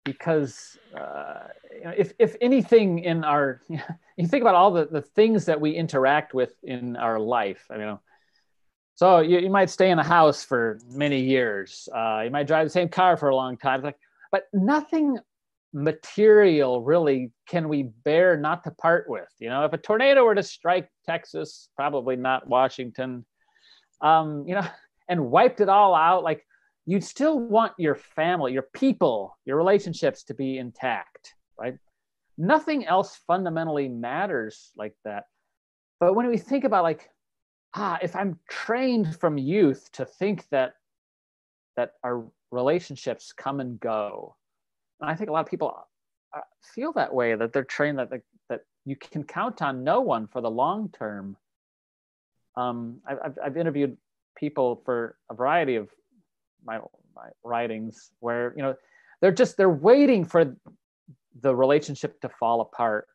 because 0.03 0.77
uh, 0.97 1.47
if, 1.71 2.13
if 2.17 2.37
anything 2.39 2.99
in 2.99 3.25
our, 3.25 3.61
you 3.69 4.27
think 4.27 4.41
about 4.41 4.55
all 4.55 4.71
the, 4.71 4.85
the 4.85 5.01
things 5.01 5.45
that 5.45 5.59
we 5.59 5.71
interact 5.71 6.33
with 6.33 6.53
in 6.63 6.95
our 6.95 7.19
life, 7.19 7.65
I 7.69 7.77
mean, 7.77 7.97
so 8.95 9.19
you, 9.19 9.39
you 9.39 9.49
might 9.49 9.69
stay 9.69 9.91
in 9.91 9.99
a 9.99 10.03
house 10.03 10.43
for 10.43 10.79
many 10.89 11.19
years. 11.19 11.87
Uh, 11.93 12.21
you 12.23 12.31
might 12.31 12.47
drive 12.47 12.65
the 12.65 12.71
same 12.71 12.89
car 12.89 13.15
for 13.17 13.29
a 13.29 13.35
long 13.35 13.57
time. 13.57 13.83
Like, 13.83 13.99
but 14.31 14.47
nothing 14.53 15.19
material 15.77 16.81
really 16.81 17.31
can 17.47 17.69
we 17.69 17.83
bear 17.83 18.35
not 18.35 18.63
to 18.63 18.71
part 18.71 19.05
with? 19.07 19.29
You 19.39 19.49
know, 19.49 19.63
if 19.63 19.73
a 19.73 19.77
tornado 19.77 20.25
were 20.25 20.33
to 20.33 20.41
strike 20.41 20.89
Texas, 21.05 21.69
probably 21.75 22.15
not 22.15 22.47
Washington, 22.47 23.25
um, 24.01 24.43
you 24.47 24.55
know, 24.55 24.67
and 25.09 25.29
wiped 25.29 25.61
it 25.61 25.69
all 25.69 25.93
out, 25.93 26.23
like 26.23 26.43
you'd 26.85 27.03
still 27.03 27.39
want 27.39 27.73
your 27.77 27.95
family, 27.95 28.53
your 28.53 28.65
people, 28.73 29.37
your 29.45 29.55
relationships 29.55 30.23
to 30.23 30.33
be 30.33 30.57
intact, 30.57 31.35
right? 31.59 31.77
Nothing 32.39 32.85
else 32.85 33.19
fundamentally 33.27 33.87
matters 33.87 34.71
like 34.75 34.95
that. 35.05 35.25
But 35.99 36.15
when 36.15 36.27
we 36.27 36.37
think 36.37 36.63
about 36.63 36.83
like, 36.83 37.09
ah, 37.75 37.99
if 38.01 38.15
I'm 38.15 38.39
trained 38.49 39.15
from 39.19 39.37
youth 39.37 39.89
to 39.93 40.05
think 40.05 40.47
that 40.49 40.73
that 41.75 41.91
our 42.03 42.25
relationships 42.51 43.31
come 43.31 43.59
and 43.59 43.79
go, 43.79 44.35
and 45.01 45.09
I 45.09 45.15
think 45.15 45.29
a 45.29 45.33
lot 45.33 45.41
of 45.41 45.47
people 45.47 45.87
uh, 46.35 46.41
feel 46.73 46.91
that 46.93 47.13
way 47.13 47.35
that 47.35 47.53
they're 47.53 47.63
trained 47.63 47.99
that 47.99 48.09
that 48.49 48.61
you 48.85 48.95
can 48.95 49.23
count 49.23 49.61
on 49.61 49.83
no 49.83 50.01
one 50.01 50.27
for 50.27 50.41
the 50.41 50.49
long 50.49 50.89
term. 50.89 51.37
Um, 52.55 53.01
I've, 53.05 53.37
I've 53.43 53.57
interviewed 53.57 53.97
people 54.35 54.81
for 54.85 55.15
a 55.29 55.35
variety 55.35 55.75
of 55.75 55.89
my, 56.65 56.79
my 57.15 57.29
writings 57.43 58.11
where 58.19 58.53
you 58.55 58.63
know 58.63 58.75
they're 59.21 59.31
just 59.31 59.57
they're 59.57 59.69
waiting 59.69 60.25
for 60.25 60.55
the 61.41 61.55
relationship 61.55 62.19
to 62.21 62.29
fall 62.29 62.61
apart. 62.61 63.07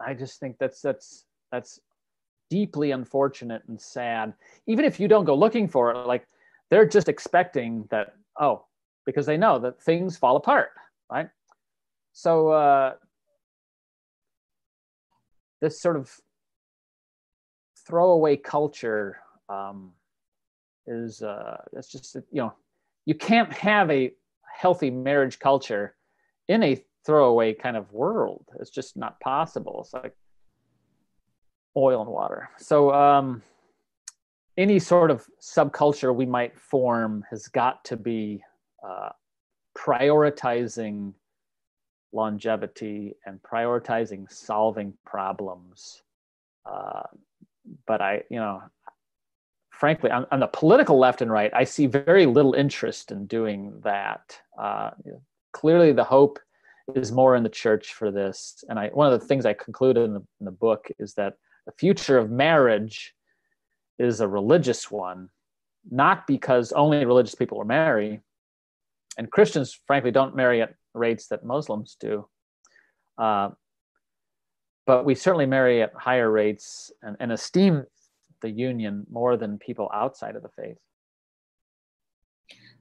I 0.00 0.14
just 0.14 0.40
think 0.40 0.56
that's 0.58 0.80
that's 0.80 1.24
that's 1.52 1.80
deeply 2.48 2.90
unfortunate 2.90 3.62
and 3.68 3.80
sad. 3.80 4.32
Even 4.66 4.84
if 4.84 4.98
you 4.98 5.08
don't 5.08 5.24
go 5.24 5.34
looking 5.34 5.68
for 5.68 5.90
it, 5.92 6.06
like 6.06 6.26
they're 6.70 6.86
just 6.86 7.08
expecting 7.08 7.86
that 7.90 8.14
oh 8.40 8.64
because 9.10 9.26
they 9.26 9.36
know 9.36 9.58
that 9.58 9.82
things 9.82 10.16
fall 10.16 10.36
apart, 10.36 10.70
right? 11.10 11.28
So 12.12 12.48
uh, 12.48 12.94
this 15.60 15.80
sort 15.80 15.96
of 15.96 16.10
throwaway 17.86 18.36
culture 18.36 19.18
um, 19.48 19.92
is 20.86 21.22
uh, 21.22 21.62
that's 21.72 21.90
just 21.90 22.14
you 22.14 22.42
know 22.42 22.54
you 23.04 23.14
can't 23.14 23.52
have 23.52 23.90
a 23.90 24.12
healthy 24.52 24.90
marriage 24.90 25.38
culture 25.38 25.96
in 26.48 26.62
a 26.62 26.82
throwaway 27.04 27.54
kind 27.54 27.76
of 27.76 27.92
world. 27.92 28.44
It's 28.60 28.70
just 28.70 28.96
not 28.96 29.18
possible. 29.20 29.80
It's 29.82 29.92
like 29.92 30.14
oil 31.76 32.02
and 32.02 32.10
water. 32.10 32.50
So 32.58 32.92
um, 32.92 33.42
any 34.56 34.78
sort 34.78 35.10
of 35.10 35.26
subculture 35.40 36.14
we 36.14 36.26
might 36.26 36.58
form 36.58 37.24
has 37.30 37.48
got 37.48 37.84
to 37.86 37.96
be 37.96 38.42
uh, 38.86 39.10
prioritizing 39.76 41.12
longevity 42.12 43.14
and 43.26 43.40
prioritizing 43.42 44.30
solving 44.30 44.94
problems. 45.06 46.02
Uh, 46.66 47.02
but 47.86 48.00
I, 48.00 48.22
you 48.30 48.38
know, 48.38 48.62
frankly, 49.70 50.10
on, 50.10 50.26
on, 50.30 50.40
the 50.40 50.46
political 50.46 50.98
left 50.98 51.22
and 51.22 51.30
right, 51.30 51.52
I 51.54 51.64
see 51.64 51.86
very 51.86 52.26
little 52.26 52.54
interest 52.54 53.12
in 53.12 53.26
doing 53.26 53.80
that. 53.84 54.38
Uh, 54.58 54.90
clearly, 55.52 55.92
the 55.92 56.04
hope 56.04 56.38
is 56.94 57.12
more 57.12 57.36
in 57.36 57.42
the 57.42 57.48
church 57.48 57.94
for 57.94 58.10
this. 58.10 58.64
And 58.68 58.78
I, 58.78 58.88
one 58.88 59.12
of 59.12 59.18
the 59.18 59.26
things 59.26 59.46
I 59.46 59.52
concluded 59.52 60.04
in 60.04 60.14
the, 60.14 60.22
in 60.40 60.44
the 60.46 60.50
book 60.50 60.88
is 60.98 61.14
that 61.14 61.34
the 61.66 61.72
future 61.72 62.18
of 62.18 62.30
marriage 62.30 63.14
is 63.98 64.20
a 64.20 64.28
religious 64.28 64.90
one, 64.90 65.28
not 65.90 66.26
because 66.26 66.72
only 66.72 67.04
religious 67.04 67.34
people 67.34 67.58
will 67.58 67.66
marry, 67.66 68.20
and 69.20 69.30
Christians, 69.30 69.78
frankly, 69.86 70.10
don't 70.10 70.34
marry 70.34 70.62
at 70.62 70.72
rates 70.94 71.26
that 71.26 71.44
Muslims 71.44 71.94
do. 72.00 72.26
Uh, 73.18 73.50
but 74.86 75.04
we 75.04 75.14
certainly 75.14 75.44
marry 75.44 75.82
at 75.82 75.92
higher 75.94 76.30
rates 76.30 76.90
and, 77.02 77.18
and 77.20 77.30
esteem 77.30 77.84
the 78.40 78.48
union 78.48 79.06
more 79.10 79.36
than 79.36 79.58
people 79.58 79.90
outside 79.92 80.36
of 80.36 80.42
the 80.42 80.48
faith. 80.56 80.78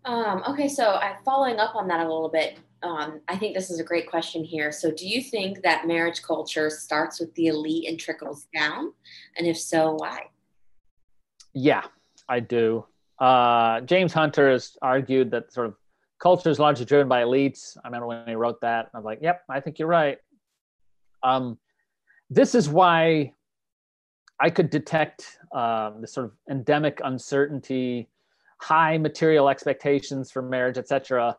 Um, 0.06 0.42
okay, 0.48 0.70
so 0.70 0.92
I 0.92 1.18
following 1.26 1.60
up 1.60 1.76
on 1.76 1.90
that 1.90 2.00
a 2.00 2.04
little 2.04 2.30
bit. 2.30 2.58
Um, 2.84 3.20
I 3.28 3.36
think 3.36 3.54
this 3.54 3.70
is 3.70 3.82
a 3.82 3.84
great 3.84 4.10
question 4.10 4.46
here. 4.46 4.72
So, 4.72 4.92
do 4.92 5.06
you 5.06 5.22
think 5.22 5.62
that 5.64 5.88
marriage 5.88 6.22
culture 6.22 6.70
starts 6.70 7.20
with 7.20 7.36
the 7.36 7.48
elite 7.48 7.90
and 7.90 8.00
trickles 8.00 8.48
down? 8.56 8.94
And 9.36 9.46
if 9.46 9.60
so, 9.60 9.96
why? 9.96 10.28
Yeah, 11.54 11.84
I 12.30 12.40
do. 12.40 12.86
Uh, 13.20 13.82
James 13.82 14.14
Hunter 14.14 14.50
has 14.50 14.78
argued 14.82 15.32
that 15.32 15.52
sort 15.52 15.68
of 15.68 15.76
culture 16.20 16.50
is 16.50 16.60
largely 16.60 16.86
driven 16.86 17.08
by 17.08 17.24
elites. 17.24 17.78
I 17.84 17.88
remember 17.88 18.08
when 18.08 18.28
he 18.28 18.36
wrote 18.36 18.62
that, 18.62 18.90
I 18.94 18.98
was 18.98 19.06
like, 19.06 19.20
"Yep, 19.22 19.44
I 19.50 19.60
think 19.60 19.80
you're 19.80 19.88
right." 19.88 20.18
Um, 21.24 21.58
this 22.30 22.56
is 22.56 22.70
why 22.70 23.34
I 24.40 24.50
could 24.50 24.70
detect 24.70 25.40
this 26.02 26.14
sort 26.14 26.28
of 26.28 26.32
endemic 26.50 27.02
uncertainty 27.04 28.10
high 28.62 28.98
material 28.98 29.50
expectations 29.50 30.32
for 30.32 30.42
marriage, 30.42 30.78
etc., 30.78 31.38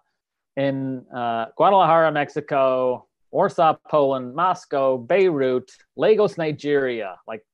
in 0.56 1.04
uh, 1.14 1.46
Guadalajara, 1.56 2.10
Mexico, 2.12 3.06
Warsaw, 3.30 3.76
Poland, 3.88 4.34
Moscow, 4.34 4.98
Beirut, 4.98 5.70
Lagos, 5.96 6.36
Nigeria. 6.36 7.16
Like 7.28 7.44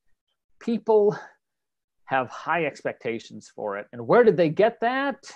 people 0.60 1.16
have 2.06 2.28
high 2.30 2.64
expectations 2.64 3.50
for 3.54 3.76
it. 3.76 3.86
And 3.92 4.06
where 4.06 4.24
did 4.24 4.36
they 4.36 4.48
get 4.48 4.80
that? 4.80 5.30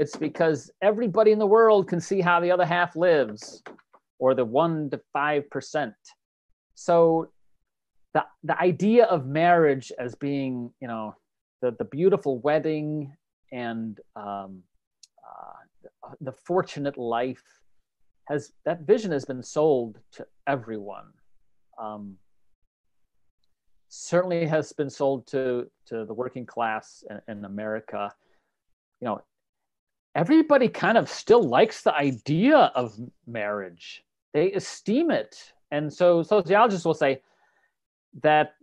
It's 0.00 0.16
because 0.16 0.70
everybody 0.80 1.30
in 1.30 1.38
the 1.38 1.52
world 1.58 1.86
can 1.86 2.00
see 2.00 2.22
how 2.22 2.40
the 2.40 2.50
other 2.50 2.64
half 2.64 2.96
lives, 2.96 3.62
or 4.18 4.34
the 4.34 4.46
one 4.46 4.88
to 4.90 4.98
five 5.12 5.42
percent. 5.50 5.94
So 6.74 7.30
the 8.14 8.24
the 8.42 8.58
idea 8.58 9.04
of 9.04 9.26
marriage 9.26 9.92
as 9.98 10.14
being, 10.14 10.72
you 10.80 10.88
know, 10.88 11.14
the, 11.60 11.76
the 11.78 11.84
beautiful 11.84 12.38
wedding 12.38 13.14
and 13.52 14.00
um, 14.16 14.62
uh, 15.28 16.14
the 16.22 16.32
fortunate 16.32 16.96
life 16.96 17.44
has 18.30 18.52
that 18.64 18.80
vision 18.92 19.12
has 19.12 19.26
been 19.26 19.42
sold 19.42 19.98
to 20.12 20.26
everyone. 20.46 21.12
Um, 21.78 22.16
certainly 23.90 24.46
has 24.46 24.72
been 24.72 24.88
sold 24.88 25.26
to 25.26 25.70
to 25.88 26.06
the 26.06 26.14
working 26.14 26.46
class 26.46 27.04
in, 27.10 27.20
in 27.28 27.44
America. 27.44 28.10
You 29.02 29.08
know, 29.08 29.22
everybody 30.14 30.68
kind 30.68 30.98
of 30.98 31.08
still 31.08 31.42
likes 31.42 31.82
the 31.82 31.94
idea 31.94 32.72
of 32.74 32.98
marriage. 33.26 34.02
They 34.32 34.52
esteem 34.52 35.10
it, 35.10 35.52
and 35.70 35.92
so 35.92 36.22
sociologists 36.22 36.84
will 36.84 36.94
say 36.94 37.22
that 38.22 38.54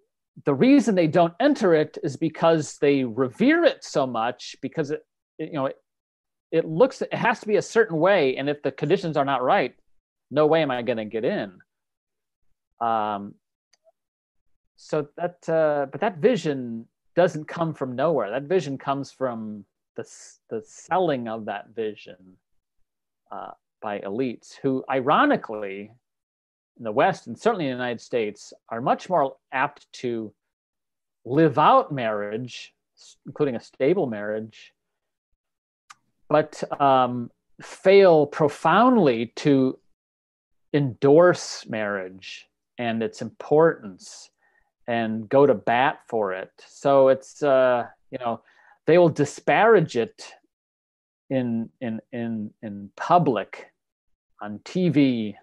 the 0.46 0.54
reason 0.54 0.96
they 0.96 1.08
don't 1.08 1.34
enter 1.40 1.74
it 1.74 1.98
is 2.04 2.16
because 2.16 2.78
they 2.78 3.04
revere 3.04 3.64
it 3.64 3.84
so 3.84 4.06
much 4.06 4.56
because 4.62 4.92
it, 4.92 5.06
you 5.40 5.54
know 5.54 5.66
it, 5.66 5.78
it 6.52 6.66
looks 6.66 7.02
it 7.02 7.14
has 7.14 7.40
to 7.40 7.48
be 7.48 7.56
a 7.56 7.62
certain 7.62 7.98
way. 7.98 8.38
And 8.38 8.50
if 8.50 8.62
the 8.62 8.72
conditions 8.72 9.18
are 9.18 9.26
not 9.26 9.44
right 9.44 9.74
no 10.30 10.46
way 10.46 10.62
am 10.62 10.72
i 10.72 10.82
going 10.82 10.98
to 10.98 11.06
get 11.06 11.26
in. 11.26 11.58
Um 12.80 13.36
so 14.76 15.08
that 15.18 15.50
uh, 15.50 15.88
but 15.92 16.02
that 16.02 16.18
vision 16.18 16.88
doesn't 17.16 17.46
come 17.46 17.74
from 17.74 17.96
nowhere. 17.96 18.30
That 18.30 18.44
vision 18.44 18.78
comes 18.78 19.12
from 19.12 19.66
the 19.98 20.08
the 20.50 20.64
selling 20.66 21.28
of 21.28 21.46
that 21.46 21.70
vision 21.76 22.38
uh, 23.32 23.52
by 23.82 24.00
elites 24.00 24.56
who 24.62 24.84
ironically 24.90 25.92
in 26.78 26.84
the 26.84 26.92
West 26.92 27.28
and 27.28 27.38
certainly 27.38 27.66
in 27.66 27.72
the 27.72 27.84
United 27.84 28.00
States 28.00 28.54
are 28.70 28.80
much 28.80 29.10
more 29.10 29.36
apt 29.52 29.92
to 29.92 30.32
live 31.26 31.58
out 31.58 31.92
marriage, 31.92 32.74
including 33.26 33.56
a 33.56 33.60
stable 33.60 34.08
marriage, 34.08 34.74
but 36.30 36.64
um, 36.80 37.30
fail 37.62 38.26
profoundly 38.28 39.34
to 39.36 39.78
endorse 40.74 41.66
marriage 41.68 42.48
and 42.78 43.02
its 43.02 43.22
importance 43.22 44.30
and 44.88 45.28
go 45.28 45.46
to 45.46 45.54
bat 45.54 46.00
for 46.08 46.34
it. 46.34 46.52
So 46.68 47.10
it's 47.10 47.42
uh, 47.44 47.88
you 48.12 48.20
know 48.20 48.42
they 48.88 48.98
will 48.98 49.10
disparage 49.10 49.98
it 49.98 50.34
in 51.30 51.70
in 51.82 52.00
in 52.12 52.52
in 52.64 52.90
public 52.96 53.72
on 54.42 54.60
TV 54.60 55.36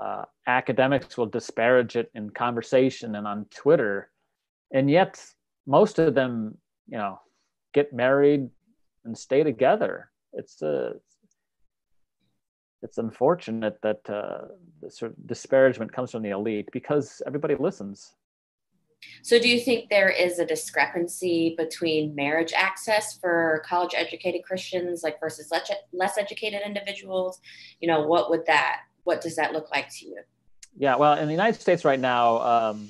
uh, 0.00 0.24
academics 0.46 1.16
will 1.16 1.26
disparage 1.26 1.96
it 1.96 2.10
in 2.14 2.30
conversation 2.30 3.16
and 3.16 3.26
on 3.26 3.46
Twitter, 3.46 4.10
and 4.72 4.90
yet 4.90 5.20
most 5.66 5.98
of 5.98 6.14
them, 6.14 6.56
you 6.86 6.98
know, 6.98 7.20
get 7.74 7.92
married 7.92 8.48
and 9.04 9.18
stay 9.18 9.42
together. 9.42 10.10
It's 10.32 10.62
uh, 10.62 10.92
it's 12.82 12.98
unfortunate 12.98 13.78
that 13.82 14.08
uh, 14.08 14.46
the 14.80 14.90
sort 14.90 15.12
of 15.12 15.26
disparagement 15.26 15.92
comes 15.92 16.12
from 16.12 16.22
the 16.22 16.30
elite 16.30 16.68
because 16.72 17.20
everybody 17.26 17.56
listens. 17.56 18.14
So, 19.22 19.38
do 19.38 19.48
you 19.48 19.60
think 19.60 19.90
there 19.90 20.08
is 20.08 20.38
a 20.38 20.46
discrepancy 20.46 21.54
between 21.56 22.14
marriage 22.14 22.52
access 22.52 23.18
for 23.18 23.62
college 23.66 23.94
educated 23.96 24.42
Christians, 24.42 25.02
like 25.02 25.20
versus 25.20 25.52
less, 25.92 26.18
educated 26.18 26.62
individuals? 26.64 27.40
You 27.80 27.88
know, 27.88 28.06
what 28.06 28.30
would 28.30 28.46
that 28.46 28.80
what 29.04 29.20
does 29.20 29.36
that 29.36 29.52
look 29.52 29.70
like 29.70 29.88
to 29.98 30.06
you? 30.06 30.20
Yeah, 30.76 30.96
well, 30.96 31.18
in 31.18 31.26
the 31.26 31.32
United 31.32 31.60
States 31.60 31.84
right 31.84 31.98
now, 31.98 32.38
um, 32.38 32.88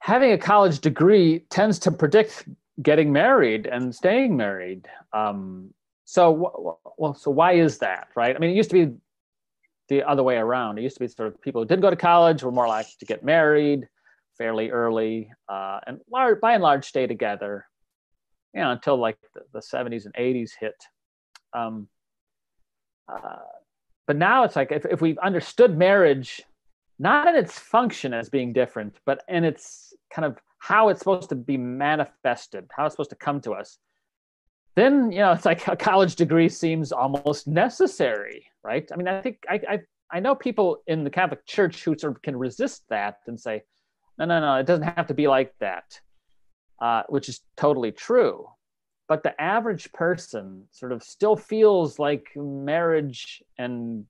having 0.00 0.32
a 0.32 0.38
college 0.38 0.80
degree 0.80 1.40
tends 1.50 1.78
to 1.80 1.90
predict 1.90 2.48
getting 2.80 3.12
married 3.12 3.66
and 3.66 3.94
staying 3.94 4.36
married. 4.36 4.86
Um, 5.12 5.72
so, 6.04 6.78
well, 6.96 7.14
so 7.14 7.30
why 7.30 7.54
is 7.54 7.78
that, 7.78 8.08
right? 8.14 8.34
I 8.34 8.38
mean, 8.38 8.50
it 8.50 8.56
used 8.56 8.70
to 8.70 8.86
be 8.86 8.94
the 9.88 10.08
other 10.08 10.22
way 10.22 10.36
around. 10.36 10.78
It 10.78 10.82
used 10.82 10.96
to 10.96 11.00
be 11.00 11.08
sort 11.08 11.28
of 11.28 11.40
people 11.40 11.62
who 11.62 11.66
didn't 11.66 11.82
go 11.82 11.90
to 11.90 11.96
college 11.96 12.42
were 12.42 12.52
more 12.52 12.68
likely 12.68 12.92
to 13.00 13.06
get 13.06 13.24
married 13.24 13.88
fairly 14.38 14.70
early 14.70 15.30
uh, 15.48 15.80
and 15.86 16.00
large, 16.10 16.40
by 16.40 16.54
and 16.54 16.62
large 16.62 16.86
stay 16.86 17.06
together, 17.06 17.66
you 18.54 18.60
know, 18.60 18.70
until 18.70 18.96
like 18.96 19.18
the, 19.34 19.42
the 19.52 19.60
70s 19.60 20.06
and 20.06 20.14
80s 20.14 20.52
hit. 20.58 20.74
Um, 21.52 21.88
uh, 23.12 23.38
but 24.06 24.16
now 24.16 24.44
it's 24.44 24.56
like 24.56 24.72
if, 24.72 24.86
if 24.86 25.00
we've 25.00 25.18
understood 25.18 25.76
marriage, 25.76 26.42
not 26.98 27.28
in 27.28 27.36
its 27.36 27.58
function 27.58 28.14
as 28.14 28.28
being 28.28 28.52
different, 28.52 28.96
but 29.04 29.22
in 29.28 29.44
its 29.44 29.92
kind 30.10 30.24
of 30.24 30.38
how 30.58 30.88
it's 30.88 31.00
supposed 31.00 31.28
to 31.28 31.34
be 31.34 31.56
manifested, 31.56 32.66
how 32.74 32.86
it's 32.86 32.94
supposed 32.94 33.10
to 33.10 33.16
come 33.16 33.40
to 33.42 33.52
us, 33.52 33.78
then 34.74 35.10
you 35.10 35.18
know 35.18 35.32
it's 35.32 35.44
like 35.44 35.66
a 35.66 35.76
college 35.76 36.16
degree 36.16 36.48
seems 36.48 36.92
almost 36.92 37.46
necessary, 37.46 38.46
right? 38.62 38.88
I 38.92 38.96
mean, 38.96 39.08
I 39.08 39.20
think 39.20 39.38
I 39.48 39.60
I, 39.68 39.78
I 40.10 40.20
know 40.20 40.34
people 40.34 40.82
in 40.86 41.04
the 41.04 41.10
Catholic 41.10 41.44
Church 41.46 41.82
who 41.82 41.96
sort 41.98 42.16
of 42.16 42.22
can 42.22 42.36
resist 42.36 42.84
that 42.88 43.18
and 43.26 43.38
say, 43.38 43.62
no, 44.18 44.24
no, 44.24 44.40
no, 44.40 44.54
it 44.56 44.66
doesn't 44.66 44.84
have 44.84 45.06
to 45.08 45.14
be 45.14 45.28
like 45.28 45.52
that, 45.60 46.00
uh, 46.80 47.02
which 47.08 47.28
is 47.28 47.40
totally 47.56 47.92
true. 47.92 48.46
But 49.08 49.22
the 49.22 49.40
average 49.40 49.92
person 49.92 50.64
sort 50.70 50.92
of 50.92 51.02
still 51.02 51.36
feels 51.36 51.98
like 51.98 52.26
marriage 52.36 53.42
and 53.56 54.04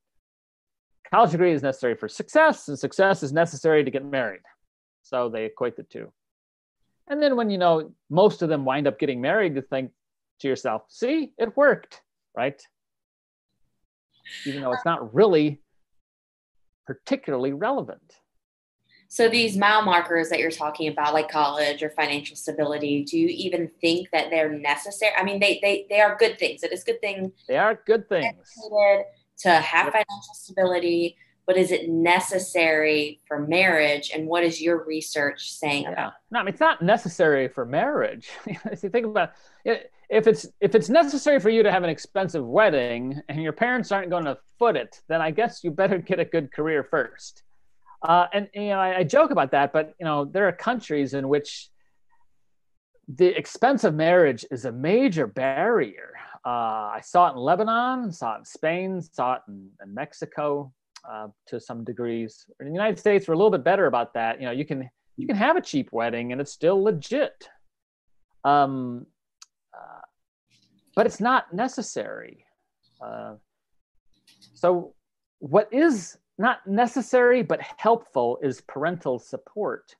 college 1.09 1.31
degree 1.31 1.53
is 1.53 1.63
necessary 1.63 1.95
for 1.95 2.07
success 2.07 2.67
and 2.67 2.77
success 2.77 3.23
is 3.23 3.31
necessary 3.31 3.83
to 3.83 3.91
get 3.91 4.03
married. 4.03 4.41
So 5.03 5.29
they 5.29 5.45
equate 5.45 5.77
the 5.77 5.83
two. 5.83 6.11
And 7.07 7.23
then 7.23 7.35
when 7.35 7.49
you 7.49 7.57
know 7.57 7.91
most 8.09 8.41
of 8.41 8.49
them 8.49 8.65
wind 8.65 8.87
up 8.87 8.99
getting 8.99 9.21
married 9.21 9.55
you 9.55 9.61
think 9.61 9.91
to 10.41 10.47
yourself 10.47 10.83
see 10.89 11.31
it 11.37 11.57
worked 11.57 12.01
right? 12.35 12.61
Even 14.45 14.61
though 14.61 14.71
it's 14.71 14.85
not 14.85 15.13
really 15.13 15.61
particularly 16.85 17.53
relevant 17.53 18.13
so 19.11 19.27
these 19.27 19.57
mile 19.57 19.81
markers 19.81 20.29
that 20.29 20.37
you're 20.37 20.51
talking 20.51 20.87
about, 20.87 21.15
like 21.15 21.29
college 21.29 21.81
or 21.81 21.89
financial 21.89 22.35
stability, 22.35 23.03
do 23.03 23.17
you 23.17 23.27
even 23.27 23.71
think 23.81 24.07
that 24.11 24.29
they're 24.29 24.51
necessary? 24.51 25.11
I 25.17 25.23
mean, 25.23 25.39
they 25.39 25.57
they 25.63 25.87
they 25.89 25.99
are 25.99 26.15
good 26.15 26.37
things. 26.37 26.61
It 26.61 26.71
is 26.71 26.83
good 26.83 27.01
thing. 27.01 27.31
They 27.47 27.57
are 27.57 27.81
good 27.87 28.07
things. 28.07 28.35
To 29.39 29.49
have 29.49 29.85
financial 29.87 30.33
stability, 30.33 31.17
but 31.47 31.57
is 31.57 31.71
it 31.71 31.89
necessary 31.89 33.21
for 33.25 33.47
marriage? 33.47 34.11
And 34.13 34.27
what 34.27 34.43
is 34.43 34.61
your 34.61 34.85
research 34.85 35.53
saying 35.53 35.83
yeah. 35.83 35.93
about? 35.93 36.13
No, 36.29 36.39
I 36.39 36.43
mean 36.43 36.53
it's 36.53 36.59
not 36.59 36.83
necessary 36.83 37.47
for 37.47 37.65
marriage. 37.65 38.29
if 38.45 38.83
you 38.83 38.89
think 38.89 39.07
about 39.07 39.31
it, 39.65 39.91
if 40.09 40.27
it's 40.27 40.45
if 40.61 40.75
it's 40.75 40.89
necessary 40.89 41.39
for 41.39 41.49
you 41.49 41.63
to 41.63 41.71
have 41.71 41.83
an 41.83 41.89
expensive 41.89 42.45
wedding 42.45 43.19
and 43.27 43.41
your 43.41 43.53
parents 43.53 43.91
aren't 43.91 44.11
going 44.11 44.25
to 44.25 44.37
foot 44.59 44.75
it, 44.75 45.01
then 45.07 45.19
I 45.19 45.31
guess 45.31 45.63
you 45.63 45.71
better 45.71 45.97
get 45.97 46.19
a 46.19 46.25
good 46.25 46.51
career 46.51 46.83
first. 46.83 47.41
Uh, 48.01 48.27
and 48.33 48.47
you 48.53 48.69
know, 48.69 48.79
I, 48.79 48.99
I, 48.99 49.03
joke 49.03 49.31
about 49.31 49.51
that, 49.51 49.73
but 49.73 49.93
you 49.99 50.05
know, 50.05 50.23
there 50.23 50.47
are 50.47 50.53
countries 50.53 51.13
in 51.13 51.27
which 51.27 51.69
the 53.09 53.27
expense 53.37 53.83
of 53.83 53.93
marriage 53.93 54.45
is 54.51 54.65
a 54.65 54.71
major 54.71 55.27
barrier. 55.27 56.13
Uh, 56.45 56.95
I 56.95 57.01
saw 57.03 57.27
it 57.27 57.33
in 57.33 57.37
Lebanon, 57.37 58.11
saw 58.13 58.35
it 58.35 58.39
in 58.39 58.45
Spain, 58.45 59.01
saw 59.01 59.33
it 59.33 59.41
in, 59.49 59.69
in 59.83 59.93
Mexico 59.93 60.71
uh, 61.09 61.27
to 61.47 61.59
some 61.59 61.83
degrees. 61.83 62.45
In 62.59 62.67
the 62.67 62.71
United 62.71 62.97
States, 62.97 63.27
we're 63.27 63.33
a 63.33 63.37
little 63.37 63.51
bit 63.51 63.63
better 63.63 63.87
about 63.87 64.13
that. 64.13 64.39
You 64.39 64.45
know, 64.45 64.51
you 64.51 64.65
can 64.65 64.89
you 65.17 65.27
can 65.27 65.35
have 65.35 65.57
a 65.57 65.61
cheap 65.61 65.89
wedding 65.91 66.31
and 66.31 66.39
it's 66.39 66.51
still 66.51 66.81
legit. 66.81 67.49
Um, 68.45 69.05
uh, 69.73 70.01
but 70.95 71.05
it's 71.05 71.19
not 71.19 71.53
necessary. 71.53 72.45
Uh, 73.01 73.35
so, 74.53 74.93
what 75.39 75.67
is 75.73 76.17
not 76.39 76.65
necessary 76.65 77.43
but 77.43 77.61
helpful 77.61 78.39
is 78.41 78.61
parental 78.61 79.19
support. 79.19 79.95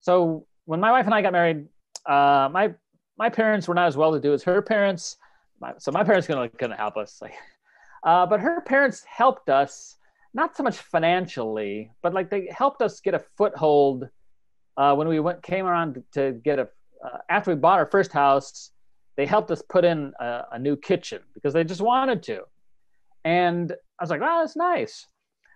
So, 0.00 0.46
when 0.64 0.80
my 0.80 0.92
wife 0.92 1.06
and 1.06 1.14
I 1.14 1.20
got 1.20 1.32
married, 1.32 1.66
uh, 2.06 2.48
my 2.50 2.72
my 3.18 3.28
parents 3.28 3.68
were 3.68 3.74
not 3.74 3.88
as 3.88 3.96
well 3.96 4.12
to 4.12 4.20
do 4.20 4.32
as 4.32 4.42
her 4.44 4.62
parents. 4.62 5.16
My, 5.60 5.74
so 5.78 5.92
my 5.92 6.04
parents 6.04 6.26
gonna 6.26 6.48
gonna 6.56 6.76
help 6.76 6.96
us, 6.96 7.18
like, 7.20 7.34
uh, 8.04 8.26
but 8.26 8.40
her 8.40 8.60
parents 8.62 9.04
helped 9.04 9.50
us 9.50 9.96
not 10.34 10.56
so 10.56 10.62
much 10.62 10.78
financially, 10.78 11.90
but 12.02 12.14
like 12.14 12.30
they 12.30 12.48
helped 12.50 12.80
us 12.80 13.00
get 13.00 13.14
a 13.14 13.22
foothold 13.36 14.08
uh, 14.76 14.94
when 14.94 15.08
we 15.08 15.20
went 15.20 15.42
came 15.42 15.66
around 15.66 16.02
to 16.12 16.32
get 16.44 16.58
a 16.58 16.68
uh, 17.04 17.18
after 17.28 17.50
we 17.50 17.56
bought 17.56 17.78
our 17.78 17.86
first 17.86 18.12
house. 18.12 18.70
They 19.16 19.26
helped 19.26 19.50
us 19.50 19.62
put 19.68 19.84
in 19.84 20.12
a, 20.20 20.44
a 20.52 20.58
new 20.58 20.76
kitchen 20.76 21.20
because 21.34 21.52
they 21.52 21.64
just 21.64 21.82
wanted 21.82 22.22
to, 22.24 22.42
and 23.24 23.70
I 23.72 24.02
was 24.02 24.10
like, 24.10 24.20
"Wow, 24.20 24.40
that's 24.40 24.56
nice." 24.56 25.06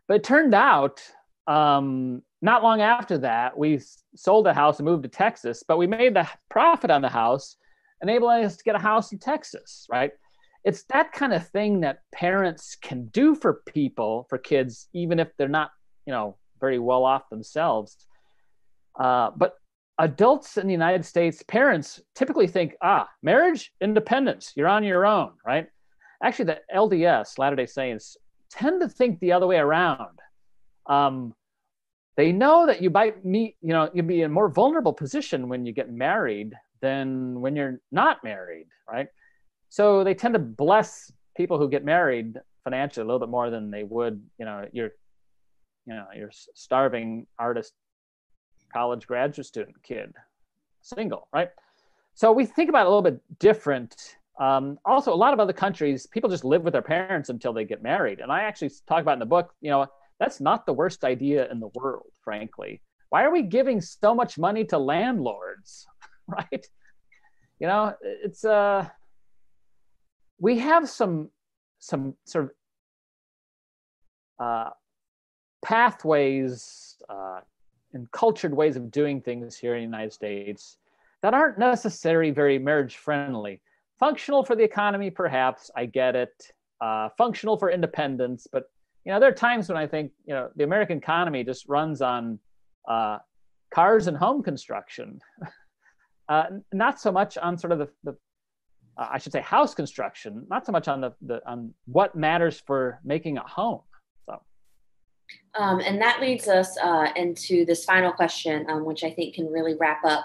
But 0.09 0.19
it 0.19 0.25
turned 0.25 0.55
out 0.55 1.03
um, 1.47 2.23
not 2.43 2.63
long 2.63 2.81
after 2.81 3.19
that, 3.19 3.57
we 3.57 3.81
sold 4.15 4.47
the 4.47 4.55
house 4.55 4.79
and 4.79 4.87
moved 4.87 5.05
to 5.05 5.09
Texas, 5.09 5.63
but 5.67 5.79
we 5.79 5.87
made 5.87 6.15
the 6.15 6.29
profit 6.51 6.91
on 6.91 7.03
the 7.03 7.09
house, 7.09 7.57
enabling 8.03 8.45
us 8.45 8.57
to 8.57 8.65
get 8.65 8.75
a 8.75 8.81
house 8.81 9.13
in 9.13 9.19
Texas, 9.19 9.87
right? 9.91 10.13
It's 10.65 10.85
that 10.91 11.13
kind 11.13 11.33
of 11.33 11.49
thing 11.49 11.81
that 11.81 12.01
parents 12.13 12.77
can 12.81 13.07
do 13.07 13.35
for 13.35 13.63
people, 13.67 14.27
for 14.29 14.39
kids, 14.39 14.89
even 14.93 15.19
if 15.19 15.29
they're 15.37 15.49
not, 15.49 15.71
you 16.07 16.13
know, 16.13 16.37
very 16.61 16.79
well 16.79 17.05
off 17.05 17.29
themselves. 17.31 17.97
Uh, 18.99 19.31
but 19.37 19.55
adults 19.99 20.57
in 20.57 20.67
the 20.67 20.73
United 20.73 21.05
States, 21.05 21.43
parents 21.47 22.01
typically 22.15 22.47
think, 22.47 22.75
ah, 22.83 23.09
marriage, 23.23 23.73
independence, 23.81 24.53
you're 24.57 24.69
on 24.69 24.85
your 24.85 25.07
own, 25.07 25.33
right? 25.45 25.69
Actually, 26.23 26.47
the 26.47 26.61
LDS, 26.75 27.39
Latter 27.39 27.57
day 27.57 27.67
Saints, 27.67 28.17
tend 28.51 28.81
to 28.81 28.89
think 28.89 29.21
the 29.21 29.33
other 29.33 29.47
way 29.47 29.57
around. 29.57 30.19
Um, 30.87 31.35
they 32.17 32.33
know 32.33 32.67
that 32.67 32.81
you 32.81 32.91
might 32.91 33.25
meet, 33.25 33.57
you 33.61 33.73
know, 33.73 33.91
you'll 33.93 34.07
be 34.07 34.23
in 34.23 34.31
a 34.31 34.33
more 34.33 34.49
vulnerable 34.49 34.93
position 34.93 35.49
when 35.49 35.67
you 35.67 35.73
get 35.73 35.93
married 35.93 36.55
than 36.81 37.41
when 37.41 37.55
you're 37.57 37.81
not 37.93 38.25
married, 38.25 38.69
right? 38.91 39.09
So 39.69 40.03
they 40.05 40.15
tend 40.15 40.35
to 40.35 40.41
bless 40.41 41.13
people 41.37 41.59
who 41.59 41.69
get 41.69 41.85
married 41.85 42.39
financially 42.65 43.03
a 43.03 43.07
little 43.07 43.21
bit 43.21 43.29
more 43.29 43.51
than 43.51 43.71
they 43.71 43.85
would, 43.85 44.23
you 44.39 44.47
know, 44.47 44.67
your, 44.73 44.91
you 45.87 45.95
know, 45.95 46.07
your 46.17 46.31
starving 46.33 47.27
artist, 47.39 47.75
college 48.73 49.07
graduate 49.07 49.47
student 49.47 49.77
kid, 49.83 50.13
single, 50.81 51.29
right? 51.33 51.51
So 52.15 52.33
we 52.33 52.47
think 52.47 52.71
about 52.71 52.83
it 52.83 52.87
a 52.87 52.89
little 52.89 53.03
bit 53.03 53.21
different. 53.39 54.17
Um, 54.39 54.79
also, 54.85 55.13
a 55.13 55.17
lot 55.17 55.33
of 55.33 55.41
other 55.41 55.53
countries, 55.53 56.07
people 56.07 56.29
just 56.29 56.45
live 56.45 56.63
with 56.63 56.73
their 56.73 56.83
parents 56.83 57.31
until 57.31 57.53
they 57.53 57.65
get 57.65 57.83
married. 57.83 58.21
And 58.21 58.31
I 58.31 58.43
actually 58.43 58.71
talk 58.87 59.01
about 59.01 59.15
in 59.15 59.19
the 59.19 59.27
book, 59.27 59.55
you 59.61 59.71
know, 59.71 59.87
that's 60.21 60.41
not 60.41 60.67
the 60.67 60.73
worst 60.73 61.05
idea 61.05 61.51
in 61.51 61.61
the 61.61 61.69
world, 61.69 62.11
frankly. 62.23 62.83
Why 63.09 63.25
are 63.25 63.31
we 63.31 63.43
giving 63.43 63.81
so 63.81 64.15
much 64.15 64.39
money 64.39 64.65
to 64.67 64.79
landlords, 64.79 65.87
right? 66.27 66.67
You 67.59 67.67
know, 67.67 67.95
it's 68.03 68.45
uh 68.45 68.89
we 70.39 70.59
have 70.59 70.89
some 70.89 71.31
some 71.79 72.15
sort 72.25 72.45
of 72.47 72.51
uh, 74.39 74.71
pathways 75.63 76.97
uh, 77.09 77.41
and 77.93 78.11
cultured 78.11 78.55
ways 78.55 78.77
of 78.77 78.91
doing 78.91 79.21
things 79.21 79.57
here 79.57 79.75
in 79.75 79.81
the 79.81 79.85
United 79.85 80.13
States 80.13 80.79
that 81.23 81.35
aren't 81.35 81.59
necessarily 81.59 82.31
very 82.31 82.59
marriage 82.59 82.97
friendly. 82.97 83.61
Functional 83.99 84.45
for 84.45 84.55
the 84.55 84.63
economy, 84.63 85.11
perhaps, 85.11 85.71
I 85.77 85.87
get 85.87 86.15
it. 86.17 86.53
Uh, 86.81 87.09
functional 87.17 87.57
for 87.57 87.71
independence, 87.71 88.47
but 88.53 88.65
you 89.07 89.13
know, 89.13 89.21
there 89.21 89.29
are 89.29 89.35
times 89.35 89.69
when 89.69 89.79
I 89.79 89.87
think, 89.87 90.11
you 90.27 90.35
know, 90.35 90.51
the 90.57 90.65
American 90.65 90.99
economy 90.99 91.45
just 91.45 91.69
runs 91.69 92.03
on 92.03 92.41
uh, 92.89 93.19
cars 93.73 94.09
and 94.09 94.17
home 94.17 94.43
construction, 94.43 95.21
uh, 96.29 96.45
not 96.73 97.01
so 97.01 97.13
much 97.13 97.39
on 97.39 97.57
sort 97.57 97.73
of 97.73 97.79
the, 97.79 97.89
the 98.03 98.17
uh, 98.99 99.09
I 99.13 99.19
should 99.19 99.33
say, 99.33 99.43
house 99.43 99.75
construction, 99.75 100.45
not 100.51 100.67
so 100.67 100.73
much 100.73 100.89
on 100.89 101.01
the, 101.01 101.13
the 101.23 101.41
on 101.47 101.73
what 101.85 102.17
matters 102.17 102.61
for 102.67 103.01
making 103.05 103.39
a 103.39 103.47
home. 103.47 103.83
So, 104.29 104.41
um, 105.55 105.81
and 105.81 106.01
that 106.03 106.21
leads 106.21 106.49
us 106.49 106.77
uh, 106.83 107.09
into 107.15 107.65
this 107.65 107.85
final 107.85 108.11
question, 108.11 108.67
um, 108.69 108.85
which 108.85 109.05
I 109.05 109.11
think 109.13 109.37
can 109.37 109.47
really 109.47 109.77
wrap 109.79 110.05
up 110.05 110.25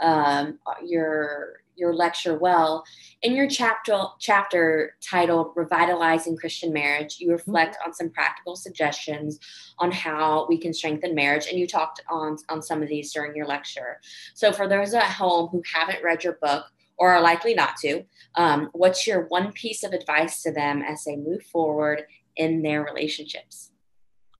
um, 0.00 0.58
your 0.82 1.61
your 1.76 1.94
lecture 1.94 2.38
well. 2.38 2.84
In 3.22 3.34
your 3.34 3.48
chapter 3.48 3.98
chapter 4.18 4.96
titled 5.02 5.52
"Revitalizing 5.56 6.36
Christian 6.36 6.72
Marriage," 6.72 7.16
you 7.18 7.30
reflect 7.30 7.74
mm-hmm. 7.76 7.88
on 7.88 7.94
some 7.94 8.10
practical 8.10 8.56
suggestions 8.56 9.38
on 9.78 9.90
how 9.92 10.46
we 10.48 10.58
can 10.58 10.72
strengthen 10.72 11.14
marriage, 11.14 11.46
and 11.46 11.58
you 11.58 11.66
talked 11.66 12.02
on 12.10 12.36
on 12.48 12.62
some 12.62 12.82
of 12.82 12.88
these 12.88 13.12
during 13.12 13.34
your 13.34 13.46
lecture. 13.46 14.00
So, 14.34 14.52
for 14.52 14.68
those 14.68 14.94
at 14.94 15.04
home 15.04 15.48
who 15.48 15.62
haven't 15.72 16.02
read 16.02 16.24
your 16.24 16.38
book 16.42 16.66
or 16.98 17.12
are 17.12 17.22
likely 17.22 17.54
not 17.54 17.76
to, 17.76 18.04
um, 18.36 18.68
what's 18.72 19.06
your 19.06 19.26
one 19.28 19.52
piece 19.52 19.82
of 19.82 19.92
advice 19.92 20.42
to 20.42 20.52
them 20.52 20.82
as 20.82 21.04
they 21.04 21.16
move 21.16 21.42
forward 21.42 22.04
in 22.36 22.62
their 22.62 22.82
relationships? 22.84 23.70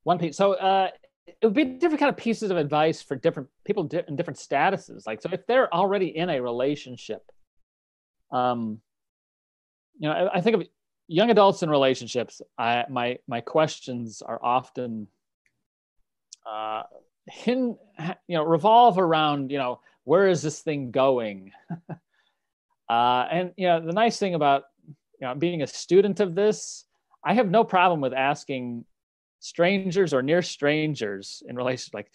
One 0.05 0.19
piece. 0.19 0.37
So. 0.37 0.55
Uh 0.55 0.91
it 1.27 1.37
would 1.43 1.55
be 1.55 1.65
different 1.65 2.01
kind 2.01 2.11
of 2.11 2.17
pieces 2.17 2.51
of 2.51 2.57
advice 2.57 3.01
for 3.01 3.17
different 3.17 3.49
people 3.65 3.89
in 4.09 4.17
different 4.17 4.39
statuses. 4.39 5.07
Like, 5.07 5.23
so 5.23 5.29
if 5.33 5.47
they're 5.47 5.73
already 5.73 6.17
in 6.17 6.31
a 6.31 6.41
relationship, 6.41 7.23
um, 8.33 8.81
you 9.99 10.09
know, 10.09 10.15
I, 10.15 10.39
I 10.39 10.41
think 10.41 10.57
of 10.57 10.63
young 11.07 11.31
adults 11.31 11.63
in 11.63 11.71
relationships. 11.71 12.43
I 12.59 12.85
my 12.89 13.19
my 13.29 13.41
questions 13.41 14.23
are 14.23 14.41
often, 14.43 15.07
uh, 16.51 16.83
hin, 17.27 17.77
you 18.27 18.37
know, 18.37 18.45
revolve 18.45 18.99
around 18.99 19.51
you 19.51 19.59
know 19.59 19.81
where 20.05 20.29
is 20.29 20.43
this 20.43 20.61
thing 20.61 20.91
going, 20.91 21.53
uh, 22.89 23.27
and 23.31 23.53
you 23.57 23.69
know 23.69 23.85
the 23.85 23.93
nice 23.93 24.19
thing 24.19 24.35
about 24.35 24.65
you 25.21 25.27
know 25.27 25.35
being 25.35 25.63
a 25.63 25.67
student 25.67 26.19
of 26.19 26.35
this, 26.35 26.85
I 27.25 27.35
have 27.35 27.49
no 27.49 27.63
problem 27.63 28.01
with 28.01 28.13
asking 28.13 28.85
strangers 29.43 30.15
or 30.15 30.23
near 30.23 30.41
strangers 30.41 31.43
in 31.47 31.57
relation 31.57 31.91
like 31.93 32.11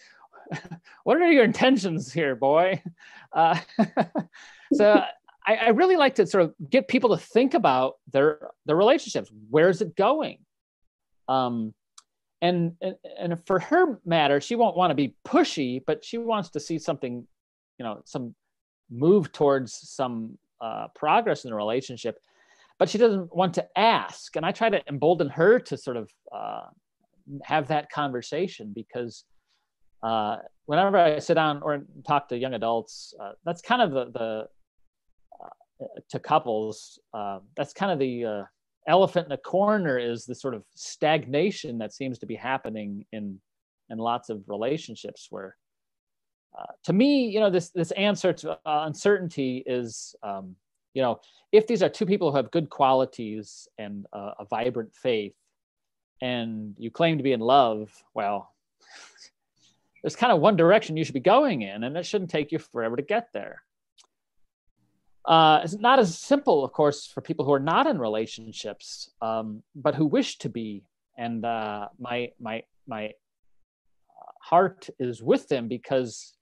what 1.04 1.20
are 1.20 1.30
your 1.30 1.44
intentions 1.44 2.12
here 2.12 2.34
boy? 2.34 2.82
Uh, 3.32 3.58
so 4.72 5.02
I, 5.46 5.56
I, 5.56 5.68
really 5.68 5.96
like 5.96 6.14
to 6.16 6.26
sort 6.26 6.44
of 6.44 6.54
get 6.70 6.88
people 6.88 7.10
to 7.10 7.22
think 7.22 7.54
about 7.54 7.94
their 8.12 8.50
their 8.66 8.76
relationships. 8.76 9.30
Where's 9.50 9.82
it 9.82 9.94
going? 9.96 10.38
Um, 11.28 11.74
and, 12.40 12.72
and 12.80 12.96
and 13.18 13.46
for 13.46 13.58
her 13.58 14.00
matter 14.04 14.40
she 14.40 14.54
won't 14.54 14.76
want 14.76 14.92
to 14.92 14.94
be 14.94 15.16
pushy 15.26 15.82
but 15.84 16.04
she 16.04 16.18
wants 16.18 16.50
to 16.50 16.60
see 16.60 16.78
something 16.78 17.26
you 17.78 17.84
know 17.84 18.00
some 18.04 18.32
move 18.88 19.32
towards 19.32 19.72
some 19.72 20.38
uh, 20.60 20.86
progress 20.94 21.44
in 21.44 21.50
the 21.50 21.56
relationship. 21.56 22.18
But 22.78 22.88
she 22.88 22.96
doesn't 22.96 23.34
want 23.34 23.54
to 23.54 23.66
ask 23.76 24.36
and 24.36 24.46
i 24.46 24.52
try 24.52 24.70
to 24.70 24.80
embolden 24.88 25.28
her 25.28 25.58
to 25.58 25.76
sort 25.76 25.96
of 25.96 26.10
uh, 26.32 26.66
have 27.44 27.68
that 27.68 27.90
conversation 27.90 28.72
because 28.74 29.24
uh, 30.02 30.36
whenever 30.66 30.96
I 30.96 31.18
sit 31.18 31.34
down 31.34 31.60
or 31.62 31.84
talk 32.06 32.28
to 32.28 32.38
young 32.38 32.54
adults, 32.54 33.14
uh, 33.20 33.32
that's 33.44 33.60
kind 33.60 33.82
of 33.82 33.90
the, 33.90 34.10
the 34.12 34.48
uh, 35.44 36.00
to 36.10 36.18
couples, 36.18 36.98
uh, 37.14 37.40
that's 37.56 37.72
kind 37.72 37.92
of 37.92 37.98
the 37.98 38.24
uh, 38.24 38.42
elephant 38.86 39.26
in 39.26 39.30
the 39.30 39.36
corner 39.38 39.98
is 39.98 40.24
the 40.24 40.34
sort 40.34 40.54
of 40.54 40.64
stagnation 40.74 41.78
that 41.78 41.92
seems 41.92 42.18
to 42.18 42.26
be 42.26 42.34
happening 42.34 43.04
in 43.12 43.40
in 43.90 43.96
lots 43.96 44.28
of 44.28 44.42
relationships 44.48 45.28
where 45.30 45.56
uh, 46.58 46.64
to 46.84 46.92
me, 46.92 47.28
you 47.28 47.40
know, 47.40 47.50
this 47.50 47.70
this 47.70 47.90
answer 47.92 48.32
to 48.32 48.58
uncertainty 48.64 49.62
is, 49.66 50.14
um, 50.22 50.56
you 50.94 51.02
know, 51.02 51.20
if 51.52 51.66
these 51.66 51.82
are 51.82 51.88
two 51.88 52.06
people 52.06 52.30
who 52.30 52.36
have 52.36 52.50
good 52.50 52.68
qualities 52.70 53.68
and 53.78 54.06
a 54.12 54.44
vibrant 54.48 54.94
faith, 54.94 55.34
and 56.20 56.74
you 56.78 56.90
claim 56.90 57.18
to 57.18 57.22
be 57.22 57.32
in 57.32 57.40
love, 57.40 57.90
well, 58.14 58.52
there's 60.02 60.16
kind 60.16 60.32
of 60.32 60.40
one 60.40 60.56
direction 60.56 60.96
you 60.96 61.04
should 61.04 61.14
be 61.14 61.20
going 61.20 61.62
in, 61.62 61.84
and 61.84 61.96
it 61.96 62.06
shouldn't 62.06 62.30
take 62.30 62.52
you 62.52 62.58
forever 62.58 62.96
to 62.96 63.02
get 63.02 63.28
there. 63.32 63.62
Uh, 65.24 65.60
it's 65.62 65.74
not 65.74 65.98
as 65.98 66.16
simple, 66.16 66.64
of 66.64 66.72
course, 66.72 67.06
for 67.06 67.20
people 67.20 67.44
who 67.44 67.52
are 67.52 67.60
not 67.60 67.86
in 67.86 67.98
relationships, 67.98 69.10
um, 69.20 69.62
but 69.74 69.94
who 69.94 70.06
wish 70.06 70.38
to 70.38 70.48
be. 70.48 70.84
And 71.18 71.44
uh, 71.44 71.88
my 71.98 72.30
my 72.40 72.62
my 72.86 73.12
heart 74.40 74.88
is 74.98 75.22
with 75.22 75.48
them 75.48 75.68
because 75.68 76.34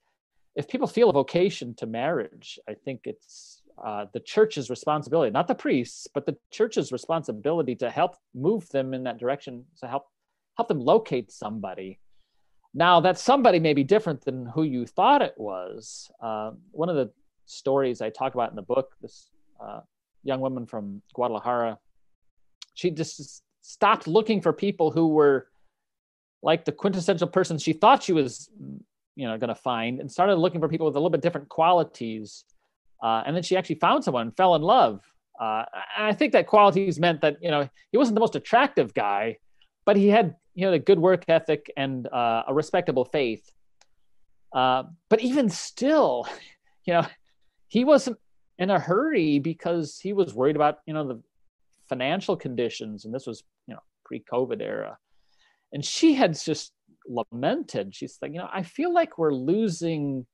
if 0.54 0.68
people 0.68 0.86
feel 0.86 1.10
a 1.10 1.12
vocation 1.12 1.74
to 1.74 1.86
marriage, 1.86 2.58
I 2.68 2.74
think 2.74 3.00
it's 3.04 3.55
uh, 3.84 4.06
the 4.12 4.20
church's 4.20 4.70
responsibility, 4.70 5.30
not 5.30 5.48
the 5.48 5.54
priests, 5.54 6.08
but 6.14 6.26
the 6.26 6.36
church's 6.50 6.92
responsibility 6.92 7.74
to 7.76 7.90
help 7.90 8.16
move 8.34 8.68
them 8.70 8.94
in 8.94 9.04
that 9.04 9.18
direction, 9.18 9.64
to 9.80 9.86
help 9.86 10.04
help 10.56 10.68
them 10.68 10.80
locate 10.80 11.30
somebody. 11.30 11.98
now 12.76 13.00
that 13.00 13.18
somebody 13.18 13.58
may 13.58 13.72
be 13.72 13.82
different 13.82 14.22
than 14.22 14.44
who 14.46 14.62
you 14.62 14.84
thought 14.86 15.22
it 15.22 15.34
was. 15.38 16.10
Uh, 16.22 16.50
one 16.72 16.90
of 16.90 16.96
the 16.96 17.10
stories 17.46 18.02
I 18.02 18.10
talk 18.10 18.34
about 18.34 18.50
in 18.50 18.56
the 18.56 18.62
book, 18.62 18.92
this 19.00 19.30
uh, 19.58 19.80
young 20.24 20.40
woman 20.40 20.66
from 20.66 21.00
Guadalajara, 21.14 21.78
she 22.74 22.90
just 22.90 23.42
stopped 23.62 24.06
looking 24.06 24.42
for 24.42 24.52
people 24.52 24.90
who 24.90 25.08
were 25.08 25.48
like 26.42 26.66
the 26.66 26.72
quintessential 26.72 27.26
person 27.26 27.56
she 27.56 27.72
thought 27.72 28.02
she 28.02 28.12
was, 28.12 28.50
you 29.14 29.26
know, 29.26 29.38
going 29.38 29.48
to 29.48 29.54
find, 29.54 29.98
and 29.98 30.12
started 30.12 30.34
looking 30.34 30.60
for 30.60 30.68
people 30.68 30.86
with 30.86 30.96
a 30.96 30.98
little 30.98 31.10
bit 31.10 31.22
different 31.22 31.48
qualities. 31.48 32.44
Uh, 33.02 33.22
and 33.26 33.36
then 33.36 33.42
she 33.42 33.56
actually 33.56 33.76
found 33.76 34.04
someone, 34.04 34.32
fell 34.32 34.54
in 34.54 34.62
love. 34.62 35.00
Uh, 35.40 35.64
and 35.96 36.06
I 36.06 36.12
think 36.12 36.32
that 36.32 36.46
qualities 36.46 36.98
meant 36.98 37.20
that 37.20 37.36
you 37.42 37.50
know 37.50 37.68
he 37.92 37.98
wasn't 37.98 38.14
the 38.14 38.20
most 38.20 38.36
attractive 38.36 38.94
guy, 38.94 39.36
but 39.84 39.96
he 39.96 40.08
had 40.08 40.36
you 40.54 40.66
know 40.66 40.72
a 40.72 40.78
good 40.78 40.98
work 40.98 41.24
ethic 41.28 41.70
and 41.76 42.06
uh, 42.08 42.44
a 42.48 42.54
respectable 42.54 43.04
faith. 43.04 43.50
Uh, 44.52 44.84
but 45.10 45.20
even 45.20 45.50
still, 45.50 46.26
you 46.86 46.94
know, 46.94 47.06
he 47.68 47.84
wasn't 47.84 48.16
in 48.58 48.70
a 48.70 48.78
hurry 48.78 49.38
because 49.38 49.98
he 49.98 50.14
was 50.14 50.34
worried 50.34 50.56
about 50.56 50.78
you 50.86 50.94
know 50.94 51.06
the 51.06 51.20
financial 51.88 52.36
conditions, 52.36 53.04
and 53.04 53.14
this 53.14 53.26
was 53.26 53.44
you 53.66 53.74
know 53.74 53.80
pre-COVID 54.06 54.62
era, 54.62 54.96
and 55.72 55.84
she 55.84 56.14
had 56.14 56.38
just 56.38 56.72
lamented. 57.08 57.94
She's 57.94 58.18
like, 58.22 58.32
you 58.32 58.38
know, 58.38 58.48
I 58.52 58.62
feel 58.62 58.92
like 58.92 59.18
we're 59.18 59.34
losing 59.34 60.26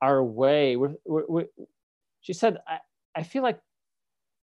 our 0.00 0.22
way. 0.22 0.76
We're, 0.76 0.94
we're, 1.04 1.46
she 2.24 2.32
said, 2.32 2.56
I, 2.66 2.78
I 3.14 3.22
feel 3.22 3.42
like 3.42 3.60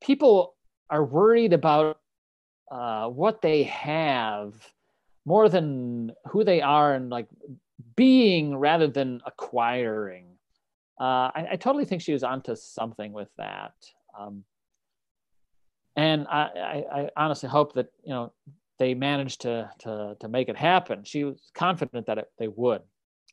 people 0.03 0.55
are 0.91 1.03
worried 1.03 1.55
about 1.55 1.99
uh, 2.71 3.09
what 3.09 3.41
they 3.41 3.63
have 3.65 4.55
more 5.25 5.49
than 5.49 6.13
who 6.27 6.45
they 6.45 6.61
are 6.61 6.95
and 6.95 7.09
like 7.09 7.29
being 7.97 8.57
rather 8.57 8.89
than 8.89 9.23
acquiring. 9.25 10.27
Uh, 11.01 11.33
I, 11.35 11.47
I, 11.53 11.57
totally 11.57 11.87
think 11.87 12.03
she 12.03 12.13
was 12.13 12.23
onto 12.23 12.55
something 12.55 13.13
with 13.13 13.29
that. 13.39 13.73
Um, 14.19 14.45
and 15.97 16.27
I, 16.29 16.43
I, 16.43 17.01
I, 17.01 17.11
honestly 17.17 17.49
hope 17.49 17.73
that 17.75 17.91
you 18.05 18.11
know 18.11 18.33
they 18.79 18.93
managed 18.93 19.41
to 19.43 19.71
to 19.81 20.17
to 20.21 20.29
make 20.29 20.51
it 20.51 20.57
happen. 20.57 21.05
She 21.05 21.25
was 21.25 21.51
confident 21.55 22.07
that 22.07 22.19
it, 22.19 22.31
they 22.39 22.49
would. 22.49 22.83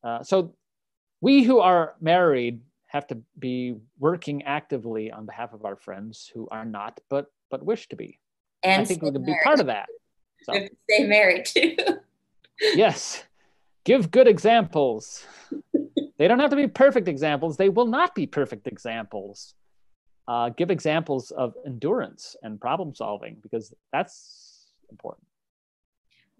Uh, 0.01 0.23
so 0.23 0.55
we 1.19 1.43
who 1.43 1.59
are 1.59 1.95
married 1.99 2.61
have 2.89 3.07
to 3.07 3.17
be 3.37 3.75
working 3.99 4.43
actively 4.43 5.11
on 5.11 5.25
behalf 5.25 5.53
of 5.53 5.63
our 5.63 5.75
friends 5.75 6.29
who 6.33 6.47
are 6.51 6.65
not, 6.65 6.99
but 7.09 7.27
but 7.49 7.63
wish 7.63 7.87
to 7.89 7.95
be. 7.95 8.19
And 8.63 8.81
I 8.81 8.85
think 8.85 9.01
we 9.01 9.11
can 9.11 9.23
be 9.23 9.35
part 9.43 9.59
of 9.59 9.67
that. 9.67 9.87
So. 10.43 10.53
Stay 10.53 11.05
married 11.05 11.43
too. 11.43 11.75
yes, 12.61 13.25
give 13.83 14.09
good 14.09 14.25
examples. 14.25 15.25
they 16.17 16.29
don't 16.29 16.39
have 16.39 16.51
to 16.51 16.55
be 16.55 16.65
perfect 16.65 17.09
examples. 17.09 17.57
They 17.57 17.67
will 17.67 17.87
not 17.87 18.15
be 18.15 18.25
perfect 18.25 18.65
examples. 18.65 19.53
Uh, 20.29 20.47
give 20.47 20.71
examples 20.71 21.31
of 21.31 21.55
endurance 21.65 22.37
and 22.41 22.61
problem 22.61 22.95
solving 22.95 23.35
because 23.43 23.73
that's 23.91 24.71
important. 24.89 25.27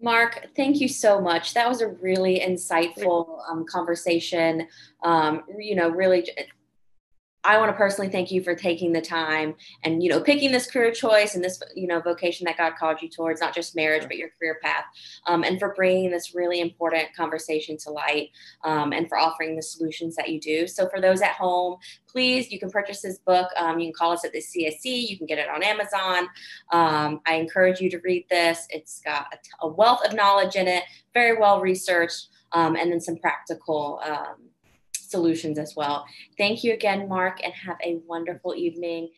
Mark, 0.02 0.46
thank 0.56 0.80
you 0.80 0.88
so 0.88 1.20
much. 1.20 1.52
That 1.54 1.68
was 1.68 1.82
a 1.82 1.88
really 1.88 2.40
insightful 2.40 3.40
um, 3.48 3.66
conversation. 3.66 4.66
Um, 5.02 5.42
you 5.58 5.74
know, 5.74 5.90
really 5.90 6.26
I 7.42 7.56
want 7.58 7.70
to 7.70 7.76
personally 7.76 8.10
thank 8.10 8.30
you 8.30 8.42
for 8.42 8.54
taking 8.54 8.92
the 8.92 9.00
time 9.00 9.54
and 9.82 10.02
you 10.02 10.10
know 10.10 10.20
picking 10.20 10.52
this 10.52 10.70
career 10.70 10.92
choice 10.92 11.34
and 11.34 11.42
this 11.42 11.62
you 11.74 11.86
know 11.86 12.00
vocation 12.00 12.44
that 12.44 12.58
God 12.58 12.74
called 12.78 13.00
you 13.00 13.08
towards, 13.08 13.40
not 13.40 13.54
just 13.54 13.74
marriage 13.74 14.02
but 14.02 14.16
your 14.16 14.28
career 14.38 14.58
path, 14.62 14.84
um, 15.26 15.42
and 15.42 15.58
for 15.58 15.74
bringing 15.74 16.10
this 16.10 16.34
really 16.34 16.60
important 16.60 17.14
conversation 17.16 17.78
to 17.78 17.90
light 17.90 18.30
um, 18.64 18.92
and 18.92 19.08
for 19.08 19.18
offering 19.18 19.56
the 19.56 19.62
solutions 19.62 20.16
that 20.16 20.28
you 20.28 20.38
do. 20.40 20.66
So 20.66 20.88
for 20.88 21.00
those 21.00 21.22
at 21.22 21.32
home, 21.32 21.78
please 22.06 22.50
you 22.50 22.58
can 22.58 22.70
purchase 22.70 23.00
this 23.00 23.18
book. 23.18 23.48
Um, 23.56 23.78
you 23.78 23.86
can 23.86 23.94
call 23.94 24.12
us 24.12 24.24
at 24.24 24.32
the 24.32 24.40
CIC. 24.40 24.84
You 24.84 25.16
can 25.16 25.26
get 25.26 25.38
it 25.38 25.48
on 25.48 25.62
Amazon. 25.62 26.28
Um, 26.72 27.20
I 27.26 27.34
encourage 27.34 27.80
you 27.80 27.88
to 27.90 27.98
read 28.00 28.26
this. 28.28 28.66
It's 28.68 29.00
got 29.00 29.26
a, 29.32 29.36
t- 29.36 29.50
a 29.62 29.68
wealth 29.68 30.04
of 30.04 30.14
knowledge 30.14 30.56
in 30.56 30.68
it, 30.68 30.84
very 31.14 31.38
well 31.38 31.60
researched, 31.60 32.28
um, 32.52 32.76
and 32.76 32.92
then 32.92 33.00
some 33.00 33.16
practical 33.16 34.00
um, 34.04 34.49
solutions 35.10 35.58
as 35.58 35.74
well. 35.76 36.06
Thank 36.38 36.64
you 36.64 36.72
again, 36.72 37.08
Mark, 37.08 37.42
and 37.44 37.52
have 37.52 37.76
a 37.84 38.00
wonderful 38.06 38.54
evening. 38.54 39.10